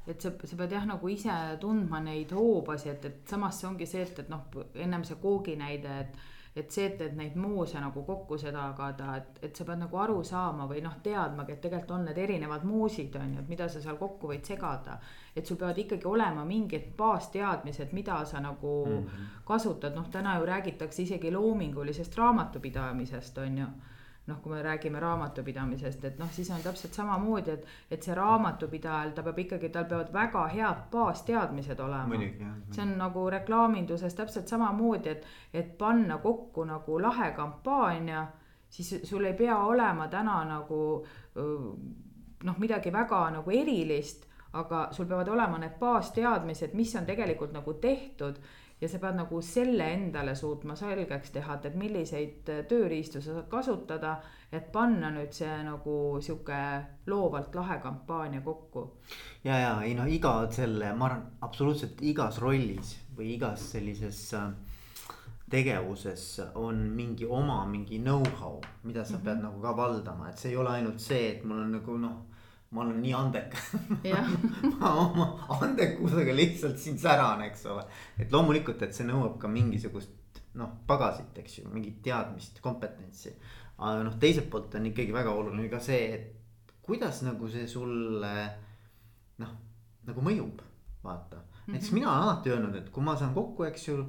et 0.08 0.24
sa, 0.24 0.32
sa 0.32 0.56
pead 0.56 0.72
jah, 0.72 0.86
nagu 0.88 1.10
ise 1.12 1.34
tundma 1.60 2.00
neid 2.04 2.32
hoobasid, 2.36 2.94
et, 2.94 3.06
et 3.10 3.32
samas 3.34 3.60
see 3.60 3.68
ongi 3.68 3.88
see, 3.90 4.06
et, 4.08 4.20
et 4.24 4.30
noh, 4.32 4.46
ennem 4.76 5.04
see 5.08 5.20
koogi 5.24 5.58
näide, 5.60 6.00
et 6.06 6.22
et 6.58 6.72
see, 6.72 6.86
et, 6.90 7.02
et 7.02 7.16
neid 7.18 7.36
moose 7.40 7.80
nagu 7.80 8.04
kokku 8.06 8.38
sedagada, 8.42 9.16
et, 9.18 9.40
et 9.48 9.56
sa 9.56 9.66
pead 9.68 9.82
nagu 9.82 10.00
aru 10.02 10.24
saama 10.26 10.68
või 10.70 10.82
noh, 10.86 10.96
teadmagi, 11.04 11.54
et 11.54 11.62
tegelikult 11.64 11.96
on 11.98 12.08
need 12.10 12.18
erinevad 12.24 12.66
moosid, 12.68 13.16
on 13.20 13.36
ju, 13.36 13.44
et 13.44 13.52
mida 13.52 13.68
sa 13.70 13.82
seal 13.84 14.00
kokku 14.00 14.32
võid 14.32 14.46
segada. 14.46 15.00
et 15.38 15.46
sul 15.46 15.58
peavad 15.58 15.78
ikkagi 15.78 16.08
olema 16.10 16.46
mingid 16.46 16.88
baasteadmised, 16.98 17.92
mida 17.94 18.26
sa 18.26 18.40
nagu 18.42 18.86
mm 18.86 19.04
-hmm. 19.04 19.44
kasutad, 19.46 19.96
noh, 19.96 20.10
täna 20.10 20.40
ju 20.40 20.46
räägitakse 20.46 21.02
isegi 21.02 21.32
loomingulisest 21.32 22.18
raamatupidamisest, 22.18 23.38
on 23.38 23.58
ju 23.58 23.68
noh, 24.28 24.42
kui 24.44 24.52
me 24.52 24.62
räägime 24.64 25.00
raamatupidamisest, 25.00 26.04
et 26.06 26.18
noh, 26.20 26.32
siis 26.32 26.50
on 26.52 26.64
täpselt 26.64 26.94
samamoodi, 26.94 27.52
et, 27.52 27.68
et 27.92 28.04
see 28.04 28.16
raamatupidajal, 28.16 29.14
ta 29.16 29.24
peab 29.24 29.40
ikkagi, 29.44 29.70
tal 29.72 29.88
peavad 29.88 30.12
väga 30.14 30.44
head 30.52 30.82
baasteadmised 30.92 31.80
olema. 31.80 32.20
see 32.72 32.84
on 32.84 32.98
nagu 33.00 33.30
reklaaminduses 33.32 34.18
täpselt 34.20 34.52
samamoodi, 34.52 35.16
et, 35.16 35.26
et 35.54 35.78
panna 35.78 36.18
kokku 36.24 36.68
nagu 36.68 37.00
lahe 37.02 37.32
kampaania, 37.32 38.28
siis 38.70 39.00
sul 39.04 39.26
ei 39.26 39.34
pea 39.34 39.58
olema 39.64 40.08
täna 40.12 40.42
nagu 40.46 40.82
noh, 42.44 42.60
midagi 42.60 42.94
väga 42.94 43.24
nagu 43.40 43.52
erilist, 43.52 44.28
aga 44.58 44.88
sul 44.92 45.06
peavad 45.06 45.28
olema 45.28 45.60
need 45.62 45.80
baasteadmised, 45.80 46.74
mis 46.76 46.96
on 46.96 47.06
tegelikult 47.06 47.54
nagu 47.56 47.74
tehtud 47.74 48.40
ja 48.82 48.90
sa 48.90 49.00
pead 49.02 49.18
nagu 49.18 49.42
selle 49.42 49.88
endale 49.94 50.36
suutma 50.36 50.76
selgeks 50.78 51.32
teha, 51.34 51.58
et, 51.58 51.66
et 51.70 51.78
milliseid 51.80 52.52
tööriistu 52.70 53.22
sa 53.22 53.34
saad 53.34 53.50
kasutada, 53.50 54.18
et 54.52 54.70
panna 54.72 55.10
nüüd 55.14 55.34
see 55.34 55.56
nagu 55.66 55.98
sihuke 56.22 56.60
loovalt 57.10 57.56
lahe 57.58 57.80
kampaania 57.84 58.42
kokku. 58.46 58.86
ja, 59.44 59.58
ja 59.58 59.74
ei 59.82 59.96
noh, 59.98 60.08
iga 60.10 60.40
selle, 60.52 60.94
ma 60.94 61.10
arvan, 61.10 61.26
absoluutselt 61.42 62.02
igas 62.06 62.42
rollis 62.44 62.96
või 63.18 63.34
igas 63.34 63.72
sellises 63.74 64.22
äh, 64.38 64.52
tegevuses 65.50 66.30
on 66.56 66.88
mingi 66.94 67.26
oma 67.26 67.64
mingi 67.66 67.98
know-how, 68.00 68.62
mida 68.84 69.04
sa 69.04 69.14
mm 69.14 69.20
-hmm. 69.20 69.26
pead 69.26 69.44
nagu 69.44 69.62
ka 69.62 69.78
valdama, 69.78 70.30
et 70.30 70.38
see 70.38 70.52
ei 70.52 70.58
ole 70.58 70.70
ainult 70.70 71.00
see, 71.00 71.30
et 71.32 71.44
mul 71.44 71.66
on 71.66 71.72
nagu 71.72 71.98
noh 71.98 72.27
ma 72.72 72.84
olen 72.84 72.98
nii 73.02 73.14
andekas 73.16 73.70
ma 74.80 74.94
oma 75.06 75.28
andekusega 75.62 76.36
lihtsalt 76.36 76.80
siin 76.82 76.98
säran, 77.00 77.42
eks 77.48 77.66
ole. 77.72 77.86
et 78.20 78.32
loomulikult, 78.34 78.82
et 78.84 78.96
see 78.96 79.08
nõuab 79.08 79.38
ka 79.42 79.52
mingisugust 79.52 80.42
noh, 80.58 80.74
pagasit, 80.90 81.36
eks 81.42 81.60
ju, 81.60 81.68
mingit 81.72 82.02
teadmist, 82.06 82.62
kompetentsi. 82.64 83.36
aga 83.78 84.04
noh, 84.08 84.18
teiselt 84.22 84.50
poolt 84.52 84.76
on 84.80 84.90
ikkagi 84.90 85.14
väga 85.16 85.34
oluline 85.38 85.70
ka 85.72 85.80
see, 85.84 86.08
et 86.18 86.74
kuidas 86.88 87.22
nagu 87.26 87.50
see 87.52 87.68
sulle 87.70 88.34
noh, 89.44 89.54
nagu 90.08 90.24
mõjub, 90.26 90.64
vaata. 91.04 91.44
näiteks 91.68 91.92
mm 91.92 91.92
-hmm. 91.92 91.94
mina 92.00 92.12
olen 92.12 92.24
alati 92.24 92.50
öelnud, 92.50 92.76
et 92.76 92.90
kui 92.90 93.04
ma 93.04 93.16
saan 93.16 93.34
kokku, 93.34 93.64
eks 93.64 93.88
ju, 93.88 94.00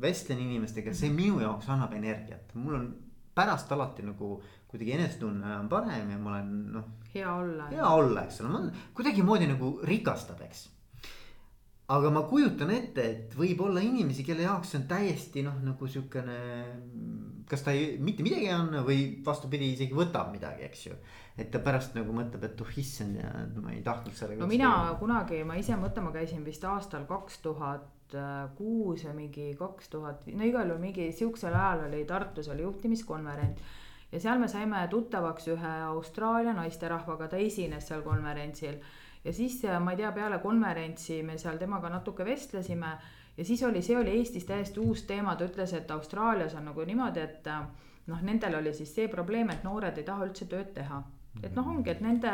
vestlen 0.00 0.38
inimestega, 0.38 0.94
see 0.94 1.10
minu 1.12 1.40
jaoks 1.40 1.68
annab 1.68 1.92
energiat, 1.92 2.54
mul 2.54 2.74
on 2.74 2.92
pärast 3.34 3.72
alati 3.72 4.02
nagu 4.02 4.42
kuidagi 4.72 4.94
enesetunne 4.96 5.56
on 5.58 5.68
parem 5.68 6.12
ja 6.14 6.18
ma 6.18 6.36
olen 6.36 6.52
noh. 6.72 6.84
hea 7.12 7.28
olla. 7.28 7.68
hea 7.68 7.88
olla, 7.88 8.24
eks 8.24 8.40
ole, 8.40 8.60
kuidagimoodi 8.96 9.50
nagu 9.50 9.72
rikastab, 9.84 10.40
eks. 10.46 10.62
aga 11.92 12.12
ma 12.14 12.22
kujutan 12.30 12.72
ette, 12.72 13.04
et 13.10 13.34
võib 13.36 13.60
olla 13.66 13.82
inimesi, 13.84 14.24
kelle 14.24 14.46
jaoks 14.46 14.72
see 14.72 14.80
on 14.80 14.86
täiesti 14.88 15.44
noh, 15.44 15.58
nagu 15.60 15.88
siukene. 15.94 16.38
kas 17.50 17.66
ta 17.66 17.74
ei, 17.76 17.98
mitte 18.00 18.24
midagi 18.24 18.48
ei 18.48 18.54
anna 18.56 18.80
või 18.86 19.02
vastupidi, 19.26 19.74
isegi 19.74 19.98
võtab 19.98 20.32
midagi, 20.32 20.64
eks 20.70 20.86
ju. 20.86 20.96
et 21.36 21.52
ta 21.52 21.60
pärast 21.60 21.92
nagu 21.98 22.16
mõtleb, 22.16 22.48
et 22.48 22.64
oh 22.64 22.72
issand 22.80 23.20
ja 23.20 23.34
ma 23.60 23.76
ei 23.76 23.84
tahtnud 23.84 24.16
sellega. 24.16 24.40
no 24.40 24.48
mina 24.48 24.72
teha. 24.72 24.96
kunagi, 25.04 25.42
ma 25.44 25.60
ise 25.60 25.76
mõtlema 25.76 26.16
käisin 26.16 26.48
vist 26.48 26.64
aastal 26.64 27.04
kaks 27.10 27.42
tuhat 27.44 28.16
kuus 28.56 29.04
ja 29.04 29.12
mingi 29.16 29.52
kaks 29.56 29.92
tuhat, 29.92 30.24
no 30.32 30.48
igal 30.48 30.68
juhul 30.68 30.80
mingi 30.80 31.12
sihukesel 31.12 31.52
ajal 31.52 31.86
oli 31.90 32.04
Tartus 32.08 32.48
oli 32.52 32.64
juhtimiskonverents 32.64 33.80
ja 34.12 34.20
seal 34.20 34.38
me 34.38 34.48
saime 34.48 34.86
tuttavaks 34.90 35.48
ühe 35.48 35.72
Austraalia 35.86 36.52
naisterahvaga, 36.52 37.28
ta 37.28 37.36
esines 37.36 37.88
seal 37.88 38.02
konverentsil. 38.02 38.76
ja 39.24 39.32
siis 39.32 39.62
ma 39.80 39.90
ei 39.90 39.96
tea, 39.96 40.12
peale 40.12 40.38
konverentsi 40.38 41.22
me 41.22 41.38
seal 41.38 41.58
temaga 41.58 41.88
natuke 41.88 42.24
vestlesime 42.24 42.96
ja 43.36 43.44
siis 43.44 43.62
oli, 43.62 43.82
see 43.82 43.96
oli 43.98 44.18
Eestis 44.18 44.44
täiesti 44.44 44.80
uus 44.80 45.02
teema, 45.08 45.36
ta 45.36 45.44
ütles, 45.44 45.72
et 45.74 45.90
Austraalias 45.90 46.54
on 46.54 46.64
nagu 46.68 46.84
niimoodi, 46.84 47.20
et 47.20 47.48
noh, 48.06 48.22
nendel 48.22 48.58
oli 48.58 48.74
siis 48.74 48.94
see 48.94 49.08
probleem, 49.08 49.50
et 49.50 49.64
noored 49.64 49.98
ei 49.98 50.04
taha 50.04 50.26
üldse 50.28 50.48
tööd 50.50 50.72
teha. 50.74 51.02
et 51.42 51.54
noh, 51.56 51.68
ongi, 51.68 51.90
et 51.90 52.00
nende, 52.04 52.32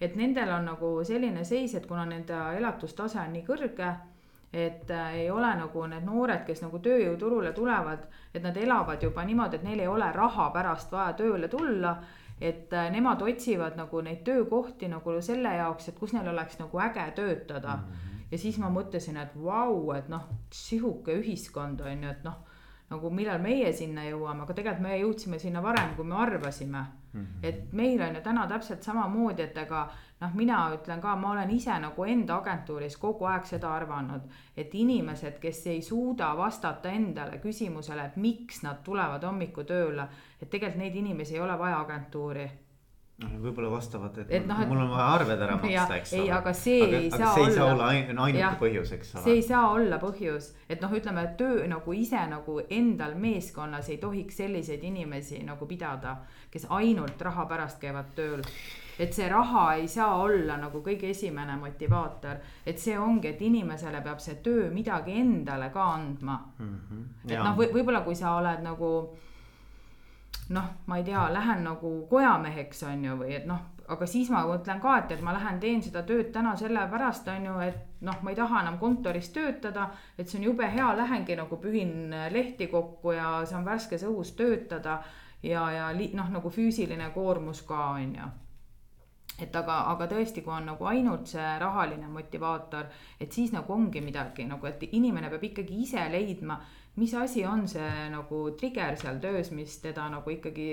et 0.00 0.16
nendel 0.18 0.50
on 0.50 0.64
nagu 0.66 0.88
selline 1.06 1.44
seis, 1.44 1.74
et 1.78 1.86
kuna 1.86 2.04
nende 2.04 2.38
elatustase 2.58 3.20
on 3.20 3.30
nii 3.36 3.44
kõrge 3.46 3.92
et 4.52 4.90
äh, 4.90 5.14
ei 5.14 5.30
ole 5.30 5.54
nagu 5.56 5.86
need 5.88 6.04
noored, 6.04 6.42
kes 6.46 6.60
nagu 6.62 6.78
tööjõuturule 6.84 7.54
tulevad, 7.56 8.04
et 8.34 8.42
nad 8.44 8.56
elavad 8.56 9.02
juba 9.02 9.24
niimoodi, 9.24 9.56
et 9.56 9.64
neil 9.64 9.80
ei 9.80 9.88
ole 9.88 10.10
raha 10.12 10.50
pärast 10.52 10.92
vaja 10.92 11.16
tööle 11.16 11.48
tulla. 11.48 11.96
et 12.42 12.72
äh, 12.72 12.90
nemad 12.90 13.20
otsivad 13.22 13.76
nagu 13.78 14.00
neid 14.02 14.24
töökohti 14.24 14.88
nagu 14.88 15.20
selle 15.22 15.54
jaoks, 15.54 15.88
et 15.88 15.98
kus 15.98 16.12
neil 16.12 16.28
oleks 16.28 16.58
nagu 16.58 16.78
äge 16.78 17.04
töötada 17.14 17.76
mm. 17.76 17.82
-hmm. 17.82 18.24
ja 18.30 18.38
siis 18.38 18.58
ma 18.58 18.68
mõtlesin, 18.68 19.16
et 19.16 19.36
vau, 19.44 19.92
et 19.92 20.08
noh, 20.08 20.24
sihuke 20.50 21.14
ühiskond 21.20 21.80
on 21.80 22.02
ju, 22.02 22.10
et 22.10 22.24
noh 22.24 22.34
nagu 22.92 23.10
millal 23.10 23.40
meie 23.42 23.72
sinna 23.72 24.04
jõuame, 24.06 24.44
aga 24.44 24.56
tegelikult 24.56 24.86
me 24.86 24.98
jõudsime 25.00 25.38
sinna 25.42 25.62
varem, 25.64 25.94
kui 25.96 26.06
me 26.08 26.16
arvasime 26.20 26.84
mm. 27.12 27.20
-hmm. 27.20 27.44
et 27.48 27.72
meil 27.72 28.02
on 28.02 28.16
ju 28.16 28.22
täna 28.22 28.46
täpselt 28.46 28.82
samamoodi, 28.82 29.42
et 29.42 29.58
ega 29.58 29.88
noh, 30.20 30.34
mina 30.34 30.58
ütlen 30.76 31.00
ka, 31.00 31.16
ma 31.16 31.30
olen 31.32 31.50
ise 31.50 31.78
nagu 31.80 32.04
enda 32.04 32.36
agentuuris 32.36 32.96
kogu 32.96 33.24
aeg 33.24 33.46
seda 33.46 33.74
arvanud, 33.74 34.28
et 34.56 34.74
inimesed, 34.74 35.38
kes 35.42 35.66
ei 35.66 35.82
suuda 35.82 36.36
vastata 36.36 36.88
endale 36.88 37.38
küsimusele, 37.38 38.04
et 38.04 38.16
miks 38.16 38.62
nad 38.62 38.82
tulevad 38.84 39.24
hommikul 39.24 39.64
tööle, 39.64 40.08
et 40.42 40.50
tegelikult 40.50 40.82
neid 40.82 40.94
inimesi 40.94 41.34
ei 41.34 41.40
ole 41.40 41.58
vaja 41.58 41.80
agentuuri 41.80 42.50
võib-olla 43.42 43.70
vastavad, 43.72 44.18
et, 44.22 44.30
et 44.38 44.46
noh, 44.48 44.60
et 44.62 44.70
mul 44.70 44.82
on 44.84 44.90
vaja 44.92 45.06
arved 45.16 45.44
ära 45.46 45.56
maksta, 45.60 45.98
eks 46.00 46.12
ole. 46.12 46.22
ei, 46.22 46.30
aga 46.38 46.52
see 46.56 46.82
aga, 46.84 46.98
ei 47.00 47.08
aga 47.08 47.18
saa 47.18 47.32
see 47.34 47.42
olla. 47.42 47.48
ei 47.48 47.56
saa 47.56 47.70
olla 47.72 47.88
ainuke 48.26 48.52
põhjus, 48.60 48.92
eks 48.98 49.14
ole. 49.14 49.24
see 49.24 49.38
ei 49.38 49.42
saa 49.46 49.64
olla 49.72 49.98
põhjus, 50.02 50.52
et 50.68 50.84
noh, 50.84 50.94
ütleme, 50.98 51.26
töö 51.40 51.66
nagu 51.70 51.96
ise 51.96 52.22
nagu 52.30 52.58
endal 52.68 53.16
meeskonnas 53.26 53.90
ei 53.92 53.98
tohiks 54.02 54.40
selliseid 54.42 54.84
inimesi 54.90 55.42
nagu 55.46 55.68
pidada, 55.70 56.16
kes 56.50 56.68
ainult 56.70 57.26
raha 57.30 57.46
pärast 57.50 57.82
käivad 57.82 58.14
tööl 58.18 58.44
et 59.00 59.14
see 59.16 59.28
raha 59.28 59.64
ei 59.80 59.88
saa 59.88 60.16
olla 60.20 60.56
nagu 60.60 60.82
kõige 60.84 61.10
esimene 61.10 61.56
motivaator, 61.60 62.40
et 62.66 62.78
see 62.78 62.98
ongi, 62.98 63.32
et 63.32 63.42
inimesele 63.42 64.02
peab 64.04 64.20
see 64.22 64.38
töö 64.44 64.68
midagi 64.74 65.16
endale 65.20 65.70
ka 65.72 65.86
andma 65.94 66.38
mm. 66.58 66.78
-hmm. 66.88 67.04
et 67.30 67.38
noh, 67.38 67.56
võib-olla 67.56 68.02
kui 68.04 68.14
sa 68.14 68.36
oled 68.36 68.62
nagu 68.62 68.92
noh, 70.52 70.72
ma 70.86 70.98
ei 71.00 71.04
tea, 71.06 71.26
lähen 71.32 71.64
nagu 71.64 71.92
kojameheks, 72.10 72.82
on 72.88 73.04
ju, 73.04 73.16
või 73.22 73.36
et 73.38 73.46
noh, 73.48 73.60
aga 73.92 74.06
siis 74.06 74.30
ma 74.32 74.42
mõtlen 74.46 74.80
ka, 74.82 74.96
et, 75.00 75.14
et 75.16 75.24
ma 75.24 75.34
lähen 75.36 75.58
teen 75.62 75.82
seda 75.84 76.02
tööd 76.06 76.30
täna 76.34 76.54
sellepärast, 76.58 77.28
on 77.32 77.48
ju, 77.48 77.56
et 77.64 78.04
noh, 78.06 78.20
ma 78.22 78.32
ei 78.32 78.38
taha 78.38 78.62
enam 78.62 78.78
kontoris 78.80 79.30
töötada, 79.34 79.88
et 80.18 80.28
see 80.28 80.40
on 80.40 80.48
jube 80.50 80.68
hea, 80.70 80.92
lähengi 80.98 81.36
nagu 81.38 81.58
pühin 81.62 82.14
lehti 82.34 82.68
kokku 82.72 83.16
ja 83.16 83.34
saan 83.48 83.66
värskes 83.66 84.06
õhus 84.08 84.34
töötada 84.38 85.00
ja, 85.42 85.66
ja 85.72 85.90
noh, 85.92 86.30
nagu 86.30 86.52
füüsiline 86.52 87.10
koormus 87.14 87.62
ka, 87.66 87.92
on 87.96 88.14
ju. 88.18 88.30
et 89.42 89.56
aga, 89.56 89.78
aga 89.94 90.06
tõesti, 90.10 90.44
kui 90.44 90.54
on 90.54 90.68
nagu 90.70 90.86
ainult 90.86 91.32
see 91.32 91.56
rahaline 91.58 92.08
motivaator, 92.12 92.90
et 93.20 93.32
siis 93.32 93.52
nagu 93.54 93.72
ongi 93.72 94.02
midagi 94.04 94.46
nagu, 94.46 94.66
et 94.68 94.84
inimene 94.92 95.30
peab 95.32 95.50
ikkagi 95.50 95.82
ise 95.82 96.04
leidma 96.12 96.60
mis 96.96 97.14
asi 97.14 97.44
on 97.46 97.68
see 97.68 98.08
nagu 98.12 98.42
trigger 98.60 98.96
seal 99.00 99.20
töös, 99.20 99.50
mis 99.50 99.78
teda 99.80 100.08
nagu 100.12 100.30
ikkagi 100.30 100.68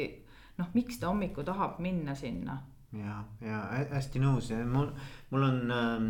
noh, 0.58 0.68
miks 0.74 1.00
ta 1.00 1.08
hommikul 1.08 1.48
tahab 1.48 1.80
minna 1.80 2.16
sinna? 2.16 2.60
ja, 2.94 3.24
ja 3.42 3.64
hästi 3.94 4.20
nõus 4.20 4.50
mul, 4.66 4.90
mul 5.30 5.46
on 5.46 5.60
ähm, 5.72 6.08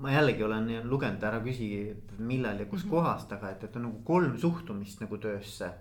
ma 0.00 0.12
jällegi 0.12 0.44
olen 0.44 0.68
lugenud, 0.88 1.22
ära 1.22 1.40
küsi 1.44 1.68
millal 2.18 2.60
ja 2.60 2.66
kus 2.66 2.84
mm 2.84 2.90
-hmm. 2.90 3.34
aga 3.34 3.50
et, 3.50 3.64
et 3.64 3.76
on 3.76 3.82
nagu 3.82 4.00
kolm 4.04 4.38
suhtumist 4.38 5.00
nagu 5.00 5.18
töösse. 5.18 5.72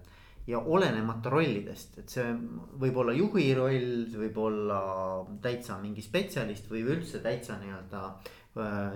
ja 0.47 0.59
olenemata 0.59 1.29
rollidest, 1.29 1.97
et 1.97 2.09
see 2.09 2.23
võib 2.79 2.97
olla 2.97 3.13
juhi 3.13 3.53
roll, 3.55 4.07
võib 4.11 4.37
olla 4.37 4.79
täitsa 5.41 5.77
mingi 5.79 6.01
spetsialist 6.01 6.67
või 6.71 6.81
üldse 6.83 7.19
täitsa 7.19 7.55
nii-öelda 7.61 8.01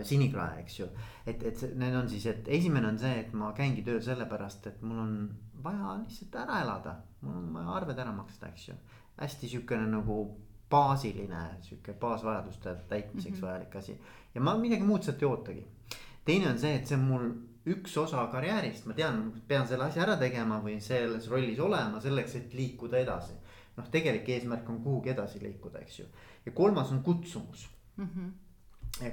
sinikrae, 0.03 0.59
eks 0.61 0.79
ju. 0.79 0.87
et, 1.25 1.43
et 1.43 1.61
need 1.75 1.95
on 1.97 2.09
siis, 2.09 2.25
et 2.29 2.49
esimene 2.59 2.91
on 2.91 2.99
see, 3.01 3.13
et 3.23 3.33
ma 3.33 3.51
käingi 3.57 3.81
tööl 3.85 4.01
sellepärast, 4.05 4.67
et 4.69 4.83
mul 4.85 4.99
on 5.01 5.15
vaja 5.63 5.95
lihtsalt 6.03 6.35
ära 6.43 6.61
elada. 6.61 6.95
mul 7.21 7.39
on 7.39 7.47
vaja 7.55 7.79
arved 7.79 7.99
ära 7.99 8.13
maksta, 8.13 8.51
eks 8.53 8.67
ju. 8.69 8.75
hästi 9.17 9.49
sihukene 9.49 9.89
nagu 9.89 10.19
baasiline 10.69 11.41
sihuke 11.63 11.93
baasvajaduste 11.93 12.75
täitmiseks 12.89 13.31
mm 13.31 13.41
-hmm. 13.41 13.45
vajalik 13.47 13.75
asi. 13.75 13.99
ja 14.35 14.41
ma 14.41 14.57
midagi 14.57 14.83
muud 14.83 15.03
sealt 15.03 15.21
ei 15.21 15.27
ootagi. 15.27 15.67
teine 16.25 16.49
on 16.49 16.59
see, 16.59 16.75
et 16.75 16.87
see 16.87 16.97
on 16.97 17.03
mul 17.03 17.29
üks 17.65 17.97
osa 17.97 18.27
karjäärist, 18.31 18.85
ma 18.85 18.93
tean, 18.93 19.33
pean 19.47 19.67
selle 19.67 19.83
asja 19.83 20.03
ära 20.03 20.17
tegema 20.17 20.61
või 20.63 20.79
selles 20.81 21.29
rollis 21.29 21.59
olema 21.59 22.01
selleks, 22.01 22.35
et 22.35 22.53
liikuda 22.53 22.97
edasi. 22.97 23.33
noh, 23.77 23.89
tegelik 23.89 24.29
eesmärk 24.29 24.69
on 24.69 24.83
kuhugi 24.83 25.09
edasi 25.09 25.39
liikuda, 25.43 25.79
eks 25.79 25.99
ju. 25.99 26.05
ja 26.45 26.51
kolmas 26.51 26.91
on 26.91 27.03
kutsumus 27.03 27.69
mm. 27.97 28.05
-hmm 28.05 28.46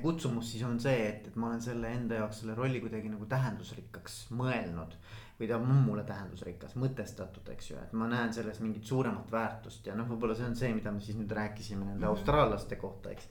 kutsumus 0.03 0.53
siis 0.53 0.65
on 0.65 0.79
see, 0.81 1.09
et, 1.09 1.27
et 1.29 1.37
ma 1.37 1.51
olen 1.51 1.63
selle 1.63 1.91
enda 1.93 2.21
jaoks 2.23 2.43
selle 2.43 2.55
rolli 2.59 2.81
kuidagi 2.81 3.11
nagu 3.13 3.27
tähendusrikkaks 3.31 4.19
mõelnud. 4.39 4.97
või 5.39 5.49
ta 5.51 5.57
on 5.59 5.67
mulle 5.83 6.05
tähendusrikas, 6.07 6.77
mõtestatud, 6.79 7.49
eks 7.51 7.71
ju, 7.71 7.77
et 7.83 7.93
ma 7.99 8.07
näen 8.07 8.33
selles 8.33 8.61
mingit 8.63 8.85
suuremat 8.87 9.33
väärtust 9.33 9.87
ja 9.87 9.97
noh, 9.99 10.07
võib-olla 10.07 10.37
see 10.39 10.47
on 10.47 10.55
see, 10.57 10.71
mida 10.75 10.93
me 10.95 11.01
siis 11.03 11.19
nüüd 11.19 11.33
rääkisime 11.35 11.85
nende 11.85 11.99
mm 11.99 12.05
-hmm. 12.05 12.11
austraallaste 12.11 12.77
kohta, 12.77 13.11
eks. 13.11 13.29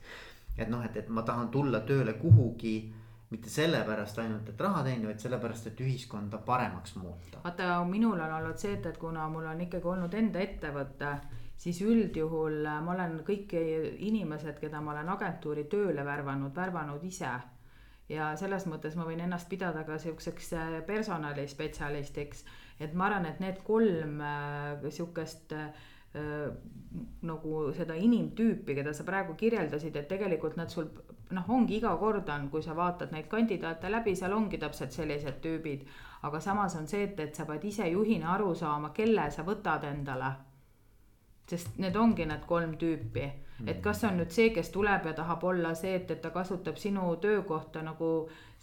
et 0.58 0.70
noh, 0.70 0.84
et, 0.86 0.98
et 0.98 1.10
ma 1.10 1.22
tahan 1.22 1.50
tulla 1.50 1.80
tööle 1.80 2.14
kuhugi 2.14 2.94
mitte 3.34 3.50
sellepärast 3.50 4.20
ainult, 4.20 4.50
et 4.50 4.62
raha 4.62 4.84
teenida, 4.84 5.08
vaid 5.10 5.20
sellepärast, 5.20 5.68
et 5.68 5.80
ühiskonda 5.80 6.38
paremaks 6.38 6.96
muuta. 6.96 7.40
vaata, 7.44 7.86
minul 7.86 8.20
on 8.20 8.34
olnud 8.34 8.58
see, 8.58 8.74
et, 8.74 8.86
et 8.86 8.98
kuna 8.98 9.30
mul 9.30 9.46
on 9.46 9.62
ikkagi 9.62 9.88
olnud 9.88 10.14
enda 10.14 10.40
ettevõte 10.40 11.14
siis 11.58 11.82
üldjuhul 11.82 12.66
äh, 12.66 12.82
ma 12.84 12.96
olen 12.96 13.20
kõik 13.28 13.54
inimesed, 13.54 14.60
keda 14.62 14.82
ma 14.82 14.94
olen 14.96 15.10
agentuuri 15.16 15.66
tööle 15.72 16.06
värvanud, 16.06 16.56
värvanud 16.56 17.04
ise. 17.08 17.32
ja 18.10 18.34
selles 18.38 18.66
mõttes 18.68 18.98
ma 19.00 19.06
võin 19.08 19.22
ennast 19.24 19.48
pidada 19.50 19.86
ka 19.88 19.98
sihukeseks 19.98 20.54
äh, 20.60 20.76
personalispetsialistiks, 20.88 22.44
et 22.80 22.94
ma 22.94 23.08
arvan, 23.08 23.26
et 23.26 23.40
need 23.40 23.64
kolm 23.64 24.22
äh, 24.22 24.90
sihukest 24.90 25.56
nagu 27.26 27.54
seda 27.74 27.96
inimtüüpi, 27.98 28.76
keda 28.78 28.92
sa 28.94 29.02
praegu 29.08 29.34
kirjeldasid, 29.34 29.96
et 29.98 30.06
tegelikult 30.12 30.60
nad 30.60 30.70
sul 30.70 30.92
noh, 31.34 31.48
ongi 31.50 31.80
iga 31.80 31.96
kord 31.98 32.30
on, 32.30 32.52
kui 32.54 32.62
sa 32.62 32.76
vaatad 32.78 33.10
neid 33.16 33.26
kandidaate 33.32 33.90
läbi, 33.90 34.14
seal 34.16 34.38
ongi 34.38 34.60
täpselt 34.62 34.94
sellised 34.94 35.42
tüübid. 35.42 35.88
aga 36.22 36.40
samas 36.40 36.76
on 36.78 36.86
see, 36.88 37.08
et, 37.08 37.20
et 37.20 37.34
sa 37.36 37.48
pead 37.50 37.66
ise 37.66 37.90
juhina 37.90 38.36
aru 38.36 38.54
saama, 38.56 38.94
kelle 38.94 39.26
sa 39.32 39.42
võtad 39.48 39.90
endale 39.90 40.36
sest 41.50 41.78
need 41.78 41.96
ongi 41.96 42.26
need 42.26 42.46
kolm 42.48 42.78
tüüpi, 42.80 43.26
et 43.68 43.82
kas 43.84 44.04
on 44.08 44.18
nüüd 44.20 44.32
see, 44.34 44.50
kes 44.56 44.72
tuleb 44.74 45.06
ja 45.08 45.14
tahab 45.18 45.44
olla 45.48 45.74
see, 45.78 45.96
et, 46.00 46.12
et 46.12 46.22
ta 46.22 46.32
kasutab 46.34 46.80
sinu 46.82 47.16
töökohta 47.22 47.84
nagu 47.86 48.14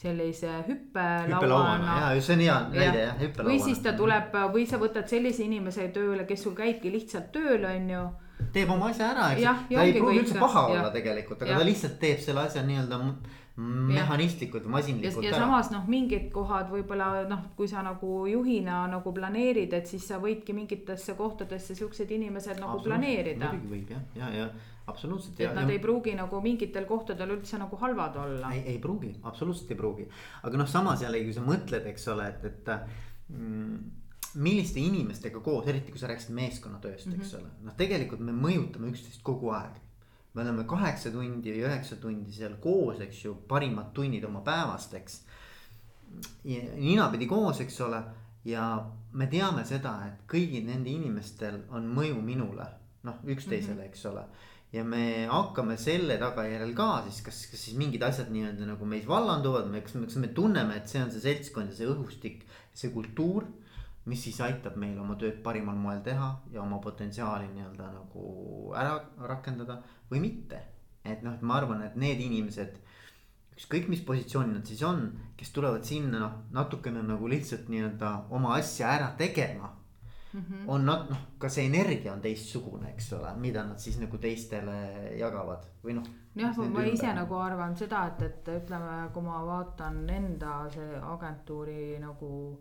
sellise 0.00 0.50
hüppelauana. 0.68 1.98
ja, 2.00 2.14
just 2.14 2.26
see 2.26 2.38
on 2.38 2.44
hea 2.46 2.56
näide 2.72 3.04
jah, 3.04 3.20
hüppelauana. 3.20 3.52
või 3.52 3.60
siis 3.64 3.84
ta 3.84 3.92
tuleb 3.96 4.34
või 4.54 4.66
sa 4.68 4.80
võtad 4.80 5.08
sellise 5.08 5.44
inimese 5.44 5.88
tööle, 5.94 6.24
kes 6.28 6.42
sul 6.46 6.56
käibki 6.56 6.92
lihtsalt 6.92 7.30
tööl, 7.32 7.64
on 7.68 7.94
ju 7.94 8.04
teeb 8.54 8.70
oma 8.72 8.88
asja 8.90 9.10
ära, 9.12 9.28
eks. 9.34 9.68
ta 9.68 9.84
ei 9.84 9.94
pruugi 9.98 10.22
üldse 10.24 10.38
paha 10.40 10.64
ja. 10.70 10.80
olla 10.80 10.90
tegelikult, 10.94 11.42
aga 11.44 11.54
ja. 11.54 11.60
ta 11.60 11.68
lihtsalt 11.68 12.00
teeb 12.00 12.24
selle 12.24 12.46
asja 12.46 12.64
nii-öelda 12.66 13.00
mehhanistlikult, 13.60 14.66
masinlikult 14.70 15.24
ja, 15.24 15.32
ja 15.32 15.42
samas 15.42 15.70
noh, 15.72 15.86
mingid 15.90 16.28
kohad 16.34 16.70
võib-olla 16.72 17.26
noh, 17.28 17.44
kui 17.58 17.68
sa 17.70 17.82
nagu 17.84 18.24
juhina 18.30 18.82
nagu 18.90 19.12
planeerid, 19.16 19.74
et 19.76 19.90
siis 19.90 20.06
sa 20.10 20.20
võidki 20.22 20.54
mingitesse 20.56 21.16
kohtadesse 21.18 21.76
siuksed 21.78 22.10
inimesed 22.16 22.60
nagu 22.62 22.80
planeerida. 22.84 23.50
muidugi 23.50 23.72
võib 23.74 23.94
jah, 23.94 24.04
ja, 24.16 24.30
ja 24.38 24.48
absoluutselt. 24.90 25.40
et 25.40 25.54
nad 25.54 25.68
ja, 25.68 25.76
ei 25.76 25.82
pruugi 25.82 26.14
nagu 26.18 26.40
mingitel 26.44 26.86
kohtadel 26.88 27.36
üldse 27.36 27.60
nagu 27.60 27.78
halvad 27.80 28.16
olla. 28.24 28.54
ei, 28.56 28.64
ei 28.74 28.78
pruugi, 28.82 29.12
absoluutselt 29.22 29.74
ei 29.74 29.80
pruugi, 29.80 30.08
aga 30.46 30.62
noh, 30.62 30.70
samas 30.70 31.04
jällegi, 31.04 31.30
kui 31.30 31.38
sa 31.38 31.46
mõtled, 31.46 31.90
eks 31.92 32.08
ole, 32.14 32.30
et, 32.32 32.48
et 32.50 32.72
mm, 33.34 33.76
milliste 34.40 34.82
inimestega 34.82 35.42
koos, 35.44 35.68
eriti 35.70 35.92
kui 35.92 36.00
sa 36.00 36.10
rääkisid 36.10 36.34
meeskonnatööst 36.38 37.10
mm, 37.10 37.12
-hmm. 37.12 37.28
eks 37.28 37.38
ole, 37.40 37.54
noh, 37.66 37.76
tegelikult 37.78 38.24
me 38.24 38.34
mõjutame 38.36 38.92
üksteist 38.94 39.24
kogu 39.26 39.52
aeg 39.56 39.78
me 40.34 40.42
oleme 40.42 40.64
kaheksa 40.68 41.10
tundi 41.10 41.52
või 41.54 41.64
üheksa 41.66 41.98
tundi 42.00 42.32
seal 42.34 42.56
koos, 42.62 43.00
eks 43.02 43.24
ju, 43.24 43.34
parimad 43.50 43.90
tunnid 43.94 44.24
oma 44.28 44.44
päevast, 44.46 44.94
eks. 44.94 45.20
ninapidi 46.44 47.26
koos, 47.30 47.60
eks 47.64 47.80
ole, 47.86 48.02
ja 48.46 48.66
me 49.12 49.26
teame 49.30 49.64
seda, 49.66 49.96
et 50.06 50.22
kõigil 50.30 50.66
nende 50.68 50.90
inimestel 50.92 51.64
on 51.74 51.88
mõju 51.96 52.22
minule, 52.22 52.66
noh, 53.06 53.20
üksteisele 53.26 53.74
mm, 53.74 53.80
-hmm. 53.80 53.90
eks 53.90 54.06
ole. 54.06 54.24
ja 54.72 54.84
me 54.84 55.26
hakkame 55.26 55.74
selle 55.76 56.14
tagajärjel 56.18 56.74
ka 56.78 57.02
siis, 57.08 57.22
kas, 57.26 57.38
kas 57.50 57.64
siis 57.64 57.76
mingid 57.76 58.02
asjad 58.06 58.28
nii-öelda 58.30 58.68
nagu 58.68 58.86
meis 58.86 59.08
vallanduvad, 59.08 59.66
kas, 59.82 59.96
kas 59.98 60.16
me 60.16 60.28
tunneme, 60.28 60.76
et 60.76 60.88
see 60.88 61.02
on 61.02 61.10
see 61.10 61.20
seltskond 61.20 61.72
ja 61.72 61.76
see 61.76 61.88
õhustik, 61.90 62.44
see 62.72 62.92
kultuur 62.94 63.48
mis 64.08 64.22
siis 64.24 64.40
aitab 64.40 64.76
meil 64.80 64.98
oma 65.00 65.16
tööd 65.20 65.40
parimal 65.44 65.76
moel 65.76 66.00
teha 66.04 66.30
ja 66.52 66.62
oma 66.62 66.78
potentsiaali 66.82 67.50
nii-öelda 67.52 67.90
nagu 67.92 68.22
ära 68.76 68.96
rakendada 69.28 69.80
või 70.10 70.22
mitte. 70.24 70.62
et 71.04 71.22
noh, 71.24 71.32
et 71.32 71.42
ma 71.42 71.56
arvan, 71.56 71.80
et 71.82 71.94
need 71.96 72.20
inimesed, 72.20 72.74
ükskõik 73.56 73.86
mis 73.88 74.02
positsioonil 74.04 74.58
nad 74.58 74.68
siis 74.68 74.82
on, 74.84 75.06
kes 75.36 75.52
tulevad 75.56 75.84
sinna 75.84 76.18
noh, 76.20 76.34
natukene 76.52 77.02
nagu 77.02 77.28
lihtsalt 77.28 77.70
nii-öelda 77.72 78.10
oma 78.36 78.54
asja 78.56 78.88
ära 78.96 79.12
tegema. 79.18 79.76
mm. 80.32 80.40
-hmm. 80.40 80.64
on 80.66 80.84
nad 80.86 81.08
noh, 81.10 81.22
ka 81.38 81.48
see 81.48 81.66
energia 81.66 82.12
on 82.12 82.20
teistsugune, 82.20 82.90
eks 82.90 83.12
ole, 83.12 83.36
mida 83.36 83.64
nad 83.64 83.78
siis 83.78 83.98
nagu 84.00 84.18
teistele 84.18 85.16
jagavad 85.18 85.64
või 85.84 85.94
noh. 85.94 86.04
jah, 86.34 86.56
ma 86.56 86.84
ise 86.84 87.14
nagu 87.14 87.34
arvan 87.34 87.76
seda, 87.76 88.06
et, 88.06 88.22
et 88.22 88.48
ütleme, 88.62 89.08
kui 89.12 89.22
ma 89.22 89.44
vaatan 89.46 90.10
enda 90.10 90.68
see 90.70 91.00
agentuuri 91.14 91.98
nagu 92.00 92.60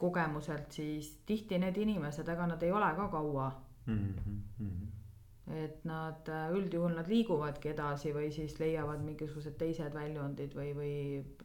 kogemuselt, 0.00 0.72
siis 0.72 1.10
tihti 1.26 1.58
need 1.60 1.76
inimesed, 1.76 2.28
ega 2.28 2.46
nad 2.48 2.62
ei 2.62 2.72
ole 2.72 2.88
ka 2.96 3.08
kaua 3.12 3.50
mm. 3.86 4.14
-hmm. 4.24 5.52
et 5.64 5.84
nad 5.84 6.32
üldjuhul 6.56 6.96
nad 6.96 7.08
liiguvadki 7.08 7.74
edasi 7.74 8.14
või 8.16 8.32
siis 8.32 8.58
leiavad 8.60 9.04
mingisugused 9.04 9.58
teised 9.60 9.94
väljundid 9.94 10.56
või, 10.56 10.74
või 10.74 10.96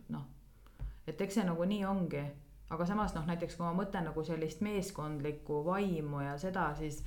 noh, 0.10 0.26
et 1.08 1.22
eks 1.22 1.40
see 1.40 1.46
nagu 1.46 1.66
nii 1.66 1.86
ongi 1.86 2.24
aga 2.70 2.86
samas 2.86 3.14
noh, 3.16 3.26
näiteks 3.30 3.58
kui 3.58 3.66
ma 3.66 3.74
mõtlen 3.78 4.08
nagu 4.10 4.24
sellist 4.26 4.64
meeskondlikku 4.66 5.62
vaimu 5.66 6.24
ja 6.26 6.38
seda, 6.42 6.72
siis 6.80 7.04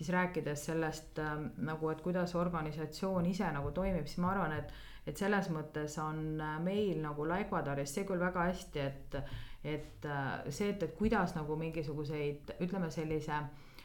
siis 0.00 0.08
rääkides 0.14 0.62
sellest 0.64 1.18
äh, 1.20 1.34
nagu, 1.60 1.90
et 1.92 2.00
kuidas 2.00 2.32
organisatsioon 2.34 3.26
ise 3.28 3.50
nagu 3.52 3.72
toimib, 3.76 4.06
siis 4.08 4.22
ma 4.24 4.32
arvan, 4.34 4.56
et 4.56 4.72
et 5.08 5.16
selles 5.16 5.48
mõttes 5.52 5.96
on 6.00 6.40
äh, 6.40 6.56
meil 6.62 7.00
nagu 7.02 7.26
Ecuadoris 7.36 7.94
see 7.94 8.06
küll 8.08 8.20
väga 8.20 8.46
hästi, 8.50 8.80
et 8.80 9.16
et 9.64 10.06
äh, 10.08 10.46
see, 10.48 10.70
et, 10.70 10.82
et 10.82 10.94
kuidas 10.96 11.34
nagu 11.36 11.56
mingisuguseid, 11.56 12.56
ütleme 12.64 12.90
sellise, 12.90 13.42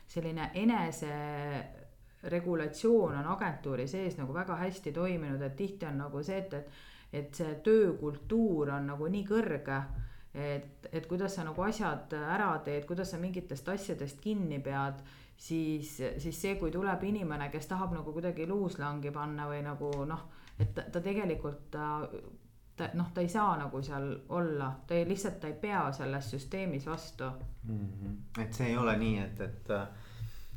selline 0.08 0.52
enese 0.56 1.14
regulatsioon 2.32 3.20
on 3.20 3.28
agentuuri 3.36 3.88
sees 3.88 4.18
nagu 4.18 4.34
väga 4.34 4.56
hästi 4.64 4.92
toiminud, 4.96 5.42
et 5.42 5.56
tihti 5.56 5.86
on 5.86 5.98
nagu 6.06 6.24
see, 6.24 6.42
et, 6.44 6.54
et 6.54 6.84
et 7.16 7.38
see 7.38 7.54
töökultuur 7.64 8.74
on 8.76 8.90
nagu 8.90 9.08
nii 9.08 9.24
kõrge 9.30 9.78
et, 10.36 10.88
et 10.92 11.06
kuidas 11.08 11.38
sa 11.38 11.46
nagu 11.48 11.64
asjad 11.64 12.14
ära 12.20 12.50
teed, 12.66 12.86
kuidas 12.90 13.14
sa 13.14 13.20
mingitest 13.22 13.70
asjadest 13.72 14.20
kinni 14.24 14.60
pead, 14.64 15.00
siis, 15.38 15.96
siis 16.22 16.42
see, 16.42 16.56
kui 16.60 16.74
tuleb 16.74 17.04
inimene, 17.08 17.48
kes 17.54 17.70
tahab 17.72 17.96
nagu 17.96 18.14
kuidagi 18.16 18.48
luuslangi 18.50 19.14
panna 19.16 19.48
või 19.52 19.62
nagu 19.66 19.92
noh, 20.08 20.26
et 20.60 20.74
ta, 20.76 20.88
ta 20.92 21.04
tegelikult 21.04 21.70
ta, 21.72 21.88
ta 22.78 22.90
noh, 22.94 23.12
ta 23.14 23.22
ei 23.22 23.30
saa 23.30 23.58
nagu 23.58 23.82
seal 23.82 24.10
olla, 24.30 24.72
ta 24.88 24.96
ei, 24.96 25.08
lihtsalt 25.08 25.40
ta 25.40 25.48
ei 25.48 25.60
pea 25.60 25.92
selles 25.96 26.32
süsteemis 26.32 26.86
vastu 26.86 27.30
mm. 27.64 27.80
-hmm. 27.80 28.42
et 28.44 28.54
see 28.54 28.68
ei 28.68 28.78
ole 28.78 28.98
nii, 28.98 29.20
et, 29.20 29.42
et 29.42 29.72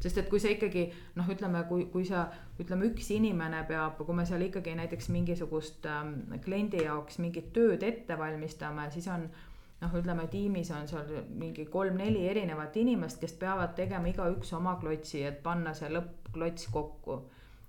sest 0.01 0.19
et 0.19 0.29
kui 0.31 0.41
sa 0.41 0.51
ikkagi 0.53 0.87
noh, 1.19 1.29
ütleme, 1.31 1.65
kui, 1.69 1.87
kui 1.93 2.05
sa 2.07 2.27
ütleme, 2.61 2.91
üks 2.93 3.11
inimene 3.15 3.65
peab, 3.69 3.99
kui 3.99 4.15
me 4.15 4.27
seal 4.27 4.45
ikkagi 4.47 4.75
näiteks 4.79 5.09
mingisugust 5.15 5.87
ähm, 5.87 6.15
kliendi 6.45 6.85
jaoks 6.85 7.19
mingit 7.19 7.53
tööd 7.53 7.83
ette 7.83 8.19
valmistame, 8.19 8.91
siis 8.95 9.09
on 9.09 9.29
noh, 9.81 9.97
ütleme 10.01 10.27
tiimis 10.31 10.71
on 10.75 10.89
seal 10.91 11.11
mingi 11.39 11.67
kolm-neli 11.71 12.27
erinevat 12.31 12.77
inimest, 12.77 13.21
kes 13.23 13.35
peavad 13.41 13.75
tegema 13.79 14.11
igaüks 14.11 14.53
oma 14.59 14.77
klotsi, 14.81 15.23
et 15.27 15.43
panna 15.43 15.75
see 15.75 15.91
lõppklots 15.95 16.71
kokku. 16.75 17.21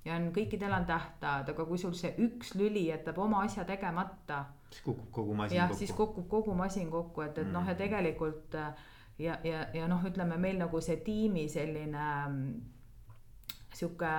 Ja 0.06 0.16
on, 0.16 0.30
kõikidel 0.36 0.74
on 0.76 0.86
tähtajad, 0.90 1.52
aga 1.54 1.66
kui 1.66 1.78
sul 1.78 1.96
see 1.98 2.14
üks 2.26 2.54
lüli 2.60 2.88
jätab 2.88 3.18
oma 3.20 3.44
asja 3.46 3.66
tegemata. 3.68 4.46
siis 4.70 4.84
kukub 4.86 5.12
kogu 5.12 5.36
masin 5.36 5.58
jah, 5.58 5.74
siis 5.76 5.92
kukub 5.92 6.28
kogu 6.30 6.54
masin 6.56 6.92
kokku, 6.92 7.22
et, 7.22 7.38
et 7.38 7.48
mm. 7.48 7.54
noh, 7.54 7.68
ja 7.68 7.76
tegelikult 7.76 8.60
ja, 9.20 9.40
ja, 9.44 9.66
ja 9.74 9.88
noh, 9.88 10.04
ütleme 10.06 10.38
meil 10.38 10.60
nagu 10.60 10.82
see 10.82 11.00
tiimi 11.06 11.48
selline 11.50 12.06
mm, 12.28 12.54
sihuke 13.76 14.14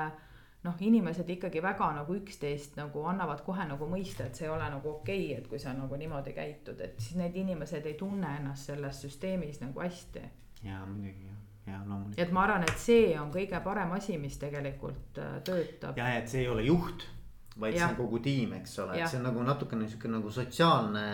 noh, 0.64 0.76
inimesed 0.84 1.28
ikkagi 1.36 1.62
väga 1.64 1.88
nagu 1.96 2.16
üksteist 2.18 2.76
nagu 2.76 3.04
annavad 3.08 3.40
kohe 3.46 3.64
nagu 3.68 3.88
mõista, 3.88 4.26
et 4.26 4.36
see 4.36 4.46
ei 4.48 4.52
ole 4.52 4.68
nagu 4.72 4.96
okei 4.98 5.30
okay,, 5.30 5.38
et 5.40 5.48
kui 5.48 5.62
sa 5.62 5.72
nagu 5.76 5.96
niimoodi 5.96 6.34
käitud, 6.36 6.80
et 6.84 7.00
siis 7.00 7.16
need 7.20 7.36
inimesed 7.40 7.86
ei 7.88 7.96
tunne 8.00 8.36
ennast 8.40 8.72
selles 8.72 9.00
süsteemis 9.06 9.62
nagu 9.64 9.80
hästi. 9.80 10.26
ja 10.66 10.84
muidugi 10.86 11.30
jah, 11.30 11.40
ja 11.70 11.80
loomulikult. 11.86 12.18
et 12.18 12.34
ma 12.36 12.44
arvan, 12.46 12.66
et 12.68 12.82
see 12.82 13.14
on 13.20 13.32
kõige 13.34 13.62
parem 13.64 13.96
asi, 13.96 14.18
mis 14.18 14.38
tegelikult 14.40 15.20
äh, 15.22 15.38
töötab. 15.46 15.98
ja, 15.98 16.12
et 16.18 16.28
see 16.30 16.44
ei 16.44 16.48
ole 16.52 16.66
juht, 16.66 17.06
vaid 17.56 17.76
ja. 17.76 17.84
see 17.84 17.92
on 17.92 18.00
kogu 18.04 18.22
tiim, 18.24 18.56
eks 18.60 18.78
ole, 18.84 18.98
et 18.98 19.10
see 19.10 19.20
on 19.20 19.28
nagu 19.30 19.46
natukene 19.46 19.88
sihuke 19.88 20.10
nagu 20.12 20.32
sotsiaalne 20.34 21.06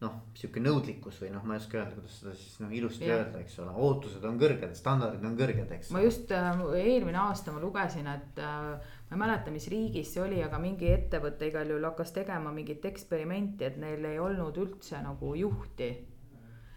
noh, 0.00 0.16
sihuke 0.36 0.62
nõudlikkus 0.64 1.18
või 1.20 1.30
noh, 1.34 1.44
ma 1.44 1.56
ei 1.56 1.60
oska 1.60 1.76
öelda, 1.76 1.96
kuidas 1.98 2.14
seda 2.22 2.32
siis 2.38 2.56
noh 2.62 2.72
ilusti 2.72 3.04
ja. 3.04 3.18
öelda, 3.18 3.42
eks 3.42 3.58
ole, 3.60 3.72
ootused 3.84 4.24
on 4.24 4.38
kõrged, 4.40 4.72
standardid 4.78 5.26
on 5.28 5.36
kõrged, 5.38 5.74
eks. 5.76 5.90
ma 5.92 6.04
just 6.04 6.32
äh, 6.36 6.62
eelmine 6.80 7.20
aasta 7.20 7.52
ma 7.52 7.60
lugesin, 7.62 8.08
et 8.08 8.40
äh, 8.40 8.94
ma 9.10 9.18
ei 9.18 9.22
mäleta, 9.24 9.52
mis 9.52 9.68
riigis 9.72 10.14
see 10.14 10.22
oli, 10.24 10.40
aga 10.44 10.60
mingi 10.62 10.88
ettevõte 10.92 11.50
igal 11.50 11.68
juhul 11.68 11.88
hakkas 11.90 12.14
tegema 12.16 12.52
mingit 12.54 12.86
eksperimenti, 12.88 13.68
et 13.68 13.76
neil 13.80 14.06
ei 14.08 14.20
olnud 14.22 14.56
üldse 14.62 15.02
nagu 15.04 15.34
juhti. 15.36 15.90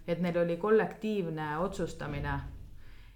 et 0.03 0.19
neil 0.19 0.38
oli 0.41 0.57
kollektiivne 0.59 1.45
otsustamine 1.63 2.34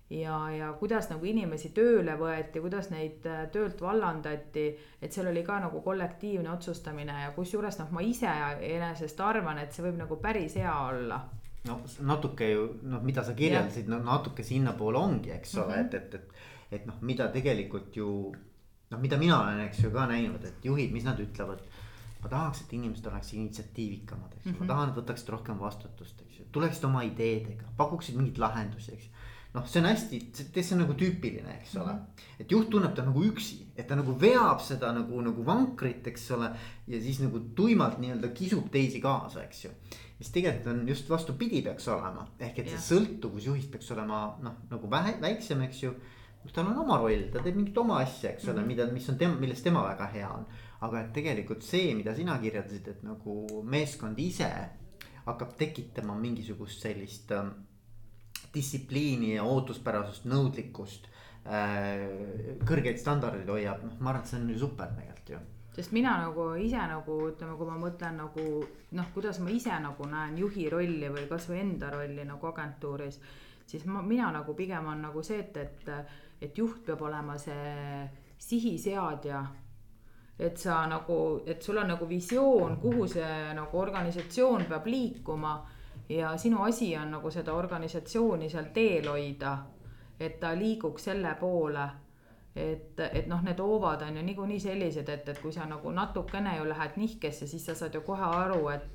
ja, 0.10 0.38
ja 0.52 0.74
kuidas 0.80 1.10
nagu 1.10 1.26
inimesi 1.26 1.74
tööle 1.76 2.16
võeti, 2.20 2.62
kuidas 2.64 2.90
neid 2.94 3.26
äh, 3.28 3.46
töölt 3.52 3.82
vallandati, 3.82 4.68
et 5.02 5.14
seal 5.14 5.28
oli 5.32 5.44
ka 5.44 5.60
nagu 5.60 5.82
kollektiivne 5.82 6.52
otsustamine 6.52 7.24
ja 7.24 7.34
kusjuures 7.36 7.80
noh, 7.82 7.92
ma 7.92 8.06
ise 8.06 8.32
enesest 8.70 9.20
arvan, 9.20 9.60
et 9.60 9.74
see 9.74 9.84
võib 9.84 10.00
nagu 10.00 10.20
päris 10.24 10.56
hea 10.56 10.78
olla 10.88 11.22
no 11.68 11.80
natuke 12.08 12.52
ju 12.52 12.68
noh, 12.88 13.02
mida 13.04 13.24
sa 13.28 13.34
kirjeldasid, 13.36 13.90
no 13.92 14.00
natuke 14.04 14.44
sinnapoole 14.46 15.00
ongi, 15.00 15.34
eks 15.36 15.58
ole 15.58 15.66
mm, 15.66 15.74
-hmm. 15.74 15.86
et, 15.86 15.94
et, 15.94 16.14
et, 16.14 16.78
et 16.80 16.86
noh, 16.86 17.02
mida 17.02 17.28
tegelikult 17.34 17.96
ju 17.98 18.10
noh, 18.92 19.00
mida 19.00 19.18
mina 19.18 19.42
olen, 19.42 19.60
eks 19.68 19.84
ju 19.84 19.92
ka 19.92 20.08
näinud, 20.08 20.44
et 20.46 20.66
juhid, 20.66 20.92
mis 20.96 21.04
nad 21.08 21.20
ütlevad. 21.20 21.62
ma 22.18 22.30
tahaks, 22.30 22.64
et 22.64 22.72
inimesed 22.74 23.06
oleks 23.06 23.34
initsiatiivikamad, 23.34 24.32
eks 24.34 24.46
ju 24.46 24.52
mm 24.52 24.56
-hmm., 24.56 24.60
ma 24.60 24.66
mhm. 24.66 24.68
tahan, 24.68 24.90
et 24.90 24.96
võtaksid 24.96 25.28
rohkem 25.30 25.60
vastutust, 25.60 26.22
eks 26.22 26.40
ju, 26.40 26.46
tuleksid 26.52 26.84
oma 26.84 27.04
ideedega, 27.06 27.66
pakuksid 27.78 28.16
mingeid 28.16 28.38
lahendusi, 28.42 28.94
eks 28.94 29.10
noh, 29.54 29.66
see 29.68 29.82
on 29.82 29.88
hästi, 29.90 30.20
see 30.34 30.74
on 30.76 30.84
nagu 30.84 30.96
tüüpiline, 30.98 31.54
eks 31.62 31.76
ole 31.78 31.94
mm. 31.94 32.00
-hmm. 32.00 32.34
et 32.44 32.52
juht 32.52 32.70
tunneb 32.70 32.96
ta 32.96 33.06
nagu 33.06 33.24
üksi, 33.24 33.60
et 33.78 33.88
ta 33.88 33.96
nagu 33.96 34.16
veab 34.22 34.62
seda 34.64 34.92
nagu, 34.96 35.22
nagu 35.22 35.46
vankrit, 35.46 36.08
eks 36.08 36.30
ole. 36.32 36.52
ja 36.88 37.02
siis 37.02 37.20
nagu 37.24 37.40
tuimalt 37.56 38.00
nii-öelda 38.00 38.30
kisub 38.34 38.70
teisi 38.72 39.02
kaasa, 39.02 39.44
eks 39.44 39.66
ju. 39.66 39.72
mis 40.20 40.32
tegelikult 40.34 40.68
on 40.74 40.88
just 40.88 41.10
vastupidi 41.10 41.62
peaks 41.62 41.88
olema, 41.88 42.28
ehk 42.40 42.60
et 42.60 42.68
yeah. 42.68 42.80
see 42.80 42.96
sõltuvus 42.96 43.46
juhist 43.46 43.72
peaks 43.72 43.92
olema 43.92 44.38
noh, 44.42 44.56
nagu 44.70 44.90
vähe, 44.92 45.18
väiksem, 45.22 45.62
eks 45.62 45.84
ju. 45.84 45.94
tal 46.54 46.68
on 46.68 46.78
oma 46.80 46.98
roll, 46.98 47.28
ta 47.32 47.44
teeb 47.44 47.56
mingit 47.56 47.78
oma 47.78 48.00
asja, 48.00 48.32
eks 48.32 48.48
ole 48.48 48.54
mm, 48.54 48.64
-hmm. 48.64 48.68
mida, 48.68 48.92
mis 48.92 49.10
on 49.10 49.18
tema, 49.18 49.36
milles 49.36 49.62
tema 49.62 49.84
väga 49.84 50.08
hea 50.14 50.30
on. 50.30 50.46
aga 50.82 51.00
et 51.00 51.14
tegelikult 51.14 51.64
see, 51.64 51.96
mida 51.96 52.16
sina 52.16 52.38
kirjeldasid, 52.38 52.88
et 52.88 53.04
nagu 53.04 53.64
meeskond 53.64 54.20
ise 54.20 54.52
hakkab 55.26 55.58
tekitama 55.58 56.16
mingisugust 56.16 56.82
sellist 56.82 57.32
äh, 57.32 57.50
distsipliini 58.54 59.36
ja 59.36 59.44
ootuspärasust, 59.44 60.26
nõudlikkust. 60.30 61.12
Äh, 61.48 62.58
kõrgeid 62.68 63.00
standardeid 63.00 63.48
hoiab, 63.50 63.86
noh, 63.88 64.02
ma 64.02 64.12
arvan, 64.12 64.26
et 64.26 64.32
see 64.32 64.42
on 64.42 64.50
ju 64.52 64.60
super 64.66 64.92
tegelikult 64.96 65.36
ju 65.36 65.46
sest 65.78 65.92
mina 65.92 66.16
nagu 66.18 66.56
ise 66.58 66.80
nagu 66.90 67.16
ütleme, 67.30 67.54
kui 67.54 67.68
ma 67.70 67.76
mõtlen 67.78 68.16
nagu 68.18 68.46
noh, 68.98 69.10
kuidas 69.14 69.38
ma 69.46 69.52
ise 69.54 69.76
nagu 69.78 70.08
näen 70.10 70.40
juhi 70.42 70.66
rolli 70.74 71.12
või 71.14 71.28
kasvõi 71.30 71.60
enda 71.62 71.92
rolli 71.94 72.26
nagu 72.26 72.50
agentuuris. 72.50 73.20
siis 73.66 73.86
ma, 73.86 74.02
mina 74.02 74.32
nagu 74.34 74.56
pigem 74.58 74.88
on 74.88 75.06
nagu 75.06 75.22
see, 75.24 75.38
et, 75.44 75.58
et, 75.58 75.90
et 76.42 76.58
juht 76.58 76.82
peab 76.86 77.02
olema 77.06 77.38
see 77.38 78.10
sihiseadja. 78.40 79.46
et 80.40 80.58
sa 80.58 80.86
nagu, 80.88 81.44
et 81.46 81.62
sul 81.62 81.78
on 81.78 81.88
nagu 81.88 82.10
visioon, 82.10 82.78
kuhu 82.82 83.08
see 83.08 83.54
nagu 83.54 83.78
organisatsioon 83.78 84.66
peab 84.66 84.86
liikuma 84.86 85.54
ja 86.10 86.38
sinu 86.38 86.64
asi 86.64 86.98
on 86.98 87.12
nagu 87.12 87.32
seda 87.32 87.54
organisatsiooni 87.54 88.50
seal 88.50 88.70
teel 88.74 89.08
hoida. 89.10 89.58
et 90.20 90.40
ta 90.40 90.56
liiguks 90.56 91.04
selle 91.04 91.36
poole. 91.40 91.90
et, 92.56 93.00
et 93.00 93.28
noh, 93.28 93.44
need 93.44 93.60
hoovad 93.60 94.02
on 94.02 94.18
ju 94.18 94.24
niikuinii 94.24 94.60
sellised, 94.60 95.10
et, 95.10 95.30
et 95.30 95.40
kui 95.40 95.52
sa 95.52 95.66
nagu 95.66 95.92
natukene 95.92 96.58
ju 96.58 96.70
lähed 96.70 96.96
nihkesse, 96.96 97.48
siis 97.48 97.66
sa 97.66 97.76
saad 97.76 97.94
ju 97.94 98.02
kohe 98.02 98.24
aru, 98.24 98.68
et 98.70 98.88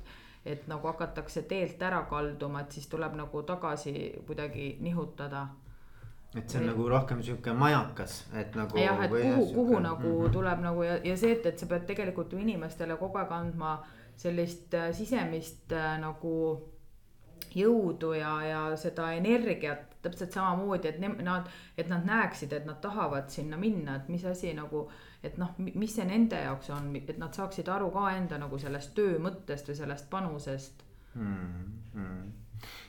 et 0.45 0.67
nagu 0.67 0.87
hakatakse 0.87 1.41
teelt 1.41 1.81
ära 1.81 2.01
kalduma, 2.09 2.61
et 2.61 2.71
siis 2.71 2.87
tuleb 2.87 3.13
nagu 3.15 3.43
tagasi 3.43 3.93
kuidagi 4.27 4.77
nihutada 4.81 5.47
et 6.37 6.49
see 6.49 6.59
on 6.59 6.65
Või... 6.65 6.71
nagu 6.71 6.87
rohkem 6.89 7.21
sihuke 7.23 7.53
majakas, 7.57 8.17
et 8.33 8.55
nagu. 8.57 8.77
jah, 8.77 9.01
et 9.05 9.11
kuhu, 9.13 9.45
kuhu 9.53 9.67
siuke... 9.69 9.81
nagu 9.85 10.07
mm 10.07 10.21
-hmm. 10.25 10.31
tuleb 10.33 10.61
nagu 10.65 10.83
ja, 10.83 10.97
ja 11.03 11.17
see, 11.17 11.31
et, 11.31 11.45
et 11.45 11.59
sa 11.59 11.65
pead 11.65 11.85
tegelikult 11.85 12.33
ju 12.33 12.39
inimestele 12.39 12.97
kogu 12.97 13.17
aeg 13.17 13.31
andma 13.31 13.73
sellist 14.17 14.73
äh, 14.73 14.91
sisemist 14.93 15.71
äh, 15.71 15.99
nagu 16.01 16.33
jõudu 17.55 18.13
ja, 18.17 18.33
ja 18.45 18.61
seda 18.79 19.11
energiat 19.17 19.97
täpselt 20.03 20.35
samamoodi, 20.35 20.89
et 20.91 20.99
ne, 20.99 21.09
nad, 21.23 21.47
et 21.77 21.89
nad 21.91 22.05
näeksid, 22.05 22.53
et 22.53 22.67
nad 22.67 22.81
tahavad 22.83 23.29
sinna 23.31 23.57
minna, 23.57 23.95
et 23.95 24.09
mis 24.11 24.25
asi 24.27 24.51
nagu, 24.57 24.85
et 25.23 25.37
noh, 25.39 25.55
mis 25.63 25.95
see 25.95 26.05
nende 26.09 26.39
jaoks 26.43 26.69
on, 26.75 26.91
et 26.99 27.17
nad 27.17 27.33
saaksid 27.33 27.71
aru 27.71 27.89
ka 27.95 28.09
enda 28.17 28.39
nagu 28.41 28.59
sellest 28.59 28.95
töö 28.97 29.17
mõttest 29.23 29.71
või 29.71 29.79
sellest 29.79 30.09
panusest 30.11 30.87
mm. 31.15 31.67
-hmm 31.95 32.42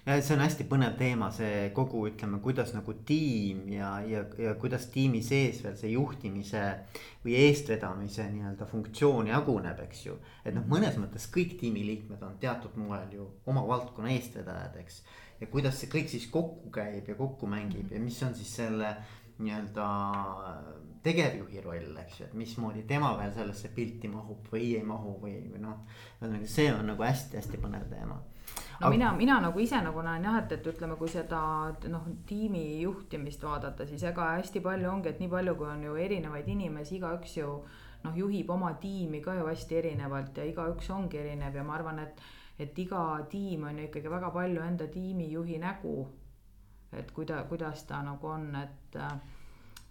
ja 0.07 0.17
see 0.21 0.35
on 0.37 0.43
hästi 0.45 0.67
põnev 0.69 0.97
teema, 0.99 1.31
see 1.33 1.71
kogu 1.77 2.05
ütleme, 2.11 2.41
kuidas 2.45 2.75
nagu 2.77 2.95
tiim 3.09 3.65
ja, 3.73 3.95
ja, 4.09 4.25
ja 4.41 4.55
kuidas 4.61 4.87
tiimi 4.93 5.23
sees 5.25 5.63
veel 5.65 5.77
see 5.81 5.95
juhtimise 5.95 6.63
või 7.25 7.39
eestvedamise 7.47 8.29
nii-öelda 8.31 8.69
funktsioon 8.71 9.33
jaguneb, 9.33 9.81
eks 9.87 10.07
ju. 10.07 10.19
et 10.45 10.55
noh, 10.57 10.67
mõnes 10.71 10.99
mõttes 11.01 11.27
kõik 11.33 11.57
tiimiliikmed 11.61 12.23
on 12.23 12.39
teatud 12.43 12.77
moel 12.81 13.13
ju 13.17 13.29
oma 13.51 13.65
valdkonna 13.69 14.13
eestvedajad, 14.15 14.79
eks. 14.85 15.03
ja 15.41 15.51
kuidas 15.51 15.81
see 15.81 15.93
kõik 15.93 16.13
siis 16.13 16.29
kokku 16.33 16.73
käib 16.75 17.09
ja 17.09 17.19
kokku 17.19 17.49
mängib 17.51 17.93
ja 17.93 18.01
mis 18.01 18.23
on 18.27 18.37
siis 18.37 18.53
selle 18.61 18.97
nii-öelda 19.39 19.87
tegevjuhi 21.03 21.61
roll, 21.61 21.97
eks 22.05 22.21
ju, 22.21 22.29
et 22.29 22.37
mismoodi 22.39 22.85
tema 22.89 23.11
veel 23.19 23.33
sellesse 23.35 23.71
pilti 23.75 24.09
mahub 24.09 24.47
või 24.53 24.71
ei 24.79 24.85
mahu 24.87 25.17
või, 25.23 25.35
või 25.51 25.65
noh. 25.65 25.83
ühesõnaga, 26.21 26.49
see 26.49 26.71
on 26.73 26.87
nagu 26.93 27.05
hästi-hästi 27.05 27.61
põnev 27.61 27.89
teema. 27.91 28.21
No 28.81 28.91
mina, 28.91 29.13
mina 29.13 29.41
nagu 29.41 29.61
ise 29.61 29.81
nagu 29.83 30.03
näen 30.03 30.25
jah, 30.25 30.39
et, 30.43 30.53
et 30.53 30.67
ütleme, 30.73 30.97
kui 31.01 31.09
seda 31.09 31.41
noh, 31.93 32.07
tiimi 32.27 32.83
juhtimist 32.83 33.43
vaadata, 33.43 33.87
siis 33.87 34.03
ega 34.03 34.35
hästi 34.37 34.61
palju 34.65 34.91
ongi, 34.91 35.13
et 35.13 35.21
nii 35.23 35.33
palju, 35.33 35.57
kui 35.59 35.71
on 35.71 35.83
ju 35.89 35.97
erinevaid 36.07 36.49
inimesi, 36.49 36.99
igaüks 36.99 37.37
ju 37.39 37.51
noh, 38.05 38.17
juhib 38.17 38.51
oma 38.51 38.73
tiimi 38.81 39.21
ka 39.25 39.35
ju 39.39 39.47
hästi 39.49 39.79
erinevalt 39.83 40.37
ja 40.39 40.49
igaüks 40.49 40.91
ongi 40.91 41.21
erinev 41.23 41.57
ja 41.57 41.65
ma 41.65 41.79
arvan, 41.79 42.03
et 42.07 42.25
et 42.59 42.79
iga 42.79 43.19
tiim 43.31 43.65
on 43.67 43.79
ju 43.79 43.89
ikkagi 43.89 44.11
väga 44.11 44.31
palju 44.31 44.63
enda 44.63 44.87
tiimijuhi 44.87 45.59
nägu. 45.59 46.09
et 46.93 47.11
kuida-, 47.11 47.45
kuidas 47.49 47.83
ta 47.85 48.03
nagu 48.03 48.27
on, 48.27 48.55
et, 48.55 48.97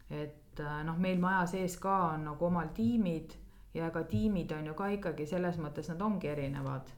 et 0.10 0.60
noh, 0.88 0.98
meil 0.98 1.20
maja 1.20 1.46
sees 1.46 1.76
ka 1.78 1.96
on 2.14 2.24
nagu 2.30 2.46
omal 2.46 2.70
tiimid 2.74 3.34
ja 3.74 3.90
ega 3.90 4.04
tiimid 4.04 4.52
on 4.52 4.70
ju 4.70 4.74
ka 4.74 4.88
ikkagi 4.88 5.26
selles 5.28 5.58
mõttes, 5.60 5.90
nad 5.92 6.02
ongi 6.02 6.30
erinevad. 6.32 6.94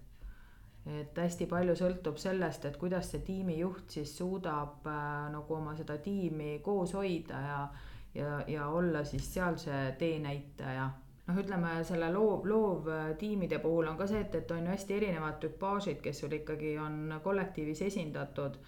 Et 0.85 1.17
hästi 1.17 1.47
palju 1.49 1.73
sõltub 1.75 2.19
sellest, 2.21 2.65
et 2.65 2.77
kuidas 2.77 3.09
see 3.11 3.23
tiimijuht 3.25 3.97
siis 3.97 4.11
suudab 4.17 4.85
äh, 4.85 5.31
nagu 5.33 5.55
oma 5.57 5.73
seda 5.75 5.97
tiimi 5.97 6.59
koos 6.63 6.93
hoida 6.93 7.41
ja, 7.47 7.63
ja, 8.13 8.35
ja 8.47 8.67
olla 8.69 9.01
siis 9.03 9.33
seal 9.33 9.57
see 9.57 9.87
teenäitaja 9.99 10.85
noh, 11.25 11.41
ütleme 11.41 11.79
selle 11.87 12.11
loov, 12.13 12.45
loovtiimide 12.49 13.59
puhul 13.63 13.89
on 13.89 13.97
ka 13.97 14.07
see, 14.09 14.21
et, 14.27 14.35
et 14.41 14.51
on 14.53 14.65
ju 14.65 14.73
hästi 14.75 14.97
erinevad 14.99 15.39
tüpaažid, 15.41 16.01
kes 16.03 16.21
sul 16.21 16.37
ikkagi 16.37 16.77
on 16.81 17.19
kollektiivis 17.23 17.85
esindatud. 17.89 18.59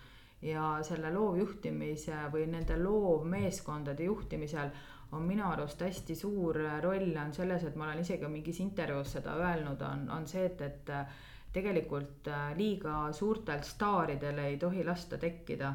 ja 0.42 0.78
selle 0.86 1.10
loovjuhtimise 1.14 2.28
või 2.34 2.44
nende 2.46 2.76
loovmeeskondade 2.78 4.06
juhtimisel 4.06 4.70
on 5.12 5.24
minu 5.26 5.48
arust 5.50 5.82
hästi 5.82 6.16
suur 6.16 6.60
roll 6.84 7.16
on 7.18 7.34
selles, 7.34 7.64
et 7.64 7.76
ma 7.76 7.88
olen 7.88 8.04
isegi 8.04 8.28
mingis 8.30 8.60
intervjuus 8.62 9.16
seda 9.18 9.34
öelnud, 9.34 9.82
on, 9.82 10.04
on 10.14 10.28
see, 10.28 10.46
et, 10.46 10.62
et 10.62 10.92
tegelikult 11.58 12.30
liiga 12.56 13.08
suurtel 13.14 13.62
staaridel 13.66 14.40
ei 14.46 14.58
tohi 14.62 14.86
lasta 14.86 15.18
tekkida. 15.18 15.74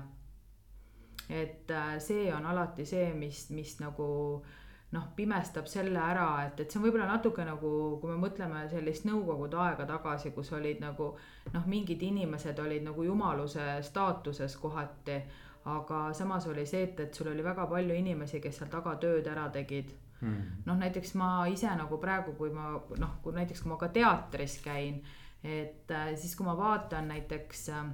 et 1.28 1.70
see 2.03 2.33
on 2.35 2.47
alati 2.47 2.85
see, 2.87 3.12
mis, 3.14 3.45
mis 3.51 3.78
nagu 3.80 4.09
äh, 4.39 4.59
noh, 4.93 5.07
pimestab 5.16 5.68
selle 5.70 6.01
ära, 6.01 6.26
et, 6.47 6.61
et 6.61 6.72
see 6.72 6.78
on 6.80 6.85
võib-olla 6.87 7.09
natuke 7.09 7.45
nagu, 7.49 7.70
kui 8.01 8.12
me 8.12 8.18
mõtleme 8.20 8.66
sellist 8.70 9.07
nõukogude 9.09 9.57
aega 9.64 9.87
tagasi, 9.89 10.35
kus 10.37 10.53
olid 10.57 10.83
nagu 10.85 11.12
noh, 11.55 11.64
mingid 11.68 12.03
inimesed 12.05 12.61
olid 12.61 12.85
nagu 12.85 13.07
jumaluse 13.07 13.78
staatuses 13.89 14.57
kohati. 14.61 15.22
aga 15.64 16.09
samas 16.12 16.47
oli 16.51 16.64
see, 16.66 16.83
et, 16.89 17.01
et 17.01 17.14
sul 17.14 17.28
oli 17.30 17.43
väga 17.45 17.68
palju 17.70 17.95
inimesi, 17.95 18.41
kes 18.43 18.57
seal 18.59 18.70
taga 18.70 18.97
tööd 18.99 19.26
ära 19.30 19.45
tegid 19.55 19.93
mm.. 20.20 20.64
noh, 20.66 20.76
näiteks 20.76 21.14
ma 21.14 21.47
ise 21.47 21.70
nagu 21.78 21.99
praegu, 22.03 22.35
kui 22.35 22.51
ma 22.51 22.72
noh, 22.99 23.12
kui 23.22 23.33
näiteks, 23.37 23.62
kui 23.62 23.70
ma 23.70 23.78
ka 23.78 23.89
teatris 23.95 24.59
käin, 24.64 24.99
et 25.45 25.90
äh, 25.90 26.14
siis, 26.14 26.36
kui 26.36 26.47
ma 26.47 26.57
vaatan 26.57 27.09
näiteks 27.09 27.68
äh, 27.74 27.84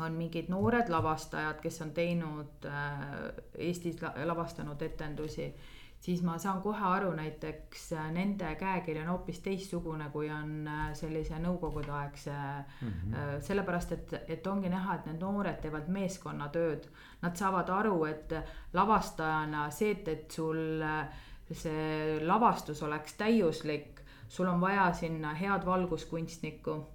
on 0.00 0.16
mingid 0.16 0.48
noored 0.48 0.88
lavastajad, 0.88 1.60
kes 1.60 1.82
on 1.84 1.92
teinud 1.92 2.66
äh, 2.66 3.06
Eestis 3.68 4.00
lavastanud 4.24 4.82
etendusi 4.82 5.52
siis 6.02 6.22
ma 6.26 6.34
saan 6.38 6.62
kohe 6.62 6.82
aru, 6.82 7.12
näiteks 7.14 7.92
nende 8.10 8.48
käekiri 8.58 9.04
on 9.04 9.12
hoopis 9.12 9.38
teistsugune, 9.44 10.08
kui 10.10 10.30
on 10.34 10.66
sellise 10.98 11.38
nõukogudeaegse 11.38 12.32
mm. 12.32 12.88
-hmm. 12.88 13.40
sellepärast, 13.40 13.92
et, 13.92 14.14
et 14.28 14.46
ongi 14.46 14.68
näha, 14.68 14.94
et 14.94 15.06
need 15.06 15.20
noored 15.22 15.60
teevad 15.62 15.88
meeskonnatööd. 15.88 16.88
Nad 17.22 17.36
saavad 17.38 17.70
aru, 17.70 18.04
et 18.04 18.34
lavastajana 18.74 19.68
see, 19.70 19.90
et, 19.90 20.08
et 20.08 20.30
sul 20.30 20.82
see 21.52 22.18
lavastus 22.26 22.82
oleks 22.82 23.14
täiuslik, 23.14 23.91
sul 24.32 24.46
on 24.46 24.60
vaja 24.60 24.92
sinna 24.92 25.34
head 25.34 25.66
valguskunstnikku. 25.66 26.86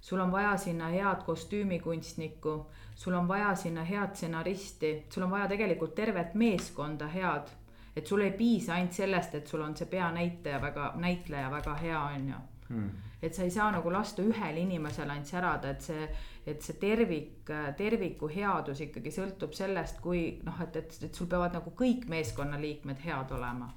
Sul 0.00 0.20
on 0.20 0.32
vaja 0.32 0.56
sinna 0.56 0.88
head 0.88 1.22
kostüümikunstnikku, 1.26 2.66
sul 2.94 3.14
on 3.14 3.28
vaja 3.28 3.54
sinna 3.54 3.84
head 3.84 4.14
stsenaristi, 4.14 5.06
sul 5.10 5.22
on 5.22 5.30
vaja 5.30 5.48
tegelikult 5.48 5.94
tervet 5.94 6.34
meeskonda 6.34 7.06
head. 7.06 7.52
Et 7.96 8.06
sul 8.06 8.20
ei 8.20 8.32
piisa 8.32 8.74
ainult 8.74 8.92
sellest, 8.92 9.34
et 9.34 9.46
sul 9.46 9.62
on 9.62 9.76
see 9.76 9.86
peanäitaja 9.86 10.60
väga, 10.62 10.92
näitleja 10.96 11.50
väga 11.50 11.74
hea, 11.74 12.00
on 12.00 12.28
ju 12.28 12.40
hmm.. 12.68 12.90
et 13.22 13.34
sa 13.34 13.42
ei 13.42 13.50
saa 13.50 13.70
nagu 13.70 13.92
lasta 13.92 14.22
ühel 14.22 14.58
inimesel 14.62 15.10
ainult 15.10 15.30
särada, 15.30 15.70
et 15.70 15.86
see, 15.86 16.08
et 16.46 16.62
see 16.62 16.78
tervik, 16.80 17.52
terviku 17.76 18.30
headus 18.34 18.80
ikkagi 18.86 19.14
sõltub 19.14 19.54
sellest, 19.54 20.00
kui 20.00 20.40
noh, 20.46 20.62
et, 20.66 20.76
et, 20.82 20.98
et 21.06 21.14
sul 21.14 21.30
peavad 21.30 21.54
nagu 21.58 21.74
kõik 21.76 22.08
meeskonnaliikmed 22.10 23.04
head 23.04 23.36
olema 23.38 23.70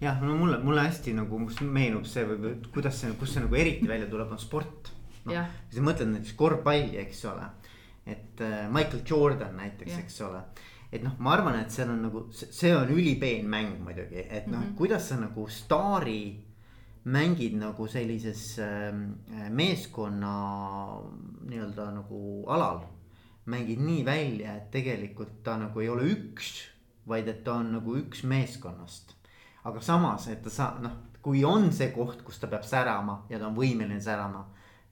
jah, 0.00 0.20
no 0.22 0.36
mulle, 0.36 0.58
mulle 0.64 0.86
hästi 0.88 1.14
nagu 1.18 1.40
meenub 1.60 2.08
see 2.08 2.24
või 2.28 2.56
kuidas 2.72 3.00
see, 3.00 3.12
kus 3.20 3.34
see 3.34 3.44
nagu 3.44 3.60
eriti 3.60 3.88
välja 3.88 4.08
tuleb, 4.10 4.32
on 4.32 4.42
sport. 4.42 4.92
noh, 5.24 5.46
kui 5.68 5.76
sa 5.78 5.84
mõtled 5.84 6.12
näiteks 6.14 6.36
korvpalli, 6.36 6.98
eks 7.04 7.24
ole. 7.30 7.46
et 8.06 8.40
äh, 8.40 8.66
Michael 8.72 9.02
Jordan 9.06 9.56
näiteks, 9.56 9.98
eks 10.04 10.20
ole 10.26 10.44
et 10.90 11.02
noh, 11.06 11.14
ma 11.22 11.36
arvan, 11.36 11.60
et 11.60 11.70
seal 11.70 11.90
on 11.92 12.00
nagu, 12.02 12.24
see 12.34 12.72
on 12.74 12.90
ülipeen 12.90 13.46
mäng 13.50 13.76
muidugi, 13.84 14.24
et 14.26 14.46
noh 14.46 14.58
mm 14.58 14.64
-hmm., 14.70 14.76
kuidas 14.78 15.08
sa 15.08 15.16
nagu 15.20 15.46
staari 15.48 16.50
mängid 17.04 17.54
nagu 17.56 17.86
sellises 17.88 18.58
äh, 18.58 18.92
meeskonna 19.50 20.32
nii-öelda 21.48 21.90
nagu 21.94 22.44
alal. 22.48 22.80
mängid 23.50 23.80
nii 23.80 24.04
välja, 24.04 24.56
et 24.56 24.70
tegelikult 24.70 25.42
ta 25.42 25.56
nagu 25.58 25.80
ei 25.80 25.88
ole 25.88 26.02
üks, 26.12 26.68
vaid 27.08 27.28
et 27.28 27.42
ta 27.44 27.54
on 27.54 27.72
nagu 27.72 27.96
üks 27.96 28.22
meeskonnast. 28.22 29.16
Aga 29.64 29.80
samas, 29.80 30.28
et 30.28 30.42
ta 30.42 30.50
saa-, 30.50 30.78
noh, 30.80 30.96
kui 31.22 31.44
on 31.44 31.72
see 31.72 31.90
koht, 31.92 32.22
kus 32.22 32.38
ta 32.40 32.46
peab 32.46 32.64
särama 32.64 33.24
ja 33.28 33.38
ta 33.38 33.46
on 33.46 33.56
võimeline 33.56 34.00
särama 34.00 34.46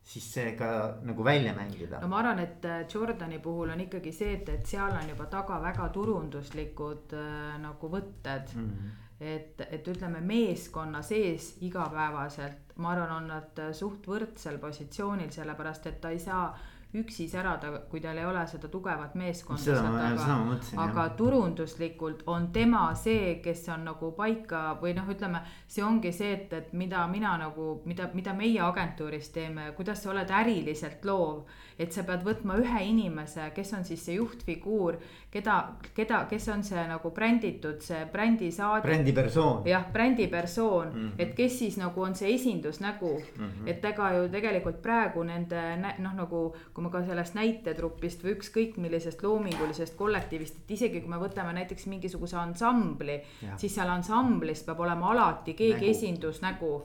siis 0.08 0.28
see 0.34 0.52
ka 0.56 0.68
nagu 1.04 1.24
välja 1.24 1.52
mängida. 1.52 2.00
no 2.00 2.08
ma 2.08 2.22
arvan, 2.22 2.38
et 2.38 2.64
äh, 2.64 2.86
Jordani 2.94 3.38
puhul 3.44 3.70
on 3.74 3.80
ikkagi 3.80 4.12
see, 4.12 4.38
et, 4.38 4.48
et 4.48 4.66
seal 4.66 4.94
on 4.96 5.10
juba 5.10 5.26
taga 5.28 5.58
väga 5.60 5.88
turunduslikud 5.92 7.12
äh, 7.18 7.58
nagu 7.60 7.90
võtted 7.92 8.54
mm. 8.54 8.70
-hmm. 8.70 8.94
et, 9.20 9.60
et 9.68 9.88
ütleme 9.88 10.20
meeskonna 10.20 11.02
sees 11.02 11.56
igapäevaselt, 11.60 12.72
ma 12.76 12.94
arvan, 12.94 13.12
on 13.16 13.28
nad 13.34 13.60
äh, 13.60 13.72
suht 13.72 14.08
võrdsel 14.08 14.58
positsioonil, 14.58 15.30
sellepärast 15.30 15.86
et 15.86 16.00
ta 16.00 16.10
ei 16.10 16.18
saa 16.18 16.56
üksi 16.96 17.26
särada, 17.28 17.68
kui 17.90 18.00
tal 18.00 18.16
ei 18.16 18.24
ole 18.24 18.40
seda 18.48 18.68
tugevat 18.72 19.12
meeskonda 19.20 19.60
seal 19.60 19.84
taga. 19.84 20.36
aga 20.84 21.02
jah. 21.02 21.16
turunduslikult 21.18 22.22
on 22.26 22.46
tema 22.52 22.94
see, 22.96 23.34
kes 23.44 23.66
on 23.74 23.84
nagu 23.90 24.12
paika 24.16 24.62
või 24.80 24.94
noh, 24.96 25.10
ütleme, 25.12 25.42
see 25.68 25.84
ongi 25.84 26.12
see, 26.16 26.32
et, 26.38 26.52
et 26.56 26.72
mida 26.72 27.04
mina 27.12 27.34
nagu, 27.42 27.82
mida, 27.84 28.08
mida 28.14 28.32
meie 28.32 28.62
agentuuris 28.64 29.28
teeme, 29.34 29.72
kuidas 29.76 30.02
sa 30.02 30.14
oled 30.14 30.32
äriliselt 30.40 31.04
loov. 31.04 31.44
et 31.78 31.92
sa 31.92 32.02
pead 32.02 32.24
võtma 32.26 32.56
ühe 32.58 32.80
inimese, 32.88 33.52
kes 33.54 33.72
on 33.76 33.84
siis 33.84 34.00
see 34.08 34.16
juhtfiguur, 34.16 34.96
keda, 35.30 35.56
keda, 35.94 36.22
kes 36.30 36.48
on 36.48 36.62
see 36.64 36.82
nagu 36.88 37.10
bränditud, 37.14 37.82
see 37.84 38.06
brändisaadik. 38.12 38.86
brändipersoon. 38.86 39.66
jah, 39.68 39.84
brändipersoon 39.92 40.88
mm, 40.88 41.08
-hmm. 41.08 41.12
et 41.18 41.34
kes 41.34 41.58
siis 41.58 41.76
nagu 41.76 42.02
on 42.02 42.14
see 42.14 42.34
esindusnägu 42.34 43.22
mm. 43.36 43.44
-hmm. 43.44 43.68
et 43.68 43.84
ega 43.84 44.12
ju 44.12 44.28
tegelikult 44.28 44.82
praegu 44.82 45.22
nende 45.22 45.76
noh, 45.98 46.14
nagu 46.14 46.54
kui 46.74 46.84
me 46.84 46.90
ka 46.90 47.04
sellest 47.04 47.34
näitetrupist 47.34 48.24
või 48.24 48.36
ükskõik 48.36 48.76
millisest 48.76 49.22
loomingulisest 49.22 49.96
kollektiivist, 49.96 50.56
et 50.56 50.70
isegi 50.70 51.00
kui 51.00 51.10
me 51.10 51.16
võtame 51.16 51.52
näiteks 51.52 51.86
mingisuguse 51.86 52.36
ansambli, 52.36 53.22
siis 53.56 53.74
seal 53.74 53.88
ansamblis 53.88 54.62
peab 54.62 54.80
olema 54.80 55.10
alati 55.10 55.54
keegi 55.54 55.86
nägu. 55.86 55.90
esindusnägu 55.90 56.84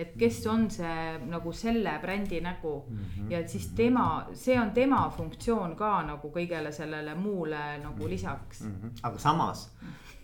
et 0.00 0.12
kes 0.18 0.40
on 0.46 0.68
see 0.70 1.18
nagu 1.30 1.52
selle 1.52 1.92
brändi 2.02 2.40
nägu 2.40 2.74
mm 2.88 2.98
-hmm. 2.98 3.32
ja 3.32 3.48
siis 3.48 3.66
tema, 3.76 4.26
see 4.32 4.60
on 4.60 4.70
tema 4.70 5.00
funktsioon 5.16 5.76
ka 5.76 6.02
nagu 6.02 6.32
kõigele 6.36 6.72
sellele 6.72 7.14
muule 7.14 7.78
nagu 7.82 8.08
lisaks 8.08 8.60
mm. 8.60 8.74
-hmm. 8.82 8.90
aga 9.02 9.18
samas 9.18 9.70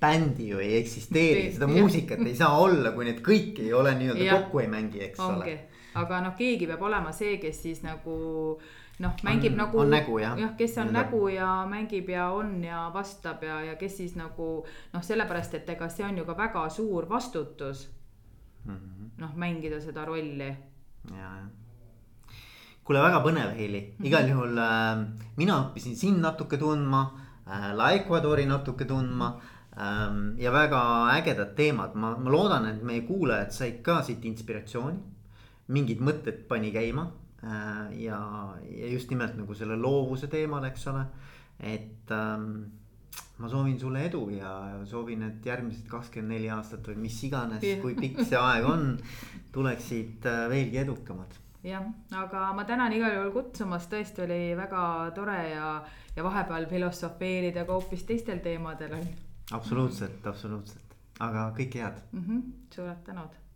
bändi 0.00 0.48
ju 0.48 0.58
ei 0.58 0.76
eksisteeri, 0.76 1.52
seda 1.52 1.66
muusikat 1.66 2.20
ei 2.26 2.36
saa 2.36 2.58
olla, 2.58 2.92
kui 2.92 3.04
need 3.04 3.20
kõik 3.24 3.60
ei 3.62 3.72
ole 3.72 3.94
nii-öelda 3.94 4.40
kokku 4.40 4.58
ei 4.58 4.68
mängi, 4.68 5.02
eks 5.04 5.20
Ongi. 5.20 5.52
ole. 5.52 5.58
aga 5.94 6.20
noh, 6.20 6.34
keegi 6.36 6.66
peab 6.66 6.82
olema 6.82 7.12
see, 7.12 7.38
kes 7.38 7.62
siis 7.62 7.82
nagu 7.82 8.16
noh, 8.98 9.16
mängib 9.24 9.52
on, 9.52 9.58
nagu. 9.62 9.80
on 9.80 9.90
nägu 9.90 10.18
jah. 10.20 10.38
jah, 10.38 10.54
kes 10.56 10.78
on 10.78 10.92
nägu 10.92 11.28
ja 11.28 11.50
mängib 11.68 12.08
ja 12.12 12.30
on 12.30 12.64
ja 12.64 12.90
vastab 12.94 13.42
ja, 13.42 13.60
ja 13.70 13.76
kes 13.80 13.96
siis 13.96 14.16
nagu 14.16 14.50
noh, 14.92 15.02
sellepärast, 15.02 15.54
et 15.60 15.70
ega 15.76 15.88
see 15.92 16.06
on 16.06 16.18
ju 16.18 16.24
ka 16.28 16.36
väga 16.36 16.68
suur 16.68 17.08
vastutus. 17.08 17.88
Noh, 18.66 19.36
mängida 19.36 19.80
seda 19.80 20.04
rolli. 20.08 20.50
ja, 21.10 21.28
jah 21.28 21.46
kuule, 22.86 23.02
väga 23.02 23.20
põnev, 23.24 23.50
Heili, 23.58 23.82
mhm. 23.96 24.06
igal 24.06 24.28
juhul 24.30 24.58
äh, 24.62 25.02
mina 25.40 25.58
õppisin 25.64 25.96
sind 25.98 26.22
natuke 26.22 26.58
tundma 26.60 27.02
äh,, 27.42 27.72
La 27.74 27.90
Ecuadori 27.96 28.46
natuke 28.46 28.86
tundma 28.86 29.32
ähm, 29.74 30.36
ja 30.38 30.52
väga 30.54 30.80
ägedad 31.16 31.56
teemad, 31.58 31.96
ma, 31.98 32.14
ma 32.16 32.30
loodan, 32.30 32.68
et 32.70 32.82
meie 32.86 33.02
kuulajad 33.08 33.50
said 33.54 33.82
ka 33.82 34.00
siit 34.06 34.24
inspiratsiooni. 34.24 35.14
mingid 35.66 35.98
mõtted 35.98 36.44
pani 36.46 36.70
käima 36.70 37.08
ja, 37.42 38.18
ja 38.70 38.88
just 38.92 39.10
nimelt 39.10 39.34
nagu 39.34 39.54
selle 39.54 39.74
loovuse 39.76 40.28
teemal, 40.30 40.64
eks 40.68 40.86
ole, 40.92 41.02
et 41.58 42.12
ähm, 42.14 42.52
ma 43.38 43.48
soovin 43.52 43.78
sulle 43.80 44.04
edu 44.08 44.22
ja 44.32 44.50
soovin, 44.88 45.22
et 45.22 45.46
järgmised 45.46 45.88
kakskümmend 45.90 46.36
neli 46.36 46.50
aastat 46.50 46.86
või 46.88 47.02
mis 47.06 47.18
iganes, 47.28 47.64
kui 47.82 47.96
pikk 47.98 48.22
see 48.24 48.38
aeg 48.40 48.68
on, 48.68 48.94
tuleksid 49.52 50.24
äh, 50.30 50.46
veelgi 50.52 50.80
edukamad 50.84 51.36
jah, 51.66 51.86
aga 52.14 52.50
ma 52.56 52.64
tänan 52.64 52.94
igal 52.94 53.14
juhul 53.16 53.32
kutsumast, 53.34 53.90
tõesti 53.92 54.24
oli 54.24 54.40
väga 54.58 54.82
tore 55.16 55.38
ja, 55.50 55.70
ja 56.16 56.26
vahepeal 56.26 56.68
filosofeerida 56.70 57.66
ka 57.66 57.78
hoopis 57.78 58.04
teistel 58.08 58.42
teemadel. 58.44 58.98
absoluutselt, 59.52 60.26
absoluutselt, 60.26 60.96
aga 61.20 61.50
kõike 61.58 61.82
head 61.82 62.00
mm. 62.12 62.22
-hmm, 62.22 62.46
suured 62.74 63.02
tänud 63.08 63.42